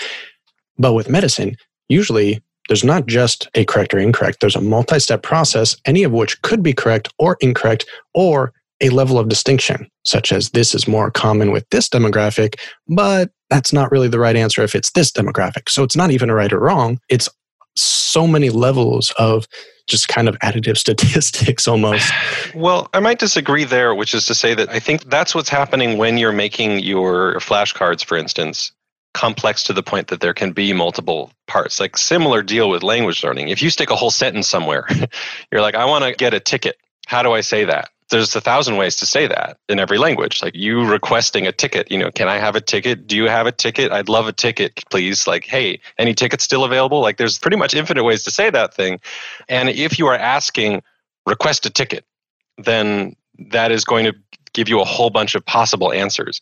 But 0.77 0.93
with 0.93 1.07
medicine, 1.07 1.55
usually 1.87 2.41
there's 2.67 2.83
not 2.83 3.05
just 3.07 3.49
a 3.55 3.65
correct 3.65 3.93
or 3.93 3.99
incorrect, 3.99 4.39
there's 4.39 4.55
a 4.55 4.61
multi 4.61 4.99
step 4.99 5.23
process, 5.23 5.75
any 5.85 6.03
of 6.03 6.11
which 6.11 6.41
could 6.41 6.63
be 6.63 6.73
correct 6.73 7.11
or 7.19 7.37
incorrect, 7.41 7.85
or 8.13 8.53
a 8.81 8.89
level 8.89 9.17
of 9.17 9.29
distinction, 9.29 9.87
such 10.03 10.31
as 10.31 10.49
this 10.51 10.75
is 10.75 10.87
more 10.87 11.11
common 11.11 11.51
with 11.51 11.67
this 11.69 11.87
demographic, 11.87 12.55
but 12.87 13.31
that's 13.49 13.71
not 13.71 13.91
really 13.91 14.07
the 14.07 14.19
right 14.19 14.35
answer 14.35 14.63
if 14.63 14.75
it's 14.75 14.91
this 14.91 15.11
demographic. 15.11 15.69
So 15.69 15.83
it's 15.83 15.95
not 15.95 16.11
even 16.11 16.29
a 16.29 16.35
right 16.35 16.51
or 16.51 16.59
wrong. 16.59 16.99
It's 17.09 17.29
so 17.75 18.27
many 18.27 18.49
levels 18.49 19.13
of 19.17 19.47
just 19.87 20.07
kind 20.07 20.27
of 20.27 20.37
additive 20.39 20.77
statistics 20.85 21.67
almost. 21.67 22.11
Well, 22.55 22.89
I 22.93 22.99
might 22.99 23.19
disagree 23.19 23.63
there, 23.63 23.95
which 23.95 24.13
is 24.13 24.25
to 24.27 24.35
say 24.35 24.53
that 24.53 24.69
I 24.69 24.79
think 24.79 25.09
that's 25.09 25.33
what's 25.33 25.49
happening 25.49 25.97
when 25.97 26.17
you're 26.17 26.31
making 26.31 26.79
your 26.79 27.35
flashcards, 27.35 28.03
for 28.03 28.17
instance 28.17 28.71
complex 29.13 29.63
to 29.63 29.73
the 29.73 29.83
point 29.83 30.07
that 30.07 30.21
there 30.21 30.33
can 30.33 30.51
be 30.51 30.73
multiple 30.73 31.31
parts. 31.47 31.79
Like 31.79 31.97
similar 31.97 32.41
deal 32.41 32.69
with 32.69 32.83
language 32.83 33.23
learning. 33.23 33.49
If 33.49 33.61
you 33.61 33.69
stick 33.69 33.89
a 33.89 33.95
whole 33.95 34.11
sentence 34.11 34.49
somewhere, 34.49 34.87
you're 35.51 35.61
like, 35.61 35.75
I 35.75 35.85
want 35.85 36.03
to 36.03 36.13
get 36.13 36.33
a 36.33 36.39
ticket. 36.39 36.77
How 37.07 37.21
do 37.23 37.31
I 37.31 37.41
say 37.41 37.65
that? 37.65 37.89
There's 38.09 38.35
a 38.35 38.41
thousand 38.41 38.77
ways 38.77 38.95
to 38.97 39.05
say 39.05 39.27
that 39.27 39.57
in 39.69 39.79
every 39.79 39.97
language. 39.97 40.43
Like 40.43 40.55
you 40.55 40.85
requesting 40.85 41.47
a 41.47 41.51
ticket, 41.51 41.89
you 41.91 41.97
know, 41.97 42.11
can 42.11 42.27
I 42.27 42.37
have 42.37 42.55
a 42.55 42.61
ticket? 42.61 43.07
Do 43.07 43.15
you 43.15 43.27
have 43.27 43.47
a 43.47 43.51
ticket? 43.51 43.91
I'd 43.91 44.09
love 44.09 44.27
a 44.27 44.33
ticket, 44.33 44.83
please. 44.91 45.25
Like, 45.25 45.45
hey, 45.45 45.79
any 45.97 46.13
tickets 46.13 46.43
still 46.43 46.63
available? 46.63 47.01
Like 47.01 47.17
there's 47.17 47.39
pretty 47.39 47.57
much 47.57 47.73
infinite 47.73 48.03
ways 48.03 48.23
to 48.23 48.31
say 48.31 48.49
that 48.49 48.73
thing. 48.73 48.99
And 49.47 49.69
if 49.69 49.97
you 49.97 50.07
are 50.07 50.15
asking 50.15 50.83
request 51.25 51.65
a 51.65 51.69
ticket, 51.69 52.05
then 52.57 53.15
that 53.49 53.71
is 53.71 53.85
going 53.85 54.05
to 54.05 54.13
give 54.53 54.69
you 54.69 54.79
a 54.79 54.85
whole 54.85 55.09
bunch 55.09 55.33
of 55.33 55.45
possible 55.45 55.91
answers. 55.91 56.41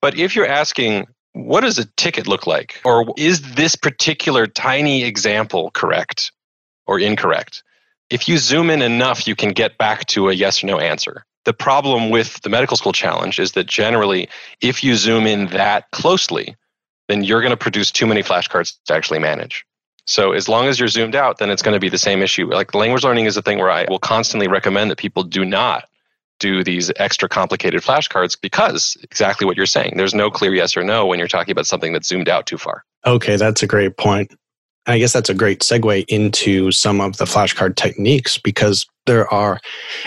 But 0.00 0.16
if 0.16 0.34
you're 0.34 0.46
asking 0.46 1.06
what 1.32 1.60
does 1.60 1.78
a 1.78 1.86
ticket 1.96 2.26
look 2.26 2.46
like? 2.46 2.80
Or 2.84 3.06
is 3.16 3.54
this 3.54 3.76
particular 3.76 4.46
tiny 4.46 5.04
example 5.04 5.70
correct 5.72 6.32
or 6.86 6.98
incorrect? 6.98 7.62
If 8.10 8.28
you 8.28 8.38
zoom 8.38 8.70
in 8.70 8.82
enough, 8.82 9.28
you 9.28 9.36
can 9.36 9.50
get 9.50 9.78
back 9.78 10.06
to 10.06 10.28
a 10.28 10.32
yes 10.32 10.62
or 10.62 10.66
no 10.66 10.78
answer. 10.78 11.24
The 11.44 11.52
problem 11.52 12.10
with 12.10 12.40
the 12.42 12.50
medical 12.50 12.76
school 12.76 12.92
challenge 12.92 13.38
is 13.38 13.52
that 13.52 13.66
generally, 13.66 14.28
if 14.60 14.84
you 14.84 14.96
zoom 14.96 15.26
in 15.26 15.46
that 15.48 15.90
closely, 15.92 16.56
then 17.08 17.24
you're 17.24 17.40
going 17.40 17.50
to 17.50 17.56
produce 17.56 17.90
too 17.90 18.06
many 18.06 18.22
flashcards 18.22 18.76
to 18.86 18.94
actually 18.94 19.20
manage. 19.20 19.64
So 20.06 20.32
as 20.32 20.48
long 20.48 20.66
as 20.66 20.78
you're 20.78 20.88
zoomed 20.88 21.14
out, 21.14 21.38
then 21.38 21.50
it's 21.50 21.62
going 21.62 21.74
to 21.74 21.80
be 21.80 21.88
the 21.88 21.98
same 21.98 22.20
issue. 22.20 22.46
Like 22.46 22.74
language 22.74 23.04
learning 23.04 23.26
is 23.26 23.36
a 23.36 23.42
thing 23.42 23.58
where 23.58 23.70
I 23.70 23.86
will 23.88 23.98
constantly 23.98 24.48
recommend 24.48 24.90
that 24.90 24.98
people 24.98 25.22
do 25.22 25.44
not 25.44 25.88
do 26.40 26.64
these 26.64 26.90
extra 26.96 27.28
complicated 27.28 27.82
flashcards 27.82 28.36
because 28.40 28.96
exactly 29.02 29.46
what 29.46 29.56
you're 29.56 29.66
saying. 29.66 29.94
There's 29.96 30.14
no 30.14 30.30
clear 30.30 30.52
yes 30.52 30.76
or 30.76 30.82
no 30.82 31.06
when 31.06 31.18
you're 31.18 31.28
talking 31.28 31.52
about 31.52 31.66
something 31.66 31.92
that's 31.92 32.08
zoomed 32.08 32.28
out 32.28 32.46
too 32.46 32.58
far. 32.58 32.84
Okay, 33.06 33.36
that's 33.36 33.62
a 33.62 33.66
great 33.66 33.96
point. 33.96 34.34
I 34.86 34.98
guess 34.98 35.12
that's 35.12 35.30
a 35.30 35.34
great 35.34 35.60
segue 35.60 36.04
into 36.08 36.72
some 36.72 37.00
of 37.00 37.18
the 37.18 37.26
flashcard 37.26 37.76
techniques 37.76 38.38
because 38.38 38.86
there 39.06 39.32
are 39.32 39.60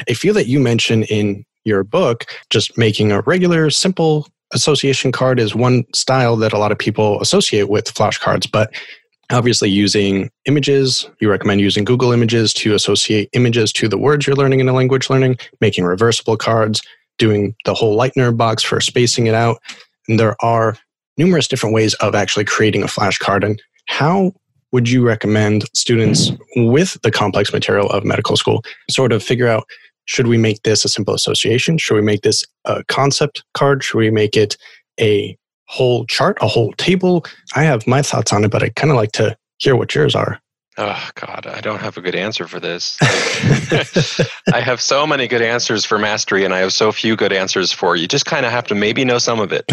a 0.07 0.13
few 0.13 0.33
that 0.33 0.47
you 0.47 0.59
mention 0.59 1.03
in 1.03 1.45
your 1.63 1.83
book. 1.83 2.25
Just 2.49 2.77
making 2.77 3.11
a 3.11 3.21
regular, 3.21 3.69
simple 3.69 4.27
association 4.51 5.11
card 5.11 5.39
is 5.39 5.55
one 5.55 5.83
style 5.93 6.35
that 6.37 6.53
a 6.53 6.57
lot 6.57 6.71
of 6.71 6.77
people 6.77 7.21
associate 7.21 7.69
with 7.69 7.93
flashcards, 7.93 8.49
but 8.51 8.73
obviously 9.33 9.69
using 9.69 10.29
images. 10.45 11.09
You 11.19 11.29
recommend 11.29 11.59
using 11.59 11.83
google 11.83 12.11
images 12.11 12.53
to 12.55 12.73
associate 12.75 13.29
images 13.33 13.73
to 13.73 13.87
the 13.87 13.97
words 13.97 14.25
you're 14.25 14.35
learning 14.35 14.59
in 14.59 14.69
a 14.69 14.73
language 14.73 15.09
learning 15.09 15.37
making 15.59 15.83
reversible 15.83 16.37
cards 16.37 16.81
doing 17.17 17.55
the 17.65 17.73
whole 17.73 17.97
Leitner 17.97 18.35
box 18.35 18.63
for 18.63 18.79
spacing 18.79 19.27
it 19.27 19.35
out. 19.35 19.57
And 20.07 20.19
there 20.19 20.35
are 20.41 20.77
numerous 21.17 21.47
different 21.47 21.75
ways 21.75 21.93
of 21.95 22.15
actually 22.15 22.45
creating 22.45 22.83
a 22.83 22.87
flashcard 22.87 23.43
and 23.43 23.61
how 23.87 24.31
would 24.71 24.89
you 24.89 25.05
recommend 25.05 25.65
students 25.75 26.31
with 26.55 26.99
the 27.03 27.11
complex 27.11 27.53
material 27.53 27.89
of 27.89 28.03
medical 28.03 28.35
school 28.35 28.63
sort 28.89 29.11
of 29.11 29.21
figure 29.21 29.47
out 29.47 29.65
should 30.05 30.27
we 30.27 30.37
make 30.37 30.63
this 30.63 30.83
a 30.83 30.89
simple 30.89 31.13
association? 31.13 31.77
Should 31.77 31.95
we 31.95 32.01
make 32.01 32.21
this 32.21 32.43
a 32.65 32.83
concept 32.85 33.43
card? 33.53 33.83
Should 33.83 33.97
we 33.97 34.11
make 34.11 34.35
it 34.35 34.57
a 34.99 35.37
whole 35.73 36.05
chart, 36.05 36.37
a 36.39 36.47
whole 36.47 36.71
table. 36.73 37.25
I 37.55 37.63
have 37.63 37.87
my 37.87 38.03
thoughts 38.03 38.31
on 38.31 38.43
it, 38.43 38.51
but 38.51 38.61
I 38.61 38.69
kind 38.69 38.91
of 38.91 38.95
like 38.95 39.11
to 39.13 39.35
hear 39.57 39.75
what 39.75 39.95
yours 39.95 40.13
are. 40.13 40.39
Oh 40.77 41.09
God, 41.15 41.47
I 41.47 41.61
don't 41.61 41.81
have 41.81 41.97
a 41.97 42.01
good 42.01 42.15
answer 42.15 42.47
for 42.47 42.59
this. 42.59 42.97
I 43.01 44.59
have 44.59 44.81
so 44.81 45.05
many 45.05 45.27
good 45.27 45.41
answers 45.41 45.83
for 45.83 45.97
mastery, 45.97 46.45
and 46.45 46.53
I 46.53 46.59
have 46.59 46.73
so 46.73 46.91
few 46.91 47.15
good 47.15 47.33
answers 47.33 47.71
for 47.71 47.95
you. 47.95 48.07
Just 48.07 48.25
kind 48.25 48.45
of 48.45 48.51
have 48.51 48.65
to 48.67 48.75
maybe 48.75 49.03
know 49.03 49.17
some 49.17 49.39
of 49.39 49.51
it. 49.51 49.65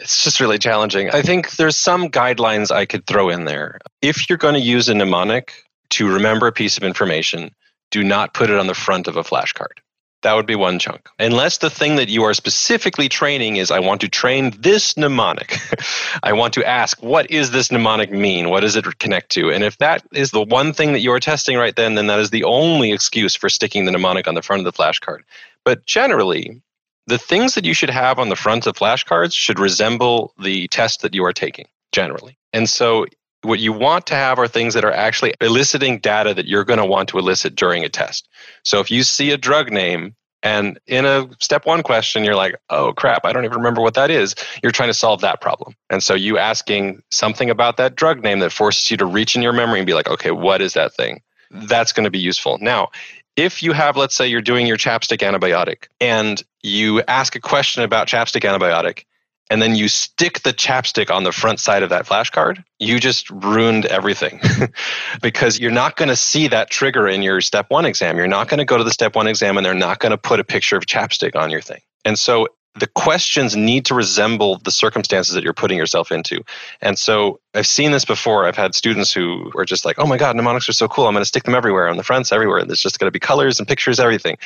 it's 0.00 0.22
just 0.22 0.40
really 0.40 0.58
challenging. 0.58 1.10
I 1.10 1.22
think 1.22 1.52
there's 1.52 1.76
some 1.76 2.08
guidelines 2.08 2.70
I 2.70 2.86
could 2.86 3.06
throw 3.06 3.28
in 3.28 3.44
there. 3.44 3.78
If 4.02 4.28
you're 4.28 4.38
going 4.38 4.54
to 4.54 4.60
use 4.60 4.88
a 4.88 4.94
mnemonic 4.94 5.52
to 5.90 6.12
remember 6.12 6.46
a 6.46 6.52
piece 6.52 6.76
of 6.76 6.82
information, 6.82 7.50
do 7.90 8.02
not 8.02 8.34
put 8.34 8.50
it 8.50 8.58
on 8.58 8.66
the 8.68 8.74
front 8.74 9.06
of 9.06 9.16
a 9.16 9.22
flashcard. 9.22 9.81
That 10.22 10.34
would 10.34 10.46
be 10.46 10.54
one 10.54 10.78
chunk. 10.78 11.08
Unless 11.18 11.58
the 11.58 11.70
thing 11.70 11.96
that 11.96 12.08
you 12.08 12.22
are 12.22 12.34
specifically 12.34 13.08
training 13.08 13.56
is, 13.56 13.70
I 13.70 13.80
want 13.80 14.00
to 14.02 14.08
train 14.08 14.52
this 14.58 14.96
mnemonic. 14.96 15.58
I 16.22 16.32
want 16.32 16.54
to 16.54 16.64
ask, 16.64 17.02
what 17.02 17.30
is 17.30 17.50
this 17.50 17.70
mnemonic 17.70 18.12
mean? 18.12 18.48
What 18.48 18.60
does 18.60 18.76
it 18.76 18.98
connect 18.98 19.30
to? 19.32 19.50
And 19.50 19.64
if 19.64 19.78
that 19.78 20.04
is 20.12 20.30
the 20.30 20.42
one 20.42 20.72
thing 20.72 20.92
that 20.92 21.00
you 21.00 21.12
are 21.12 21.20
testing 21.20 21.56
right 21.56 21.74
then, 21.74 21.96
then 21.96 22.06
that 22.06 22.20
is 22.20 22.30
the 22.30 22.44
only 22.44 22.92
excuse 22.92 23.34
for 23.34 23.48
sticking 23.48 23.84
the 23.84 23.92
mnemonic 23.92 24.28
on 24.28 24.34
the 24.34 24.42
front 24.42 24.64
of 24.64 24.72
the 24.72 24.82
flashcard. 24.82 25.20
But 25.64 25.86
generally, 25.86 26.62
the 27.06 27.18
things 27.18 27.54
that 27.54 27.64
you 27.64 27.74
should 27.74 27.90
have 27.90 28.18
on 28.18 28.28
the 28.28 28.36
front 28.36 28.66
of 28.66 28.76
flashcards 28.76 29.34
should 29.34 29.58
resemble 29.58 30.34
the 30.38 30.68
test 30.68 31.02
that 31.02 31.14
you 31.14 31.24
are 31.24 31.32
taking, 31.32 31.66
generally. 31.90 32.38
And 32.52 32.68
so 32.68 33.06
what 33.42 33.58
you 33.58 33.72
want 33.72 34.06
to 34.06 34.14
have 34.14 34.38
are 34.38 34.48
things 34.48 34.74
that 34.74 34.84
are 34.84 34.92
actually 34.92 35.34
eliciting 35.40 35.98
data 35.98 36.32
that 36.34 36.46
you're 36.46 36.64
going 36.64 36.78
to 36.78 36.86
want 36.86 37.08
to 37.10 37.18
elicit 37.18 37.54
during 37.54 37.84
a 37.84 37.88
test. 37.88 38.28
So 38.62 38.80
if 38.80 38.90
you 38.90 39.02
see 39.02 39.30
a 39.30 39.36
drug 39.36 39.70
name 39.70 40.14
and 40.42 40.78
in 40.86 41.04
a 41.04 41.28
step 41.40 41.66
one 41.66 41.82
question, 41.82 42.24
you're 42.24 42.36
like, 42.36 42.56
oh 42.70 42.92
crap, 42.92 43.24
I 43.24 43.32
don't 43.32 43.44
even 43.44 43.58
remember 43.58 43.80
what 43.80 43.94
that 43.94 44.10
is. 44.10 44.34
You're 44.62 44.72
trying 44.72 44.88
to 44.88 44.94
solve 44.94 45.20
that 45.20 45.40
problem. 45.40 45.74
And 45.90 46.02
so 46.02 46.14
you 46.14 46.38
asking 46.38 47.02
something 47.10 47.50
about 47.50 47.76
that 47.76 47.94
drug 47.94 48.22
name 48.22 48.40
that 48.40 48.52
forces 48.52 48.90
you 48.90 48.96
to 48.96 49.06
reach 49.06 49.36
in 49.36 49.42
your 49.42 49.52
memory 49.52 49.78
and 49.78 49.86
be 49.86 49.94
like, 49.94 50.08
okay, 50.08 50.30
what 50.30 50.60
is 50.60 50.74
that 50.74 50.94
thing? 50.94 51.20
That's 51.50 51.92
going 51.92 52.04
to 52.04 52.10
be 52.10 52.18
useful. 52.18 52.58
Now, 52.60 52.90
if 53.36 53.62
you 53.62 53.72
have, 53.72 53.96
let's 53.96 54.14
say 54.14 54.26
you're 54.26 54.40
doing 54.40 54.66
your 54.66 54.76
chapstick 54.76 55.18
antibiotic 55.18 55.86
and 56.00 56.42
you 56.62 57.02
ask 57.02 57.34
a 57.34 57.40
question 57.40 57.82
about 57.82 58.06
chapstick 58.06 58.42
antibiotic 58.42 59.04
and 59.52 59.60
then 59.60 59.74
you 59.74 59.86
stick 59.86 60.40
the 60.44 60.54
chapstick 60.54 61.14
on 61.14 61.24
the 61.24 61.30
front 61.30 61.60
side 61.60 61.82
of 61.82 61.90
that 61.90 62.06
flashcard, 62.06 62.64
you 62.78 62.98
just 62.98 63.28
ruined 63.28 63.84
everything 63.84 64.40
because 65.22 65.60
you're 65.60 65.70
not 65.70 65.96
going 65.96 66.08
to 66.08 66.16
see 66.16 66.48
that 66.48 66.70
trigger 66.70 67.06
in 67.06 67.20
your 67.20 67.42
step 67.42 67.66
one 67.68 67.84
exam. 67.84 68.16
You're 68.16 68.26
not 68.26 68.48
going 68.48 68.58
to 68.60 68.64
go 68.64 68.78
to 68.78 68.84
the 68.84 68.90
step 68.90 69.14
one 69.14 69.26
exam 69.26 69.58
and 69.58 69.66
they're 69.66 69.74
not 69.74 69.98
going 69.98 70.12
to 70.12 70.16
put 70.16 70.40
a 70.40 70.44
picture 70.44 70.78
of 70.78 70.86
chapstick 70.86 71.36
on 71.36 71.50
your 71.50 71.60
thing. 71.60 71.82
And 72.02 72.18
so 72.18 72.48
the 72.76 72.86
questions 72.86 73.54
need 73.54 73.84
to 73.84 73.94
resemble 73.94 74.56
the 74.56 74.70
circumstances 74.70 75.34
that 75.34 75.44
you're 75.44 75.52
putting 75.52 75.76
yourself 75.76 76.10
into. 76.10 76.42
And 76.80 76.98
so 76.98 77.38
I've 77.52 77.66
seen 77.66 77.90
this 77.90 78.06
before. 78.06 78.46
I've 78.46 78.56
had 78.56 78.74
students 78.74 79.12
who 79.12 79.52
are 79.54 79.66
just 79.66 79.84
like, 79.84 79.98
oh 79.98 80.06
my 80.06 80.16
God, 80.16 80.34
mnemonics 80.34 80.66
are 80.70 80.72
so 80.72 80.88
cool. 80.88 81.06
I'm 81.06 81.12
going 81.12 81.20
to 81.20 81.28
stick 81.28 81.42
them 81.42 81.54
everywhere 81.54 81.88
on 81.88 81.98
the 81.98 82.04
fronts, 82.04 82.32
everywhere. 82.32 82.64
There's 82.64 82.80
just 82.80 82.98
going 82.98 83.08
to 83.08 83.12
be 83.12 83.20
colors 83.20 83.58
and 83.58 83.68
pictures, 83.68 84.00
everything. 84.00 84.38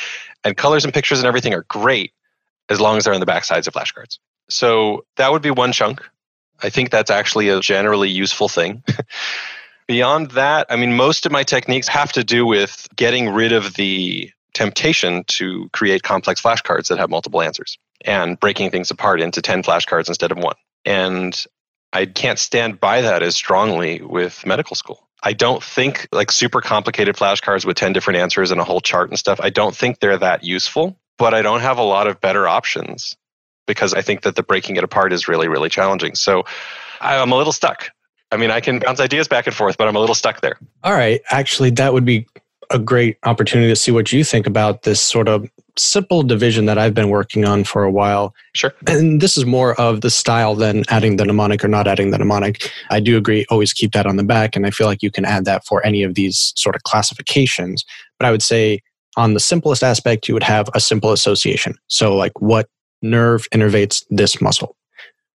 And 0.42 0.56
colors 0.56 0.84
and 0.84 0.92
pictures 0.92 1.20
and 1.20 1.28
everything 1.28 1.54
are 1.54 1.64
great 1.68 2.12
as 2.68 2.80
long 2.80 2.96
as 2.96 3.04
they're 3.04 3.14
on 3.14 3.20
the 3.20 3.26
back 3.26 3.44
sides 3.44 3.68
of 3.68 3.74
flashcards. 3.74 4.18
So 4.48 5.04
that 5.16 5.32
would 5.32 5.42
be 5.42 5.50
one 5.50 5.72
chunk. 5.72 6.02
I 6.62 6.70
think 6.70 6.90
that's 6.90 7.10
actually 7.10 7.48
a 7.48 7.60
generally 7.60 8.08
useful 8.08 8.48
thing. 8.48 8.82
Beyond 9.88 10.32
that, 10.32 10.66
I 10.68 10.76
mean, 10.76 10.96
most 10.96 11.26
of 11.26 11.32
my 11.32 11.44
techniques 11.44 11.86
have 11.88 12.12
to 12.12 12.24
do 12.24 12.44
with 12.44 12.88
getting 12.96 13.28
rid 13.28 13.52
of 13.52 13.74
the 13.74 14.30
temptation 14.52 15.22
to 15.24 15.68
create 15.72 16.02
complex 16.02 16.40
flashcards 16.40 16.88
that 16.88 16.98
have 16.98 17.10
multiple 17.10 17.42
answers. 17.42 17.78
and 18.04 18.38
breaking 18.38 18.70
things 18.70 18.90
apart 18.90 19.20
into 19.20 19.40
10 19.40 19.62
flashcards 19.62 20.08
instead 20.08 20.30
of 20.30 20.38
one. 20.38 20.54
And 20.84 21.44
I 21.92 22.04
can't 22.04 22.38
stand 22.38 22.78
by 22.78 23.00
that 23.00 23.22
as 23.22 23.34
strongly 23.34 24.00
with 24.02 24.44
medical 24.44 24.76
school. 24.76 25.08
I 25.22 25.32
don't 25.32 25.62
think 25.62 26.06
like 26.12 26.30
super 26.30 26.60
complicated 26.60 27.16
flashcards 27.16 27.64
with 27.64 27.76
10 27.76 27.94
different 27.94 28.18
answers 28.18 28.50
and 28.50 28.60
a 28.60 28.64
whole 28.64 28.80
chart 28.80 29.08
and 29.08 29.18
stuff, 29.18 29.40
I 29.42 29.50
don't 29.50 29.74
think 29.74 29.98
they're 29.98 30.18
that 30.18 30.44
useful, 30.44 30.98
but 31.16 31.32
I 31.32 31.42
don't 31.42 31.60
have 31.60 31.78
a 31.78 31.82
lot 31.82 32.06
of 32.06 32.20
better 32.20 32.46
options 32.46 33.16
because 33.66 33.94
I 33.94 34.02
think 34.02 34.22
that 34.22 34.36
the 34.36 34.42
breaking 34.42 34.76
it 34.76 34.84
apart 34.84 35.12
is 35.12 35.28
really, 35.28 35.48
really 35.48 35.68
challenging. 35.68 36.14
So 36.14 36.44
I'm 37.00 37.32
a 37.32 37.36
little 37.36 37.52
stuck. 37.52 37.90
I 38.32 38.36
mean, 38.36 38.50
I 38.50 38.60
can 38.60 38.80
bounce 38.80 39.00
ideas 39.00 39.28
back 39.28 39.46
and 39.46 39.54
forth, 39.54 39.78
but 39.78 39.86
I'm 39.86 39.96
a 39.96 40.00
little 40.00 40.14
stuck 40.14 40.40
there. 40.40 40.58
All 40.82 40.92
right. 40.92 41.20
Actually, 41.30 41.70
that 41.70 41.92
would 41.92 42.04
be 42.04 42.26
a 42.70 42.78
great 42.78 43.16
opportunity 43.24 43.68
to 43.68 43.76
see 43.76 43.92
what 43.92 44.12
you 44.12 44.24
think 44.24 44.46
about 44.46 44.82
this 44.82 45.00
sort 45.00 45.28
of 45.28 45.48
simple 45.78 46.22
division 46.24 46.64
that 46.66 46.78
I've 46.78 46.94
been 46.94 47.10
working 47.10 47.44
on 47.44 47.62
for 47.62 47.84
a 47.84 47.90
while. 47.90 48.34
Sure. 48.54 48.74
And 48.88 49.20
this 49.20 49.36
is 49.36 49.46
more 49.46 49.78
of 49.80 50.00
the 50.00 50.10
style 50.10 50.56
than 50.56 50.82
adding 50.88 51.16
the 51.16 51.24
mnemonic 51.24 51.64
or 51.64 51.68
not 51.68 51.86
adding 51.86 52.10
the 52.10 52.18
mnemonic. 52.18 52.68
I 52.90 52.98
do 52.98 53.16
agree, 53.16 53.46
always 53.50 53.72
keep 53.72 53.92
that 53.92 54.06
on 54.06 54.16
the 54.16 54.24
back. 54.24 54.56
And 54.56 54.66
I 54.66 54.70
feel 54.70 54.88
like 54.88 55.02
you 55.02 55.12
can 55.12 55.24
add 55.24 55.44
that 55.44 55.64
for 55.64 55.84
any 55.86 56.02
of 56.02 56.14
these 56.14 56.52
sort 56.56 56.74
of 56.74 56.82
classifications. 56.82 57.84
But 58.18 58.26
I 58.26 58.30
would 58.32 58.42
say 58.42 58.80
on 59.16 59.34
the 59.34 59.40
simplest 59.40 59.84
aspect, 59.84 60.26
you 60.28 60.34
would 60.34 60.42
have 60.42 60.68
a 60.74 60.80
simple 60.80 61.12
association. 61.12 61.74
So, 61.88 62.16
like, 62.16 62.32
what 62.40 62.68
nerve 63.02 63.48
innervates 63.50 64.04
this 64.10 64.40
muscle? 64.40 64.76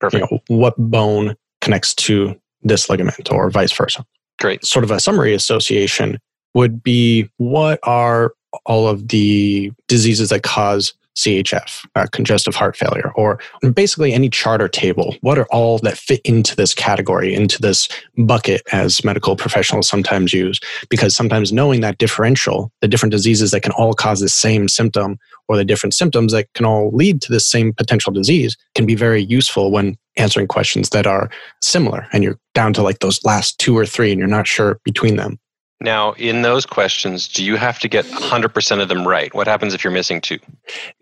Perfect. 0.01 0.31
You 0.31 0.39
know, 0.39 0.57
what 0.57 0.75
bone 0.77 1.37
connects 1.61 1.95
to 1.95 2.39
this 2.63 2.89
ligament 2.89 3.33
or 3.33 3.51
vice 3.51 3.73
versa? 3.73 4.05
Great. 4.39 4.65
Sort 4.65 4.85
of 4.85 4.91
a 4.91 5.01
summary 5.01 5.35
association 5.35 6.19
would 6.55 6.83
be 6.83 7.29
what 7.37 7.79
are 7.83 8.33
all 8.65 8.89
of 8.89 9.09
the 9.09 9.73
diseases 9.89 10.31
that 10.31 10.43
cause 10.43 10.95
CHF, 11.19 11.85
uh, 11.97 12.07
congestive 12.13 12.55
heart 12.55 12.77
failure, 12.77 13.11
or 13.17 13.41
basically 13.75 14.13
any 14.13 14.31
charter 14.31 14.69
table. 14.69 15.17
What 15.21 15.37
are 15.37 15.49
all 15.51 15.79
that 15.79 15.99
fit 15.99 16.21
into 16.25 16.55
this 16.55 16.75
category, 16.75 17.35
into 17.35 17.61
this 17.61 17.89
bucket, 18.17 18.63
as 18.73 19.05
medical 19.05 19.35
professionals 19.35 19.89
sometimes 19.89 20.33
use? 20.33 20.61
Because 20.89 21.17
sometimes 21.17 21.53
knowing 21.53 21.81
that 21.81 21.99
differential, 21.99 22.71
the 22.81 22.89
different 22.89 23.11
diseases 23.11 23.51
that 23.51 23.63
can 23.63 23.73
all 23.73 23.95
cause 23.95 24.21
the 24.21 24.29
same 24.29 24.69
symptom, 24.69 25.19
or 25.49 25.57
the 25.57 25.65
different 25.65 25.95
symptoms 25.95 26.33
that 26.33 26.53
can 26.55 26.65
all 26.65 26.91
lead 26.93 27.21
to 27.23 27.33
the 27.33 27.41
same 27.41 27.73
potential 27.73 28.13
disease, 28.13 28.57
can 28.77 28.87
be 28.87 28.95
very 28.95 29.23
useful 29.23 29.73
when 29.73 29.97
answering 30.19 30.47
questions 30.47 30.91
that 30.91 31.07
are 31.07 31.31
similar 31.63 32.07
and 32.13 32.23
you're 32.23 32.39
down 32.55 32.73
to 32.75 32.83
like 32.83 32.99
those 33.01 33.25
last 33.25 33.59
two 33.59 33.77
or 33.77 33.87
three 33.87 34.13
and 34.13 34.19
you're 34.19 34.29
not 34.29 34.47
sure 34.47 34.81
between 34.85 35.17
them. 35.17 35.39
Now, 35.81 36.13
in 36.13 36.43
those 36.43 36.67
questions, 36.67 37.29
do 37.29 37.45
you 37.45 37.57
have 37.57 37.79
to 37.81 37.89
get 37.89 38.05
100% 38.07 38.83
of 38.83 38.89
them 38.89 39.07
right? 39.07 39.33
What 39.33 39.47
happens 39.47 39.75
if 39.75 39.85
you're 39.85 39.93
missing 39.93 40.21
two? 40.21 40.39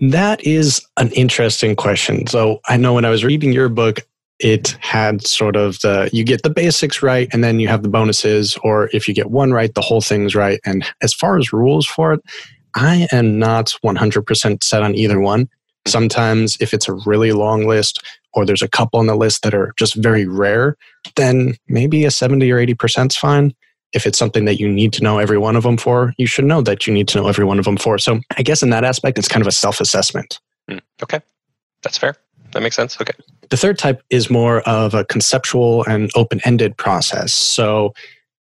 That 0.01 0.45
is 0.47 0.85
an 0.99 1.11
interesting 1.12 1.77
question. 1.77 2.27
So 2.27 2.61
I 2.66 2.77
know 2.77 2.93
when 2.93 3.07
I 3.07 3.11
was 3.11 3.24
reading 3.24 3.53
your 3.53 3.70
book, 3.70 4.01
it 4.39 4.77
had 4.81 5.27
sort 5.27 5.57
of 5.57 5.81
the 5.81 6.11
you 6.12 6.22
get 6.22 6.43
the 6.43 6.51
basics 6.51 7.03
right 7.03 7.27
and 7.33 7.43
then 7.43 7.59
you 7.59 7.68
have 7.68 7.83
the 7.83 7.89
bonuses, 7.89 8.59
or 8.62 8.91
if 8.93 9.09
you 9.09 9.14
get 9.14 9.31
one 9.31 9.51
right, 9.53 9.74
the 9.74 9.81
whole 9.81 10.03
thing's 10.03 10.35
right. 10.35 10.61
And 10.66 10.85
as 11.01 11.14
far 11.14 11.39
as 11.39 11.55
rules 11.55 11.87
for 11.87 12.12
it, 12.12 12.20
I 12.74 13.09
am 13.12 13.39
not 13.39 13.74
100% 13.83 14.62
set 14.62 14.83
on 14.83 14.95
either 14.95 15.20
one. 15.20 15.49
Sometimes, 15.87 16.59
if 16.61 16.74
it's 16.74 16.89
a 16.89 16.99
really 17.07 17.33
long 17.33 17.66
list, 17.66 18.05
or 18.35 18.45
there's 18.45 18.61
a 18.61 18.68
couple 18.68 19.01
on 19.01 19.07
the 19.07 19.16
list 19.16 19.43
that 19.43 19.55
are 19.55 19.72
just 19.79 19.95
very 19.95 20.27
rare, 20.27 20.77
then 21.14 21.55
maybe 21.68 22.05
a 22.05 22.11
70 22.11 22.51
or 22.53 22.59
80% 22.59 23.12
is 23.12 23.16
fine 23.16 23.55
if 23.93 24.07
it's 24.07 24.18
something 24.18 24.45
that 24.45 24.59
you 24.61 24.68
need 24.68 24.93
to 24.95 25.03
know 25.03 25.18
every 25.18 25.39
one 25.39 25.57
of 25.57 25.62
them 25.62 25.76
for, 25.76 26.12
you 26.18 26.26
should 26.26 26.45
know 26.45 26.61
that 26.62 26.87
you 26.87 26.93
need 26.93 27.09
to 27.09 27.18
know 27.18 27.28
every 27.28 27.45
one 27.45 27.59
of 27.59 27.64
them 27.64 27.76
for. 27.76 27.99
So 27.99 28.20
I 28.37 28.43
guess 28.43 28.62
in 28.62 28.70
that 28.70 28.84
aspect, 28.84 29.18
it's 29.18 29.28
kind 29.28 29.43
of 29.43 29.47
a 29.47 29.53
self 29.53 29.80
assessment. 29.80 30.41
Mm, 30.70 30.80
okay. 31.03 31.20
That's 31.82 31.99
fair. 31.99 32.16
That 32.53 32.62
makes 32.62 32.76
sense. 32.76 33.01
Okay. 33.01 33.12
The 33.51 33.57
third 33.57 33.78
type 33.78 34.03
is 34.11 34.30
more 34.30 34.61
of 34.62 34.95
a 34.95 35.05
conceptual 35.05 35.84
and 35.84 36.11
open 36.14 36.41
ended 36.45 36.76
process. 36.76 37.32
So 37.32 37.95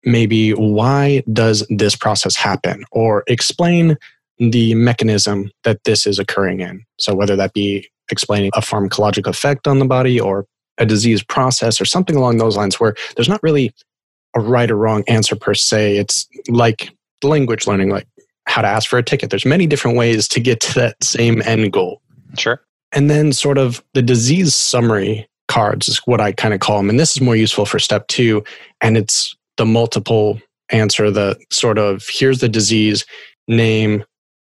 maybe 0.05 0.53
why 0.53 1.23
does 1.33 1.67
this 1.69 1.97
process 1.97 2.37
happen? 2.37 2.85
Or 2.93 3.25
explain 3.27 3.97
the 4.39 4.75
mechanism 4.75 5.51
that 5.65 5.83
this 5.85 6.07
is 6.07 6.19
occurring 6.19 6.61
in. 6.61 6.85
So 6.99 7.15
whether 7.15 7.37
that 7.37 7.53
be 7.55 7.89
explaining 8.11 8.51
a 8.55 8.61
pharmacologic 8.61 9.27
effect 9.27 9.67
on 9.67 9.79
the 9.79 9.85
body 9.85 10.21
or 10.21 10.47
a 10.79 10.87
disease 10.87 11.23
process 11.23 11.81
or 11.81 11.85
something 11.85 12.17
along 12.17 12.39
those 12.39 12.57
lines 12.57 12.79
where 12.81 12.95
there's 13.17 13.29
not 13.29 13.43
really 13.43 13.73
a 14.35 14.41
right 14.41 14.71
or 14.71 14.77
wrong 14.77 15.05
answer 15.09 15.37
per 15.37 15.55
se. 15.55 15.99
It's 15.99 16.29
like 16.49 16.91
language 17.23 17.67
learning, 17.67 17.91
like 17.91 18.07
how 18.47 18.63
to 18.63 18.69
ask 18.69 18.89
for 18.89 18.99
a 18.99 19.03
ticket. 19.03 19.31
There's 19.31 19.47
many 19.47 19.67
different 19.67 19.97
ways 19.97 20.29
to 20.29 20.41
get 20.41 20.61
to 20.61 20.75
that 20.75 21.03
same 21.03 21.43
end 21.43 21.73
goal. 21.73 22.03
Sure. 22.37 22.61
And 22.93 23.11
then 23.11 23.33
sort 23.33 23.59
of 23.59 23.83
the 23.95 24.03
disease 24.03 24.55
summary 24.55 25.29
cards 25.49 25.89
is 25.89 25.99
what 26.07 26.21
I 26.21 26.33
kind 26.33 26.55
of 26.55 26.61
call 26.61 26.79
them. 26.79 26.91
And 26.91 26.99
this 26.99 27.17
is 27.17 27.21
more 27.21 27.37
useful 27.37 27.67
for 27.67 27.79
step 27.79 28.07
two. 28.09 28.45
And 28.81 28.97
it's 28.97 29.37
the 29.57 29.67
multiple 29.67 30.41
answer, 30.71 31.11
the 31.11 31.39
sort 31.51 31.79
of 31.79 32.05
here's 32.09 32.39
the 32.39 32.49
disease, 32.49 33.05
name 33.49 34.05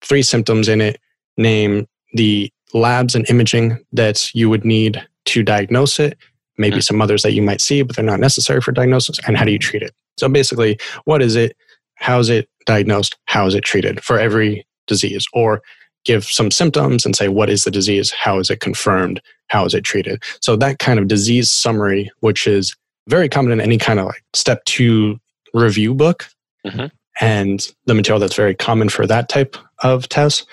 three 0.03 0.21
symptoms 0.21 0.67
in 0.67 0.81
it, 0.81 0.99
name 1.37 1.87
the 2.13 2.51
labs 2.73 3.15
and 3.15 3.29
imaging 3.29 3.77
that 3.93 4.33
you 4.33 4.49
would 4.49 4.65
need 4.65 5.05
to 5.25 5.43
diagnose 5.43 5.99
it, 5.99 6.17
maybe 6.61 6.75
mm-hmm. 6.75 6.81
some 6.81 7.01
others 7.01 7.23
that 7.23 7.33
you 7.33 7.41
might 7.41 7.59
see, 7.59 7.81
but 7.81 7.95
they're 7.95 8.05
not 8.05 8.19
necessary 8.21 8.61
for 8.61 8.71
diagnosis, 8.71 9.19
and 9.27 9.35
how 9.35 9.43
do 9.43 9.51
you 9.51 9.59
treat 9.59 9.83
it? 9.83 9.93
So 10.17 10.29
basically, 10.29 10.79
what 11.03 11.21
is 11.21 11.35
it? 11.35 11.57
How 11.95 12.19
is 12.19 12.29
it 12.29 12.47
diagnosed? 12.65 13.17
How 13.25 13.45
is 13.45 13.55
it 13.55 13.65
treated 13.65 14.03
for 14.03 14.19
every 14.19 14.65
disease? 14.87 15.25
Or 15.33 15.61
give 16.05 16.23
some 16.25 16.49
symptoms 16.49 17.05
and 17.05 17.15
say, 17.15 17.27
what 17.27 17.49
is 17.49 17.63
the 17.63 17.71
disease? 17.71 18.11
How 18.11 18.39
is 18.39 18.49
it 18.49 18.59
confirmed? 18.59 19.21
How 19.47 19.65
is 19.65 19.73
it 19.73 19.83
treated? 19.83 20.23
So 20.41 20.55
that 20.55 20.79
kind 20.79 20.97
of 20.99 21.07
disease 21.07 21.51
summary, 21.51 22.09
which 22.21 22.47
is 22.47 22.75
very 23.07 23.29
common 23.29 23.51
in 23.51 23.61
any 23.61 23.77
kind 23.77 23.99
of 23.99 24.05
like 24.05 24.23
step 24.33 24.63
two 24.65 25.19
review 25.53 25.93
book. 25.93 26.27
Mm-hmm. 26.65 26.87
And 27.19 27.71
the 27.85 27.93
material 27.93 28.19
that's 28.19 28.35
very 28.35 28.55
common 28.55 28.89
for 28.89 29.05
that 29.05 29.29
type 29.29 29.55
of 29.83 30.09
test. 30.09 30.47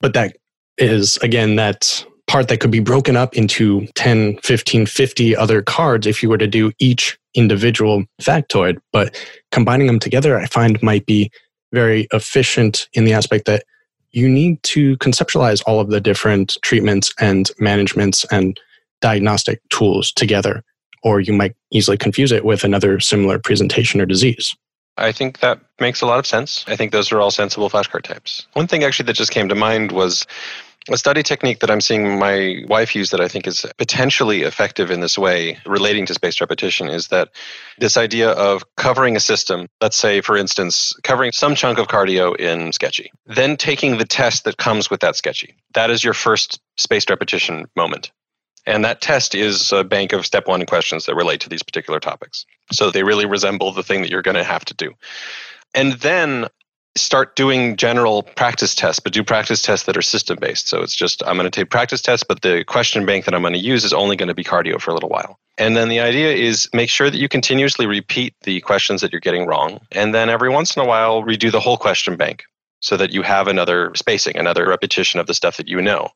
But 0.00 0.14
that 0.14 0.36
is, 0.78 1.18
again, 1.18 1.56
that 1.56 2.06
part 2.26 2.48
that 2.48 2.60
could 2.60 2.70
be 2.70 2.80
broken 2.80 3.16
up 3.16 3.36
into 3.36 3.86
10, 3.94 4.38
15, 4.38 4.86
50 4.86 5.36
other 5.36 5.62
cards 5.62 6.06
if 6.06 6.22
you 6.22 6.28
were 6.28 6.38
to 6.38 6.46
do 6.46 6.72
each 6.78 7.18
individual 7.34 8.04
factoid. 8.20 8.78
But 8.92 9.16
combining 9.52 9.86
them 9.86 10.00
together, 10.00 10.38
I 10.38 10.46
find 10.46 10.82
might 10.82 11.06
be 11.06 11.30
very 11.72 12.08
efficient 12.12 12.88
in 12.92 13.04
the 13.04 13.12
aspect 13.12 13.46
that 13.46 13.64
you 14.12 14.28
need 14.28 14.62
to 14.62 14.96
conceptualize 14.96 15.62
all 15.66 15.78
of 15.78 15.90
the 15.90 16.00
different 16.00 16.56
treatments 16.62 17.12
and 17.20 17.50
managements 17.58 18.24
and 18.30 18.58
diagnostic 19.00 19.60
tools 19.68 20.10
together, 20.12 20.64
or 21.02 21.20
you 21.20 21.32
might 21.32 21.54
easily 21.70 21.98
confuse 21.98 22.32
it 22.32 22.44
with 22.44 22.64
another 22.64 22.98
similar 22.98 23.38
presentation 23.38 24.00
or 24.00 24.06
disease. 24.06 24.56
I 24.96 25.12
think 25.12 25.40
that 25.40 25.60
makes 25.78 26.00
a 26.00 26.06
lot 26.06 26.18
of 26.18 26.26
sense. 26.26 26.64
I 26.66 26.76
think 26.76 26.92
those 26.92 27.12
are 27.12 27.20
all 27.20 27.30
sensible 27.30 27.68
flashcard 27.68 28.02
types. 28.02 28.46
One 28.54 28.66
thing 28.66 28.82
actually 28.82 29.04
that 29.06 29.12
just 29.12 29.30
came 29.30 29.48
to 29.50 29.54
mind 29.54 29.92
was 29.92 30.26
a 30.90 30.96
study 30.96 31.22
technique 31.22 31.60
that 31.60 31.70
I'm 31.70 31.80
seeing 31.80 32.18
my 32.18 32.62
wife 32.68 32.94
use 32.94 33.10
that 33.10 33.20
I 33.20 33.28
think 33.28 33.46
is 33.46 33.66
potentially 33.76 34.42
effective 34.42 34.90
in 34.90 35.00
this 35.00 35.18
way, 35.18 35.58
relating 35.66 36.06
to 36.06 36.14
spaced 36.14 36.40
repetition, 36.40 36.88
is 36.88 37.08
that 37.08 37.30
this 37.78 37.96
idea 37.96 38.30
of 38.30 38.64
covering 38.76 39.16
a 39.16 39.20
system, 39.20 39.68
let's 39.80 39.96
say, 39.96 40.20
for 40.20 40.36
instance, 40.36 40.94
covering 41.02 41.32
some 41.32 41.54
chunk 41.54 41.78
of 41.78 41.88
cardio 41.88 42.36
in 42.36 42.72
Sketchy, 42.72 43.10
then 43.26 43.56
taking 43.56 43.98
the 43.98 44.04
test 44.04 44.44
that 44.44 44.58
comes 44.58 44.90
with 44.90 45.00
that 45.00 45.16
Sketchy. 45.16 45.56
That 45.74 45.90
is 45.90 46.04
your 46.04 46.14
first 46.14 46.60
spaced 46.76 47.10
repetition 47.10 47.66
moment. 47.74 48.12
And 48.66 48.84
that 48.84 49.00
test 49.00 49.34
is 49.34 49.72
a 49.72 49.84
bank 49.84 50.12
of 50.12 50.26
step 50.26 50.48
one 50.48 50.66
questions 50.66 51.06
that 51.06 51.14
relate 51.14 51.40
to 51.42 51.48
these 51.48 51.62
particular 51.62 52.00
topics. 52.00 52.44
So 52.72 52.90
they 52.90 53.04
really 53.04 53.26
resemble 53.26 53.70
the 53.72 53.84
thing 53.84 54.02
that 54.02 54.10
you're 54.10 54.22
going 54.22 54.36
to 54.36 54.44
have 54.44 54.64
to 54.64 54.74
do. 54.74 54.92
And 55.74 55.92
then 55.94 56.46
start 56.96 57.36
doing 57.36 57.76
general 57.76 58.22
practice 58.22 58.74
tests, 58.74 59.00
but 59.00 59.12
do 59.12 59.22
practice 59.22 59.62
tests 59.62 59.86
that 59.86 59.96
are 59.96 60.02
system 60.02 60.38
based. 60.40 60.68
So 60.68 60.82
it's 60.82 60.94
just, 60.94 61.22
I'm 61.26 61.36
going 61.36 61.50
to 61.50 61.50
take 61.50 61.70
practice 61.70 62.02
tests, 62.02 62.24
but 62.26 62.42
the 62.42 62.64
question 62.64 63.06
bank 63.06 63.24
that 63.24 63.34
I'm 63.34 63.42
going 63.42 63.52
to 63.52 63.58
use 63.58 63.84
is 63.84 63.92
only 63.92 64.16
going 64.16 64.28
to 64.28 64.34
be 64.34 64.44
cardio 64.44 64.80
for 64.80 64.90
a 64.90 64.94
little 64.94 65.08
while. 65.08 65.38
And 65.58 65.76
then 65.76 65.88
the 65.88 66.00
idea 66.00 66.32
is 66.32 66.68
make 66.72 66.90
sure 66.90 67.10
that 67.10 67.18
you 67.18 67.28
continuously 67.28 67.86
repeat 67.86 68.34
the 68.42 68.60
questions 68.60 69.00
that 69.00 69.12
you're 69.12 69.20
getting 69.20 69.46
wrong. 69.46 69.80
And 69.92 70.14
then 70.14 70.28
every 70.28 70.50
once 70.50 70.76
in 70.76 70.82
a 70.82 70.86
while, 70.86 71.22
redo 71.22 71.50
the 71.50 71.60
whole 71.60 71.78
question 71.78 72.16
bank 72.16 72.44
so 72.80 72.96
that 72.96 73.12
you 73.12 73.22
have 73.22 73.48
another 73.48 73.92
spacing, 73.94 74.36
another 74.36 74.68
repetition 74.68 75.18
of 75.18 75.26
the 75.26 75.34
stuff 75.34 75.56
that 75.56 75.68
you 75.68 75.80
know. 75.80 76.10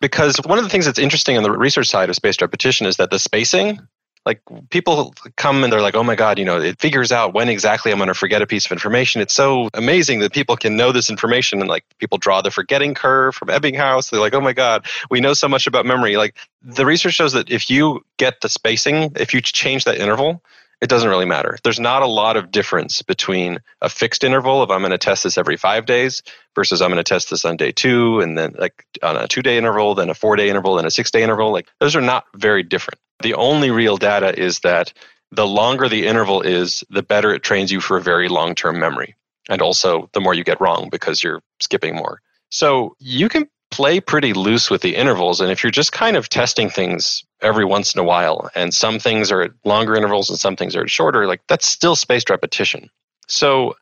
Because 0.00 0.36
one 0.44 0.58
of 0.58 0.64
the 0.64 0.70
things 0.70 0.84
that's 0.84 0.98
interesting 0.98 1.36
on 1.36 1.42
the 1.42 1.50
research 1.50 1.88
side 1.88 2.10
of 2.10 2.16
spaced 2.16 2.42
repetition 2.42 2.86
is 2.86 2.96
that 2.96 3.10
the 3.10 3.18
spacing 3.18 3.80
like 4.26 4.42
people 4.70 5.14
come 5.36 5.62
and 5.62 5.72
they're 5.72 5.80
like, 5.80 5.94
oh 5.94 6.02
my 6.02 6.16
God, 6.16 6.38
you 6.38 6.44
know, 6.44 6.60
it 6.60 6.80
figures 6.80 7.12
out 7.12 7.32
when 7.32 7.48
exactly 7.48 7.92
I'm 7.92 7.98
going 7.98 8.08
to 8.08 8.14
forget 8.14 8.42
a 8.42 8.46
piece 8.46 8.66
of 8.66 8.72
information. 8.72 9.20
It's 9.20 9.32
so 9.32 9.68
amazing 9.72 10.18
that 10.18 10.32
people 10.32 10.56
can 10.56 10.76
know 10.76 10.90
this 10.90 11.08
information 11.08 11.60
and 11.60 11.68
like 11.68 11.84
people 11.98 12.18
draw 12.18 12.42
the 12.42 12.50
forgetting 12.50 12.94
curve 12.94 13.36
from 13.36 13.48
Ebbinghaus. 13.48 14.10
They're 14.10 14.20
like, 14.20 14.34
oh 14.34 14.40
my 14.40 14.52
God, 14.52 14.84
we 15.10 15.20
know 15.20 15.32
so 15.32 15.48
much 15.48 15.68
about 15.68 15.86
memory. 15.86 16.16
Like 16.16 16.36
the 16.60 16.84
research 16.84 17.14
shows 17.14 17.34
that 17.34 17.50
if 17.50 17.70
you 17.70 18.04
get 18.18 18.40
the 18.40 18.48
spacing, 18.48 19.12
if 19.14 19.32
you 19.32 19.40
change 19.40 19.84
that 19.84 19.98
interval, 19.98 20.42
it 20.82 20.90
doesn't 20.90 21.08
really 21.08 21.24
matter. 21.24 21.56
There's 21.62 21.80
not 21.80 22.02
a 22.02 22.06
lot 22.06 22.36
of 22.36 22.50
difference 22.50 23.02
between 23.02 23.60
a 23.80 23.88
fixed 23.88 24.24
interval 24.24 24.60
of 24.60 24.70
I'm 24.72 24.80
going 24.80 24.90
to 24.90 24.98
test 24.98 25.22
this 25.22 25.38
every 25.38 25.56
five 25.56 25.86
days 25.86 26.22
versus 26.54 26.82
I'm 26.82 26.90
going 26.90 27.02
to 27.02 27.04
test 27.04 27.30
this 27.30 27.44
on 27.44 27.56
day 27.56 27.70
two 27.70 28.20
and 28.20 28.36
then 28.36 28.56
like 28.58 28.84
on 29.02 29.16
a 29.16 29.28
two 29.28 29.40
day 29.40 29.56
interval, 29.56 29.94
then 29.94 30.10
a 30.10 30.14
four 30.14 30.34
day 30.34 30.50
interval, 30.50 30.74
then 30.74 30.84
a 30.84 30.90
six 30.90 31.12
day 31.12 31.22
interval. 31.22 31.52
Like 31.52 31.68
those 31.78 31.94
are 31.94 32.02
not 32.02 32.26
very 32.34 32.64
different. 32.64 33.00
The 33.26 33.34
only 33.34 33.72
real 33.72 33.96
data 33.96 34.38
is 34.38 34.60
that 34.60 34.92
the 35.32 35.48
longer 35.48 35.88
the 35.88 36.06
interval 36.06 36.42
is, 36.42 36.84
the 36.90 37.02
better 37.02 37.34
it 37.34 37.42
trains 37.42 37.72
you 37.72 37.80
for 37.80 37.96
a 37.96 38.00
very 38.00 38.28
long 38.28 38.54
term 38.54 38.78
memory. 38.78 39.16
And 39.48 39.60
also, 39.60 40.08
the 40.12 40.20
more 40.20 40.32
you 40.32 40.44
get 40.44 40.60
wrong 40.60 40.90
because 40.92 41.24
you're 41.24 41.42
skipping 41.58 41.96
more. 41.96 42.22
So 42.50 42.94
you 43.00 43.28
can 43.28 43.48
play 43.72 43.98
pretty 43.98 44.32
loose 44.32 44.70
with 44.70 44.80
the 44.80 44.94
intervals. 44.94 45.40
And 45.40 45.50
if 45.50 45.64
you're 45.64 45.72
just 45.72 45.90
kind 45.90 46.16
of 46.16 46.28
testing 46.28 46.70
things 46.70 47.24
every 47.42 47.64
once 47.64 47.96
in 47.96 48.00
a 48.00 48.04
while, 48.04 48.48
and 48.54 48.72
some 48.72 49.00
things 49.00 49.32
are 49.32 49.42
at 49.42 49.50
longer 49.64 49.96
intervals 49.96 50.30
and 50.30 50.38
some 50.38 50.54
things 50.54 50.76
are 50.76 50.82
at 50.82 50.90
shorter, 50.90 51.26
like 51.26 51.40
that's 51.48 51.66
still 51.66 51.96
spaced 51.96 52.30
repetition. 52.30 52.90
So 53.26 53.74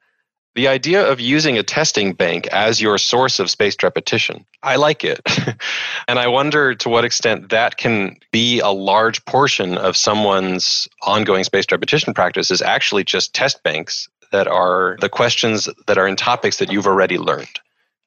the 0.55 0.69
idea 0.69 1.05
of 1.05 1.21
using 1.21 1.59
a 1.59 1.63
testing 1.63 2.13
bank 2.13 2.47
as 2.49 2.81
your 2.81 2.97
source 2.99 3.41
of 3.41 3.51
spaced 3.51 3.83
repetition, 3.83 4.45
I 4.63 4.77
like 4.77 5.05
it. 5.05 5.21
and 6.09 6.19
I 6.19 6.29
wonder 6.29 6.75
to 6.77 6.89
what 6.89 7.05
extent 7.05 7.51
that 7.51 7.77
can 7.77 8.17
be 8.31 8.61
a 8.61 8.69
large 8.69 9.25
portion 9.25 9.77
of 9.77 9.97
someone's 9.97 10.89
ongoing 11.03 11.45
spaced 11.45 11.73
repetition 11.73 12.15
practice 12.15 12.51
is 12.51 12.63
actually 12.63 13.05
just 13.05 13.35
test 13.35 13.63
banks 13.63 14.09
that 14.31 14.47
are 14.47 14.97
the 15.01 15.09
questions 15.09 15.69
that 15.87 15.99
are 15.99 16.09
in 16.09 16.17
topics 16.17 16.59
that 16.59 16.73
you've 16.73 16.87
already 16.87 17.19
learned. 17.19 17.61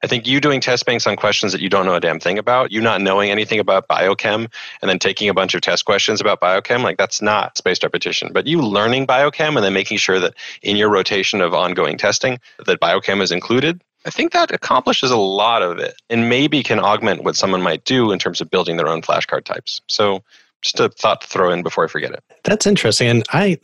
I 0.03 0.07
think 0.07 0.27
you 0.27 0.39
doing 0.39 0.61
test 0.61 0.85
banks 0.85 1.07
on 1.07 1.15
questions 1.15 1.51
that 1.51 1.61
you 1.61 1.69
don't 1.69 1.85
know 1.85 1.95
a 1.95 1.99
damn 1.99 2.19
thing 2.19 2.37
about, 2.37 2.71
you 2.71 2.81
not 2.81 3.01
knowing 3.01 3.31
anything 3.31 3.59
about 3.59 3.87
biochem, 3.87 4.51
and 4.81 4.89
then 4.89 4.99
taking 4.99 5.27
a 5.27 5.33
bunch 5.33 5.55
of 5.55 5.61
test 5.61 5.85
questions 5.85 6.21
about 6.21 6.39
biochem, 6.39 6.83
like 6.83 6.97
that's 6.97 7.21
not 7.21 7.57
spaced 7.57 7.83
repetition. 7.83 8.31
But 8.31 8.45
you 8.45 8.61
learning 8.61 9.07
biochem 9.07 9.55
and 9.55 9.63
then 9.63 9.73
making 9.73 9.97
sure 9.97 10.19
that 10.19 10.35
in 10.61 10.77
your 10.77 10.89
rotation 10.89 11.41
of 11.41 11.53
ongoing 11.53 11.97
testing 11.97 12.39
that 12.65 12.79
biochem 12.79 13.21
is 13.21 13.31
included, 13.31 13.81
I 14.05 14.11
think 14.11 14.33
that 14.33 14.51
accomplishes 14.51 15.09
a 15.09 15.17
lot 15.17 15.63
of 15.63 15.79
it 15.79 15.95
and 16.09 16.29
maybe 16.29 16.61
can 16.63 16.79
augment 16.79 17.23
what 17.23 17.35
someone 17.35 17.61
might 17.61 17.83
do 17.83 18.11
in 18.11 18.19
terms 18.19 18.39
of 18.39 18.49
building 18.49 18.77
their 18.77 18.87
own 18.87 19.01
flashcard 19.01 19.43
types. 19.43 19.81
So 19.87 20.23
just 20.61 20.79
a 20.79 20.89
thought 20.89 21.21
to 21.21 21.27
throw 21.27 21.51
in 21.51 21.63
before 21.63 21.83
I 21.83 21.87
forget 21.87 22.11
it. 22.11 22.23
That's 22.43 22.67
interesting. 22.67 23.07
And 23.07 23.23
I 23.31 23.59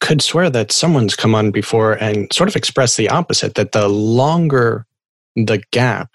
could 0.00 0.22
swear 0.22 0.50
that 0.50 0.70
someone's 0.70 1.16
come 1.16 1.34
on 1.34 1.50
before 1.50 1.94
and 1.94 2.32
sort 2.32 2.48
of 2.48 2.56
expressed 2.56 2.96
the 2.96 3.08
opposite 3.08 3.54
that 3.54 3.72
the 3.72 3.88
longer 3.88 4.86
the 5.36 5.62
gap, 5.72 6.10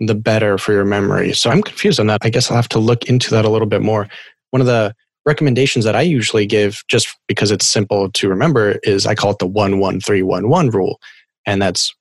the 0.00 0.14
better 0.14 0.58
for 0.58 0.72
your 0.72 0.84
memory. 0.84 1.32
So 1.32 1.50
I'm 1.50 1.62
confused 1.62 2.00
on 2.00 2.06
that. 2.08 2.20
I 2.22 2.30
guess 2.30 2.50
I'll 2.50 2.56
have 2.56 2.68
to 2.70 2.78
look 2.78 3.08
into 3.08 3.30
that 3.30 3.44
a 3.44 3.50
little 3.50 3.68
bit 3.68 3.82
more. 3.82 4.08
One 4.50 4.60
of 4.60 4.66
the 4.66 4.94
recommendations 5.24 5.84
that 5.84 5.96
I 5.96 6.02
usually 6.02 6.46
give, 6.46 6.82
just 6.88 7.08
because 7.26 7.50
it's 7.50 7.66
simple 7.66 8.10
to 8.12 8.28
remember, 8.28 8.78
is 8.82 9.06
I 9.06 9.14
call 9.14 9.32
it 9.32 9.38
the 9.38 9.46
11311 9.46 10.70
rule. 10.70 11.00
And 11.46 11.60
that's 11.60 11.94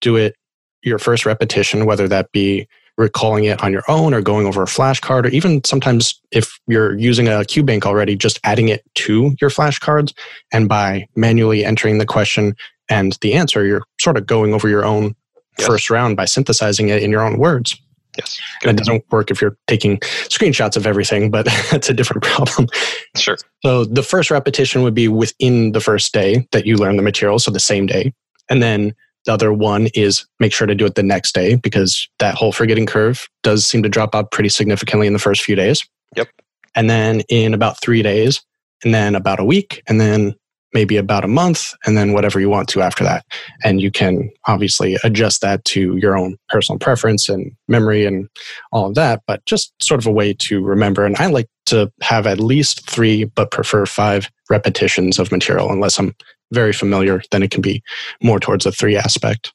do 0.00 0.16
it 0.16 0.34
your 0.82 0.98
first 0.98 1.24
repetition, 1.24 1.86
whether 1.86 2.08
that 2.08 2.30
be 2.32 2.66
recalling 2.98 3.44
it 3.44 3.62
on 3.62 3.72
your 3.72 3.84
own 3.88 4.12
or 4.12 4.20
going 4.20 4.46
over 4.46 4.62
a 4.62 4.66
flashcard, 4.66 5.24
or 5.24 5.28
even 5.28 5.64
sometimes 5.64 6.20
if 6.30 6.58
you're 6.66 6.98
using 6.98 7.28
a 7.28 7.40
QBank 7.40 7.84
already, 7.84 8.16
just 8.16 8.38
adding 8.44 8.68
it 8.68 8.84
to 8.94 9.34
your 9.40 9.50
flashcards. 9.50 10.12
And 10.52 10.68
by 10.68 11.06
manually 11.16 11.64
entering 11.64 11.98
the 11.98 12.06
question 12.06 12.54
and 12.88 13.16
the 13.20 13.34
answer, 13.34 13.64
you're 13.64 13.84
sort 14.00 14.16
of 14.16 14.26
going 14.26 14.52
over 14.52 14.68
your 14.68 14.84
own 14.84 15.14
yes. 15.58 15.66
first 15.66 15.90
round 15.90 16.16
by 16.16 16.24
synthesizing 16.24 16.88
it 16.88 17.02
in 17.02 17.10
your 17.10 17.22
own 17.22 17.38
words. 17.38 17.76
Yes. 18.18 18.38
And 18.62 18.70
it 18.70 18.76
doesn't 18.76 19.04
work 19.10 19.30
if 19.30 19.40
you're 19.40 19.56
taking 19.66 19.98
screenshots 20.28 20.76
of 20.76 20.86
everything, 20.86 21.30
but 21.30 21.46
that's 21.70 21.88
a 21.88 21.94
different 21.94 22.22
problem. 22.22 22.68
Sure. 23.16 23.38
So 23.64 23.84
the 23.84 24.02
first 24.02 24.30
repetition 24.30 24.82
would 24.82 24.94
be 24.94 25.08
within 25.08 25.72
the 25.72 25.80
first 25.80 26.12
day 26.12 26.46
that 26.52 26.66
you 26.66 26.76
learn 26.76 26.96
the 26.96 27.02
material, 27.02 27.38
so 27.38 27.50
the 27.50 27.60
same 27.60 27.86
day. 27.86 28.12
And 28.50 28.62
then 28.62 28.94
the 29.24 29.32
other 29.32 29.52
one 29.52 29.88
is 29.94 30.26
make 30.40 30.52
sure 30.52 30.66
to 30.66 30.74
do 30.74 30.84
it 30.84 30.94
the 30.94 31.02
next 31.02 31.34
day 31.34 31.54
because 31.54 32.08
that 32.18 32.34
whole 32.34 32.52
forgetting 32.52 32.86
curve 32.86 33.28
does 33.42 33.66
seem 33.66 33.82
to 33.82 33.88
drop 33.88 34.14
out 34.14 34.30
pretty 34.30 34.48
significantly 34.48 35.06
in 35.06 35.12
the 35.12 35.18
first 35.18 35.42
few 35.42 35.54
days. 35.54 35.80
Yep. 36.16 36.28
And 36.74 36.90
then 36.90 37.20
in 37.28 37.54
about 37.54 37.80
three 37.80 38.02
days, 38.02 38.42
and 38.84 38.92
then 38.92 39.14
about 39.14 39.38
a 39.38 39.44
week, 39.44 39.82
and 39.86 40.00
then 40.00 40.34
maybe 40.72 40.96
about 40.96 41.24
a 41.24 41.28
month 41.28 41.74
and 41.84 41.96
then 41.96 42.12
whatever 42.12 42.40
you 42.40 42.48
want 42.48 42.68
to 42.68 42.82
after 42.82 43.04
that. 43.04 43.24
And 43.62 43.80
you 43.80 43.90
can 43.90 44.30
obviously 44.46 44.96
adjust 45.04 45.40
that 45.42 45.64
to 45.66 45.96
your 45.96 46.16
own 46.16 46.36
personal 46.48 46.78
preference 46.78 47.28
and 47.28 47.52
memory 47.68 48.06
and 48.06 48.28
all 48.72 48.86
of 48.86 48.94
that, 48.94 49.22
but 49.26 49.44
just 49.44 49.72
sort 49.82 50.00
of 50.00 50.06
a 50.06 50.12
way 50.12 50.32
to 50.34 50.62
remember. 50.62 51.04
And 51.04 51.16
I 51.16 51.26
like 51.26 51.48
to 51.66 51.92
have 52.00 52.26
at 52.26 52.40
least 52.40 52.88
three, 52.88 53.24
but 53.24 53.50
prefer 53.50 53.86
five 53.86 54.30
repetitions 54.50 55.18
of 55.18 55.30
material 55.30 55.70
unless 55.70 55.98
I'm 55.98 56.14
very 56.52 56.72
familiar, 56.72 57.22
then 57.30 57.42
it 57.42 57.50
can 57.50 57.62
be 57.62 57.82
more 58.22 58.38
towards 58.38 58.66
a 58.66 58.72
three 58.72 58.96
aspect. 58.96 59.52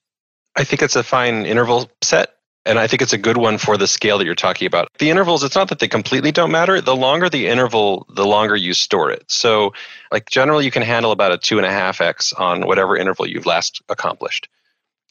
I 0.56 0.64
think 0.64 0.82
it's 0.82 0.96
a 0.96 1.04
fine 1.04 1.46
interval 1.46 1.90
set 2.02 2.37
and 2.68 2.78
I 2.78 2.88
think 2.88 3.02
it's 3.02 3.14
a 3.14 3.18
good 3.18 3.38
one 3.38 3.58
for 3.58 3.78
the 3.78 3.88
scale 3.88 4.18
that 4.18 4.26
you're 4.26 4.36
talking 4.36 4.68
about. 4.68 4.90
The 5.00 5.10
intervals, 5.10 5.44
it's 5.44 5.56
not 5.56 5.70
that 5.70 5.80
they 5.80 5.88
completely 5.88 6.32
don't 6.32 6.52
matter. 6.52 6.82
The 6.82 6.96
longer 6.96 7.30
the 7.30 7.48
interval, 7.48 8.06
the 8.10 8.26
longer 8.26 8.56
you 8.56 8.74
store 8.74 9.10
it. 9.10 9.24
So, 9.28 9.74
like 10.12 10.30
generally, 10.30 10.66
you 10.66 10.72
can 10.72 10.84
handle 10.84 11.12
about 11.12 11.32
a 11.32 11.38
two 11.38 11.58
and 11.58 11.66
a 11.66 11.72
half 11.72 12.02
x 12.02 12.34
on 12.34 12.68
whatever 12.68 12.98
interval 12.98 13.28
you've 13.28 13.46
last 13.46 13.82
accomplished. 13.90 14.50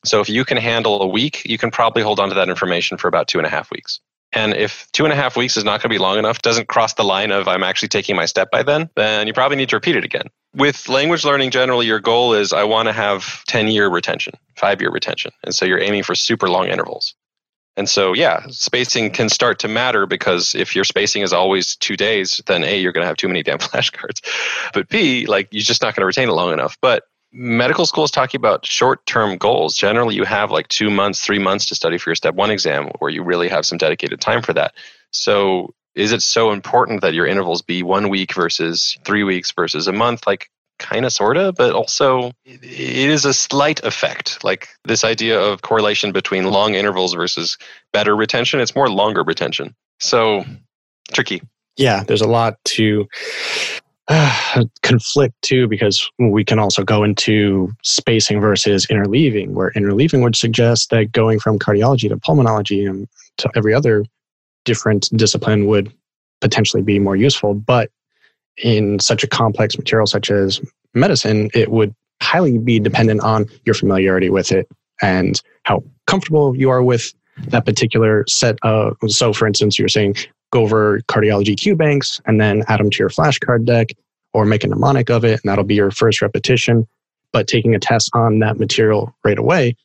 So, 0.04 0.20
if 0.20 0.28
you 0.28 0.44
can 0.44 0.58
handle 0.58 1.00
a 1.02 1.06
week, 1.06 1.44
you 1.46 1.58
can 1.58 1.70
probably 1.70 2.02
hold 2.02 2.20
on 2.20 2.28
to 2.28 2.34
that 2.34 2.48
information 2.48 2.98
for 2.98 3.08
about 3.08 3.26
two 3.26 3.38
and 3.38 3.46
a 3.46 3.50
half 3.50 3.70
weeks. 3.70 4.00
And 4.32 4.54
if 4.54 4.90
two 4.92 5.04
and 5.04 5.12
a 5.12 5.16
half 5.16 5.36
weeks 5.36 5.56
is 5.56 5.64
not 5.64 5.80
going 5.80 5.88
to 5.90 5.94
be 5.94 5.98
long 5.98 6.18
enough, 6.18 6.42
doesn't 6.42 6.68
cross 6.68 6.94
the 6.94 7.04
line 7.04 7.30
of 7.30 7.48
I'm 7.48 7.62
actually 7.62 7.88
taking 7.88 8.16
my 8.16 8.26
step 8.26 8.50
by 8.50 8.62
then, 8.62 8.90
then 8.96 9.26
you 9.26 9.32
probably 9.32 9.56
need 9.56 9.70
to 9.70 9.76
repeat 9.76 9.96
it 9.96 10.04
again. 10.04 10.26
With 10.54 10.88
language 10.88 11.24
learning, 11.24 11.52
generally, 11.52 11.86
your 11.86 12.00
goal 12.00 12.34
is 12.34 12.52
I 12.52 12.64
want 12.64 12.88
to 12.88 12.92
have 12.92 13.44
10 13.46 13.68
year 13.68 13.88
retention, 13.88 14.34
five 14.56 14.80
year 14.80 14.90
retention. 14.90 15.30
And 15.44 15.54
so 15.54 15.64
you're 15.64 15.80
aiming 15.80 16.02
for 16.02 16.14
super 16.14 16.48
long 16.48 16.66
intervals. 16.66 17.14
And 17.76 17.88
so, 17.88 18.14
yeah, 18.14 18.42
spacing 18.48 19.10
can 19.10 19.28
start 19.28 19.58
to 19.60 19.68
matter 19.68 20.06
because 20.06 20.54
if 20.54 20.74
your 20.74 20.84
spacing 20.84 21.22
is 21.22 21.32
always 21.32 21.76
two 21.76 21.96
days, 21.96 22.40
then 22.46 22.64
A, 22.64 22.78
you're 22.78 22.92
going 22.92 23.02
to 23.02 23.08
have 23.08 23.18
too 23.18 23.28
many 23.28 23.42
damn 23.42 23.58
flashcards. 23.58 24.20
But 24.72 24.88
B, 24.88 25.26
like, 25.26 25.48
you're 25.50 25.62
just 25.62 25.82
not 25.82 25.94
going 25.94 26.02
to 26.02 26.06
retain 26.06 26.28
it 26.28 26.32
long 26.32 26.52
enough. 26.52 26.78
But 26.80 27.04
medical 27.32 27.84
school 27.84 28.04
is 28.04 28.10
talking 28.10 28.38
about 28.38 28.64
short 28.64 29.04
term 29.06 29.36
goals. 29.36 29.76
Generally, 29.76 30.14
you 30.14 30.24
have 30.24 30.50
like 30.50 30.68
two 30.68 30.90
months, 30.90 31.20
three 31.20 31.38
months 31.38 31.66
to 31.66 31.74
study 31.74 31.98
for 31.98 32.10
your 32.10 32.16
step 32.16 32.34
one 32.34 32.50
exam 32.50 32.90
where 32.98 33.10
you 33.10 33.22
really 33.22 33.48
have 33.48 33.66
some 33.66 33.78
dedicated 33.78 34.20
time 34.20 34.42
for 34.42 34.54
that. 34.54 34.74
So, 35.12 35.74
is 35.94 36.12
it 36.12 36.22
so 36.22 36.52
important 36.52 37.00
that 37.00 37.14
your 37.14 37.26
intervals 37.26 37.62
be 37.62 37.82
one 37.82 38.10
week 38.10 38.34
versus 38.34 38.98
three 39.04 39.22
weeks 39.22 39.52
versus 39.52 39.86
a 39.86 39.92
month? 39.92 40.26
Like, 40.26 40.50
kind 40.78 41.04
of 41.04 41.12
sorta 41.12 41.52
but 41.56 41.72
also 41.72 42.32
it 42.44 43.10
is 43.10 43.24
a 43.24 43.34
slight 43.34 43.82
effect. 43.84 44.42
Like 44.44 44.68
this 44.84 45.04
idea 45.04 45.40
of 45.40 45.62
correlation 45.62 46.12
between 46.12 46.44
long 46.44 46.74
intervals 46.74 47.14
versus 47.14 47.56
better 47.92 48.14
retention 48.14 48.60
it's 48.60 48.74
more 48.74 48.90
longer 48.90 49.22
retention. 49.22 49.74
So 50.00 50.44
tricky. 51.12 51.42
Yeah 51.76 52.04
there's 52.04 52.22
a 52.22 52.28
lot 52.28 52.56
to 52.64 53.06
uh, 54.08 54.62
conflict 54.82 55.34
too 55.42 55.66
because 55.66 56.08
we 56.18 56.44
can 56.44 56.58
also 56.58 56.84
go 56.84 57.02
into 57.02 57.72
spacing 57.82 58.40
versus 58.40 58.86
interleaving 58.86 59.50
where 59.50 59.72
interleaving 59.72 60.22
would 60.22 60.36
suggest 60.36 60.90
that 60.90 61.10
going 61.10 61.40
from 61.40 61.58
cardiology 61.58 62.08
to 62.08 62.16
pulmonology 62.16 62.88
and 62.88 63.08
to 63.38 63.50
every 63.56 63.74
other 63.74 64.04
different 64.64 65.08
discipline 65.16 65.66
would 65.66 65.92
potentially 66.40 66.82
be 66.82 66.98
more 66.98 67.16
useful 67.16 67.54
but 67.54 67.90
in 68.58 68.98
such 68.98 69.22
a 69.22 69.26
complex 69.26 69.76
material 69.76 70.06
such 70.06 70.30
as 70.30 70.60
medicine, 70.94 71.50
it 71.54 71.70
would 71.70 71.94
highly 72.22 72.58
be 72.58 72.80
dependent 72.80 73.20
on 73.20 73.46
your 73.64 73.74
familiarity 73.74 74.30
with 74.30 74.52
it 74.52 74.68
and 75.02 75.42
how 75.64 75.82
comfortable 76.06 76.56
you 76.56 76.70
are 76.70 76.82
with 76.82 77.12
that 77.48 77.66
particular 77.66 78.24
set 78.26 78.58
of. 78.62 78.96
So, 79.08 79.32
for 79.32 79.46
instance, 79.46 79.78
you're 79.78 79.88
saying 79.88 80.16
go 80.52 80.62
over 80.62 81.00
cardiology 81.02 81.56
Q 81.56 81.76
banks 81.76 82.20
and 82.26 82.40
then 82.40 82.64
add 82.68 82.80
them 82.80 82.90
to 82.90 82.98
your 82.98 83.10
flashcard 83.10 83.66
deck 83.66 83.88
or 84.32 84.44
make 84.44 84.64
a 84.64 84.68
mnemonic 84.68 85.10
of 85.10 85.24
it, 85.24 85.40
and 85.42 85.50
that'll 85.50 85.64
be 85.64 85.74
your 85.74 85.90
first 85.90 86.22
repetition. 86.22 86.86
But 87.32 87.46
taking 87.46 87.74
a 87.74 87.78
test 87.78 88.10
on 88.14 88.38
that 88.38 88.58
material 88.58 89.14
right 89.24 89.38
away, 89.38 89.76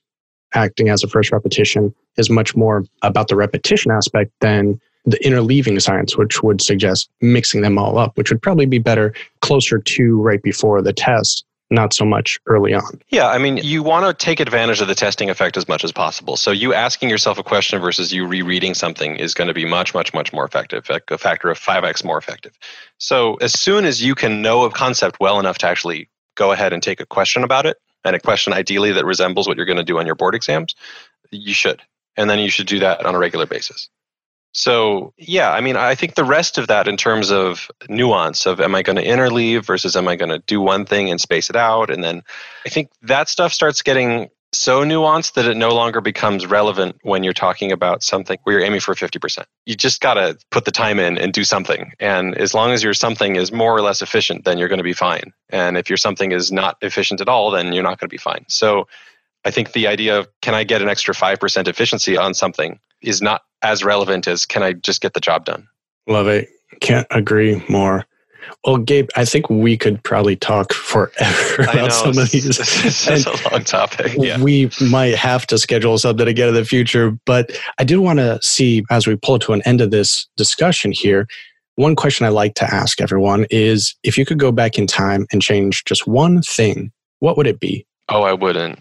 acting 0.53 0.89
as 0.89 1.03
a 1.03 1.07
first 1.07 1.31
repetition, 1.31 1.93
is 2.17 2.29
much 2.29 2.55
more 2.55 2.85
about 3.01 3.27
the 3.27 3.35
repetition 3.35 3.91
aspect 3.91 4.31
than 4.39 4.79
the 5.05 5.17
interleaving 5.23 5.81
science, 5.81 6.17
which 6.17 6.43
would 6.43 6.61
suggest 6.61 7.09
mixing 7.21 7.61
them 7.61 7.77
all 7.77 7.97
up, 7.97 8.17
which 8.17 8.29
would 8.29 8.41
probably 8.41 8.65
be 8.65 8.79
better 8.79 9.13
closer 9.41 9.79
to 9.79 10.21
right 10.21 10.41
before 10.43 10.81
the 10.81 10.93
test, 10.93 11.43
not 11.71 11.93
so 11.93 12.05
much 12.05 12.39
early 12.45 12.73
on. 12.73 13.01
Yeah, 13.09 13.27
I 13.27 13.37
mean, 13.37 13.57
you 13.57 13.81
want 13.81 14.05
to 14.05 14.25
take 14.25 14.39
advantage 14.39 14.81
of 14.81 14.87
the 14.87 14.95
testing 14.95 15.29
effect 15.29 15.57
as 15.57 15.67
much 15.67 15.83
as 15.83 15.91
possible. 15.91 16.37
So, 16.37 16.51
you 16.51 16.73
asking 16.73 17.09
yourself 17.09 17.39
a 17.39 17.43
question 17.43 17.79
versus 17.81 18.13
you 18.13 18.27
rereading 18.27 18.73
something 18.73 19.15
is 19.15 19.33
going 19.33 19.47
to 19.47 19.53
be 19.53 19.65
much, 19.65 19.93
much, 19.93 20.13
much 20.13 20.31
more 20.33 20.45
effective, 20.45 20.87
like 20.89 21.09
a 21.09 21.17
factor 21.17 21.49
of 21.49 21.57
5x 21.57 22.03
more 22.03 22.17
effective. 22.17 22.57
So, 22.97 23.35
as 23.35 23.59
soon 23.59 23.85
as 23.85 24.03
you 24.03 24.13
can 24.13 24.41
know 24.41 24.63
a 24.63 24.71
concept 24.71 25.19
well 25.19 25.39
enough 25.39 25.57
to 25.59 25.67
actually 25.67 26.09
go 26.35 26.51
ahead 26.51 26.73
and 26.73 26.83
take 26.83 26.99
a 26.99 27.05
question 27.05 27.43
about 27.43 27.65
it, 27.65 27.77
and 28.03 28.15
a 28.15 28.19
question 28.19 28.53
ideally 28.53 28.91
that 28.91 29.05
resembles 29.05 29.47
what 29.47 29.57
you're 29.57 29.65
going 29.65 29.77
to 29.77 29.83
do 29.83 29.99
on 29.99 30.05
your 30.05 30.15
board 30.15 30.35
exams, 30.35 30.75
you 31.31 31.53
should. 31.53 31.81
And 32.17 32.29
then 32.29 32.39
you 32.39 32.49
should 32.49 32.67
do 32.67 32.79
that 32.79 33.05
on 33.05 33.15
a 33.15 33.19
regular 33.19 33.45
basis. 33.45 33.89
So, 34.53 35.13
yeah, 35.17 35.51
I 35.51 35.61
mean, 35.61 35.77
I 35.77 35.95
think 35.95 36.15
the 36.15 36.25
rest 36.25 36.57
of 36.57 36.67
that 36.67 36.87
in 36.87 36.97
terms 36.97 37.31
of 37.31 37.71
nuance 37.87 38.45
of 38.45 38.59
am 38.59 38.75
I 38.75 38.81
going 38.81 38.97
to 38.97 39.05
interleave 39.05 39.65
versus 39.65 39.95
am 39.95 40.07
I 40.07 40.15
going 40.15 40.29
to 40.29 40.39
do 40.39 40.59
one 40.59 40.85
thing 40.85 41.09
and 41.09 41.21
space 41.21 41.49
it 41.49 41.55
out? 41.55 41.89
And 41.89 42.03
then 42.03 42.21
I 42.65 42.69
think 42.69 42.89
that 43.01 43.29
stuff 43.29 43.53
starts 43.53 43.81
getting 43.81 44.29
so 44.53 44.83
nuanced 44.83 45.33
that 45.33 45.45
it 45.45 45.55
no 45.55 45.73
longer 45.73 46.01
becomes 46.01 46.45
relevant 46.45 46.97
when 47.03 47.23
you're 47.23 47.31
talking 47.31 47.71
about 47.71 48.03
something 48.03 48.37
where 48.43 48.57
you're 48.57 48.65
aiming 48.65 48.81
for 48.81 48.93
50%. 48.93 49.45
You 49.65 49.75
just 49.75 50.01
got 50.01 50.15
to 50.15 50.37
put 50.49 50.65
the 50.65 50.71
time 50.71 50.99
in 50.99 51.17
and 51.17 51.31
do 51.31 51.45
something. 51.45 51.93
And 51.99 52.37
as 52.37 52.53
long 52.53 52.71
as 52.71 52.83
your 52.83 52.93
something 52.93 53.37
is 53.37 53.51
more 53.51 53.73
or 53.73 53.81
less 53.81 54.01
efficient, 54.01 54.43
then 54.43 54.57
you're 54.57 54.67
going 54.67 54.79
to 54.79 54.83
be 54.83 54.93
fine. 54.93 55.31
And 55.49 55.77
if 55.77 55.89
your 55.89 55.97
something 55.97 56.33
is 56.33 56.51
not 56.51 56.77
efficient 56.81 57.21
at 57.21 57.29
all, 57.29 57.51
then 57.51 57.71
you're 57.71 57.83
not 57.83 57.99
going 57.99 58.09
to 58.09 58.13
be 58.13 58.17
fine. 58.17 58.45
So 58.49 58.87
I 59.45 59.51
think 59.51 59.71
the 59.71 59.87
idea 59.87 60.19
of 60.19 60.27
can 60.41 60.53
I 60.53 60.65
get 60.65 60.81
an 60.81 60.89
extra 60.89 61.13
5% 61.13 61.67
efficiency 61.67 62.17
on 62.17 62.33
something 62.33 62.79
is 63.01 63.21
not 63.21 63.43
as 63.63 63.83
relevant 63.83 64.27
as 64.27 64.45
can 64.45 64.63
I 64.63 64.73
just 64.73 65.01
get 65.01 65.13
the 65.13 65.19
job 65.19 65.45
done. 65.45 65.67
Love 66.07 66.27
it. 66.27 66.49
Can't 66.79 67.07
agree 67.11 67.63
more. 67.69 68.05
Well, 68.65 68.77
Gabe, 68.77 69.09
I 69.15 69.25
think 69.25 69.49
we 69.49 69.77
could 69.77 70.03
probably 70.03 70.35
talk 70.35 70.73
forever 70.73 71.55
about 71.63 71.75
know, 71.75 71.89
some 71.89 72.17
of 72.17 72.31
these. 72.31 72.45
This 72.57 73.07
is 73.07 73.25
a 73.25 73.49
long 73.49 73.63
topic. 73.63 74.13
Yeah. 74.17 74.41
We 74.41 74.69
might 74.89 75.15
have 75.15 75.47
to 75.47 75.57
schedule 75.57 75.97
something 75.97 76.27
again 76.27 76.49
in 76.49 76.53
the 76.53 76.65
future, 76.65 77.17
but 77.25 77.51
I 77.79 77.83
do 77.83 78.01
want 78.01 78.19
to 78.19 78.39
see 78.41 78.83
as 78.89 79.07
we 79.07 79.15
pull 79.15 79.39
to 79.39 79.53
an 79.53 79.61
end 79.65 79.81
of 79.81 79.91
this 79.91 80.27
discussion 80.37 80.91
here. 80.91 81.27
One 81.75 81.95
question 81.95 82.25
I 82.25 82.29
like 82.29 82.53
to 82.55 82.71
ask 82.71 83.01
everyone 83.01 83.45
is 83.49 83.95
if 84.03 84.17
you 84.17 84.25
could 84.25 84.37
go 84.39 84.51
back 84.51 84.77
in 84.77 84.85
time 84.85 85.25
and 85.31 85.41
change 85.41 85.83
just 85.85 86.05
one 86.05 86.41
thing, 86.41 86.91
what 87.19 87.37
would 87.37 87.47
it 87.47 87.59
be? 87.59 87.85
Oh, 88.09 88.23
I 88.23 88.33
wouldn't. 88.33 88.79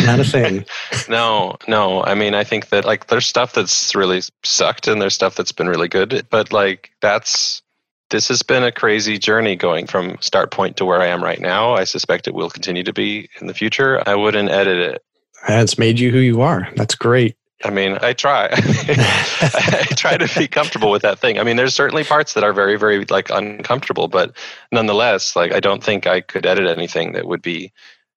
Not 0.00 0.20
a 0.20 0.24
thing. 0.24 0.64
no, 1.08 1.56
no. 1.68 2.02
I 2.02 2.14
mean, 2.14 2.34
I 2.34 2.44
think 2.44 2.70
that 2.70 2.84
like 2.84 3.08
there's 3.08 3.26
stuff 3.26 3.52
that's 3.52 3.94
really 3.94 4.22
sucked 4.42 4.88
and 4.88 5.00
there's 5.00 5.14
stuff 5.14 5.34
that's 5.34 5.52
been 5.52 5.68
really 5.68 5.88
good, 5.88 6.26
but 6.30 6.52
like 6.52 6.90
that's 7.00 7.62
this 8.10 8.28
has 8.28 8.42
been 8.42 8.62
a 8.62 8.72
crazy 8.72 9.18
journey 9.18 9.56
going 9.56 9.86
from 9.86 10.18
start 10.20 10.50
point 10.50 10.76
to 10.76 10.84
where 10.84 11.00
I 11.00 11.06
am 11.06 11.22
right 11.22 11.40
now. 11.40 11.74
I 11.74 11.84
suspect 11.84 12.28
it 12.28 12.34
will 12.34 12.50
continue 12.50 12.82
to 12.84 12.92
be 12.92 13.28
in 13.40 13.46
the 13.46 13.54
future. 13.54 14.02
I 14.06 14.14
wouldn't 14.14 14.50
edit 14.50 14.78
it. 14.78 15.04
That's 15.48 15.78
made 15.78 15.98
you 15.98 16.10
who 16.10 16.18
you 16.18 16.42
are. 16.42 16.68
That's 16.76 16.94
great. 16.94 17.36
I 17.64 17.70
mean, 17.70 17.98
I 18.02 18.12
try. 18.12 18.48
I 18.52 19.86
try 19.96 20.16
to 20.16 20.38
be 20.38 20.48
comfortable 20.48 20.90
with 20.90 21.02
that 21.02 21.18
thing. 21.18 21.38
I 21.38 21.44
mean, 21.44 21.56
there's 21.56 21.74
certainly 21.74 22.04
parts 22.04 22.34
that 22.34 22.44
are 22.44 22.52
very, 22.52 22.76
very 22.76 23.04
like 23.04 23.30
uncomfortable, 23.30 24.08
but 24.08 24.36
nonetheless, 24.72 25.36
like 25.36 25.52
I 25.52 25.60
don't 25.60 25.82
think 25.82 26.06
I 26.06 26.20
could 26.20 26.44
edit 26.44 26.68
anything 26.68 27.12
that 27.12 27.26
would 27.26 27.42
be 27.42 27.72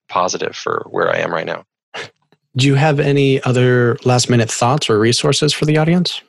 positive 0.10 0.56
for 0.56 0.86
where 0.90 1.10
I 1.10 1.18
am 1.18 1.34
right 1.34 1.46
now. 1.46 1.66
Do 2.58 2.68
you 2.68 2.76
have 2.76 3.00
any 3.00 3.42
other 3.44 3.98
last 4.06 4.30
minute 4.30 4.50
thoughts 4.50 4.90
or 4.90 4.98
resources 4.98 5.54
for 5.54 5.66
the 5.66 5.78
audience? 5.78 6.22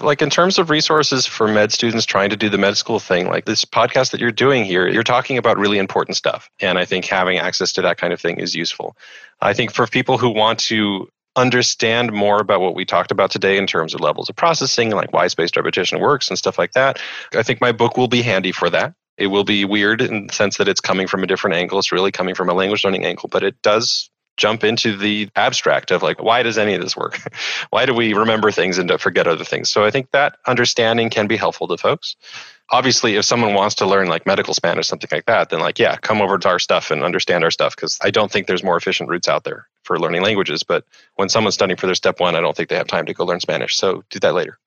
Like 0.00 0.20
in 0.20 0.28
terms 0.28 0.58
of 0.58 0.68
resources 0.68 1.24
for 1.24 1.46
med 1.46 1.72
students 1.72 2.04
trying 2.04 2.28
to 2.30 2.36
do 2.36 2.48
the 2.48 2.58
med 2.58 2.76
school 2.76 2.98
thing, 2.98 3.28
like 3.28 3.44
this 3.44 3.64
podcast 3.64 4.10
that 4.10 4.20
you're 4.20 4.32
doing 4.32 4.64
here, 4.64 4.88
you're 4.88 5.04
talking 5.04 5.38
about 5.38 5.56
really 5.56 5.78
important 5.78 6.16
stuff. 6.16 6.50
And 6.60 6.78
I 6.78 6.84
think 6.84 7.04
having 7.04 7.38
access 7.38 7.72
to 7.74 7.82
that 7.82 7.96
kind 7.96 8.12
of 8.12 8.20
thing 8.20 8.38
is 8.38 8.54
useful. 8.54 8.96
I 9.40 9.54
think 9.54 9.72
for 9.72 9.86
people 9.86 10.18
who 10.18 10.30
want 10.30 10.58
to 10.60 11.08
understand 11.36 12.12
more 12.12 12.40
about 12.40 12.60
what 12.60 12.74
we 12.74 12.84
talked 12.84 13.10
about 13.10 13.30
today 13.30 13.56
in 13.56 13.66
terms 13.66 13.94
of 13.94 14.00
levels 14.00 14.28
of 14.28 14.36
processing, 14.36 14.88
and 14.88 14.96
like 14.96 15.12
why 15.12 15.26
spaced 15.28 15.56
repetition 15.56 16.00
works 16.00 16.28
and 16.28 16.38
stuff 16.38 16.58
like 16.58 16.72
that, 16.72 17.00
I 17.34 17.42
think 17.42 17.60
my 17.60 17.72
book 17.72 17.96
will 17.96 18.08
be 18.08 18.22
handy 18.22 18.52
for 18.52 18.70
that. 18.70 18.94
It 19.16 19.28
will 19.28 19.44
be 19.44 19.64
weird 19.64 20.00
in 20.00 20.26
the 20.26 20.32
sense 20.32 20.56
that 20.58 20.68
it's 20.68 20.80
coming 20.80 21.06
from 21.06 21.22
a 21.22 21.26
different 21.26 21.56
angle. 21.56 21.78
It's 21.78 21.92
really 21.92 22.12
coming 22.12 22.34
from 22.34 22.48
a 22.48 22.54
language 22.54 22.84
learning 22.84 23.04
angle, 23.04 23.28
but 23.28 23.42
it 23.42 23.60
does 23.62 24.10
jump 24.36 24.64
into 24.64 24.96
the 24.96 25.28
abstract 25.36 25.90
of 25.90 26.02
like 26.02 26.22
why 26.22 26.42
does 26.42 26.58
any 26.58 26.74
of 26.74 26.80
this 26.80 26.96
work? 26.96 27.20
Why 27.70 27.86
do 27.86 27.94
we 27.94 28.14
remember 28.14 28.50
things 28.50 28.78
and 28.78 28.90
forget 29.00 29.26
other 29.26 29.44
things? 29.44 29.70
So 29.70 29.84
i 29.84 29.90
think 29.90 30.10
that 30.10 30.36
understanding 30.46 31.10
can 31.10 31.26
be 31.26 31.36
helpful 31.36 31.68
to 31.68 31.76
folks. 31.76 32.16
Obviously 32.70 33.16
if 33.16 33.24
someone 33.24 33.54
wants 33.54 33.76
to 33.76 33.86
learn 33.86 34.08
like 34.08 34.26
medical 34.26 34.54
spanish 34.54 34.88
something 34.88 35.10
like 35.12 35.26
that 35.26 35.50
then 35.50 35.60
like 35.60 35.78
yeah 35.78 35.96
come 35.96 36.20
over 36.20 36.38
to 36.38 36.48
our 36.48 36.58
stuff 36.58 36.90
and 36.90 37.04
understand 37.04 37.44
our 37.44 37.50
stuff 37.50 37.76
because 37.76 37.98
i 38.02 38.10
don't 38.10 38.32
think 38.32 38.46
there's 38.46 38.64
more 38.64 38.76
efficient 38.76 39.08
routes 39.08 39.28
out 39.28 39.44
there 39.44 39.68
for 39.84 39.98
learning 39.98 40.22
languages. 40.22 40.62
But 40.62 40.84
when 41.16 41.28
someone's 41.28 41.54
studying 41.54 41.76
for 41.76 41.86
their 41.86 41.94
step 41.94 42.18
one 42.18 42.34
i 42.34 42.40
don't 42.40 42.56
think 42.56 42.68
they 42.68 42.76
have 42.76 42.88
time 42.88 43.06
to 43.06 43.14
go 43.14 43.24
learn 43.24 43.40
spanish. 43.40 43.76
So 43.76 44.02
do 44.10 44.18
that 44.20 44.34
later 44.34 44.58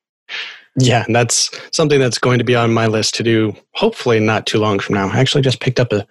yeah, 0.79 1.03
and 1.05 1.15
that's 1.15 1.49
something 1.75 1.99
that's 1.99 2.19
going 2.19 2.37
to 2.37 2.43
be 2.43 2.55
on 2.55 2.73
my 2.73 2.87
list 2.87 3.15
to 3.15 3.23
do 3.23 3.55
hopefully 3.73 4.19
not 4.19 4.45
too 4.45 4.59
long 4.59 4.79
from 4.79 4.95
now. 4.95 5.09
I 5.09 5.19
actually 5.19 5.41
just 5.41 5.59
picked 5.59 5.79
up 5.79 5.91
a 5.91 6.05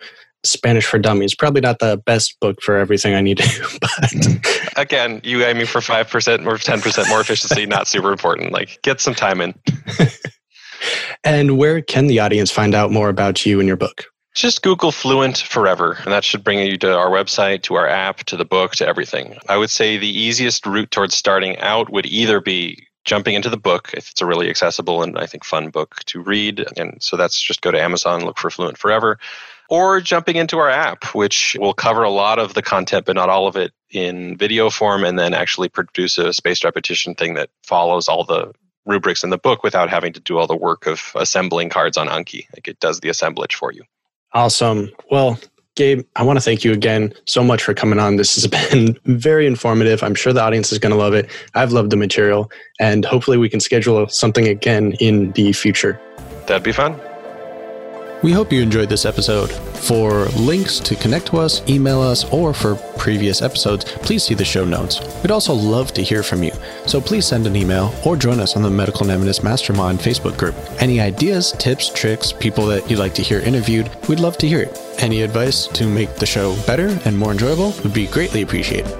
Spanish 0.45 0.87
for 0.87 0.99
Dummies. 0.99 1.35
Probably 1.35 1.61
not 1.61 1.79
the 1.79 1.97
best 2.05 2.39
book 2.41 2.61
for 2.62 2.77
everything 2.77 3.14
I 3.14 3.21
need 3.21 3.39
to 3.39 3.49
do, 3.49 3.67
but 3.81 4.77
again, 4.77 5.21
you 5.25 5.45
aiming 5.45 5.67
for 5.67 5.81
5% 5.81 6.47
or 6.47 6.57
10% 6.57 7.09
more 7.09 7.21
efficiency, 7.21 7.67
not 7.67 7.87
super 7.87 8.11
important. 8.11 8.53
Like 8.53 8.81
get 8.83 9.01
some 9.01 9.14
time 9.14 9.41
in. 9.41 9.55
and 11.25 11.59
where 11.59 11.81
can 11.81 12.09
the 12.09 12.19
audience 12.21 12.51
find 12.51 12.75
out 12.75 12.91
more 12.91 13.09
about 13.09 13.47
you 13.47 13.61
and 13.61 13.69
your 13.69 13.77
book? 13.77 14.05
Just 14.35 14.62
Google 14.62 14.93
Fluent 14.93 15.39
Forever, 15.39 15.97
and 16.05 16.12
that 16.12 16.23
should 16.23 16.45
bring 16.45 16.59
you 16.59 16.77
to 16.79 16.95
our 16.95 17.09
website, 17.09 17.62
to 17.62 17.75
our 17.75 17.89
app, 17.89 18.19
to 18.25 18.37
the 18.37 18.45
book, 18.45 18.73
to 18.73 18.87
everything. 18.87 19.39
I 19.49 19.57
would 19.57 19.71
say 19.71 19.97
the 19.97 20.07
easiest 20.07 20.67
route 20.67 20.91
towards 20.91 21.14
starting 21.14 21.57
out 21.57 21.91
would 21.91 22.05
either 22.05 22.43
be 22.43 22.86
jumping 23.07 23.35
into 23.35 23.49
the 23.49 23.57
book 23.57 23.91
if 23.95 24.11
it's 24.11 24.21
a 24.21 24.27
really 24.27 24.51
accessible 24.51 25.03
and 25.03 25.19
I 25.19 25.27
think 25.27 25.45
fun 25.45 25.71
book 25.71 25.97
to 26.07 26.21
read. 26.21 26.67
And 26.77 27.03
so 27.03 27.17
that's 27.17 27.41
just 27.41 27.63
go 27.63 27.71
to 27.71 27.81
Amazon, 27.81 28.25
look 28.25 28.39
for 28.39 28.51
Fluent 28.51 28.77
Forever 28.77 29.19
or 29.69 30.01
jumping 30.01 30.37
into 30.37 30.59
our 30.59 30.71
app, 30.71 31.05
which 31.15 31.57
will 31.59 31.75
cover 31.75 32.03
a 32.03 32.11
lot 32.11 32.39
of 32.39 32.55
the 32.55 32.63
content, 32.63 33.07
but 33.07 33.17
not 33.17 33.29
all 33.29 33.47
of 33.47 33.57
it 33.57 33.73
in 33.91 34.37
video 34.37 34.71
form, 34.71 35.05
and 35.05 35.19
then 35.19 35.35
actually 35.35 35.69
produce 35.69 36.19
a 36.19 36.33
spaced 36.33 36.65
repetition 36.65 37.15
thing 37.15 37.35
that 37.35 37.51
follows 37.63 38.09
all 38.09 38.25
the 38.25 38.53
rubrics 38.85 39.25
in 39.25 39.31
the 39.31 39.39
book 39.39 39.65
without 39.65 39.91
having 39.91 40.13
to 40.13 40.21
do 40.21 40.39
all 40.39 40.47
the 40.47 40.57
work 40.57 40.87
of 40.87 41.13
assembling 41.17 41.69
cards 41.69 41.97
on 41.97 42.07
Anki. 42.07 42.47
Like 42.55 42.69
it 42.69 42.79
does 42.79 43.01
the 43.01 43.09
assemblage 43.09 43.57
for 43.57 43.73
you. 43.73 43.83
Awesome. 44.33 44.91
Well, 45.11 45.39
Gabe, 45.77 46.07
I 46.16 46.22
want 46.22 46.39
to 46.39 46.41
thank 46.41 46.64
you 46.64 46.72
again 46.72 47.12
so 47.27 47.45
much 47.45 47.62
for 47.62 47.74
coming 47.74 47.99
on. 47.99 48.16
This 48.16 48.35
has 48.35 48.47
been 48.70 48.99
very 49.05 49.47
informative. 49.47 50.03
I'm 50.03 50.14
sure 50.14 50.33
the 50.33 50.43
audience 50.43 50.72
is 50.72 50.79
going 50.79 50.91
to 50.91 50.97
love 50.97 51.14
it. 51.14 51.31
I've 51.55 51.70
loved 51.70 51.91
the 51.91 51.97
material, 51.97 52.51
and 52.81 53.05
hopefully, 53.05 53.37
we 53.37 53.49
can 53.49 53.61
schedule 53.61 54.09
something 54.09 54.49
again 54.49 54.93
in 55.01 55.33
the 55.33 55.53
future. 55.53 56.01
That'd 56.47 56.62
be 56.62 56.72
fun. 56.72 56.99
We 58.23 58.33
hope 58.33 58.51
you 58.51 58.62
enjoyed 58.62 58.89
this 58.89 59.05
episode. 59.05 59.51
For 59.51 60.25
links 60.37 60.81
to 60.81 60.97
connect 60.97 61.27
to 61.27 61.37
us, 61.37 61.61
email 61.69 62.01
us, 62.01 62.25
or 62.33 62.55
for 62.55 62.77
previous 62.97 63.43
episodes, 63.43 63.85
please 63.85 64.25
see 64.25 64.35
the 64.35 64.45
show 64.45 64.64
notes. 64.64 65.01
We'd 65.23 65.31
also 65.31 65.53
love 65.53 65.93
to 65.93 66.03
hear 66.03 66.23
from 66.23 66.43
you, 66.43 66.53
so 66.87 66.99
please 66.99 67.27
send 67.27 67.47
an 67.47 67.55
email 67.55 67.95
or 68.07 68.17
join 68.17 68.41
us 68.41 68.57
on 68.57 68.62
the 68.62 68.71
Medical 68.71 69.07
Mnemonist 69.07 69.45
Mastermind 69.45 69.99
Facebook 69.99 70.39
group. 70.39 70.55
Any 70.81 70.99
ideas, 70.99 71.53
tips, 71.53 71.91
tricks, 71.91 72.33
people 72.33 72.64
that 72.67 72.91
you'd 72.91 72.99
like 72.99 73.14
to 73.14 73.23
hear 73.23 73.41
interviewed, 73.41 73.91
we'd 74.09 74.21
love 74.21 74.39
to 74.39 74.49
hear 74.49 74.61
it. 74.61 74.81
Any 74.99 75.21
advice 75.21 75.67
to 75.69 75.87
make 75.87 76.14
the 76.17 76.27
show 76.27 76.57
better 76.67 76.99
and 77.05 77.19
more 77.19 77.33
enjoyable 77.33 77.75
would 77.83 77.93
be 77.93 78.07
greatly 78.07 78.41
appreciated. 78.43 78.97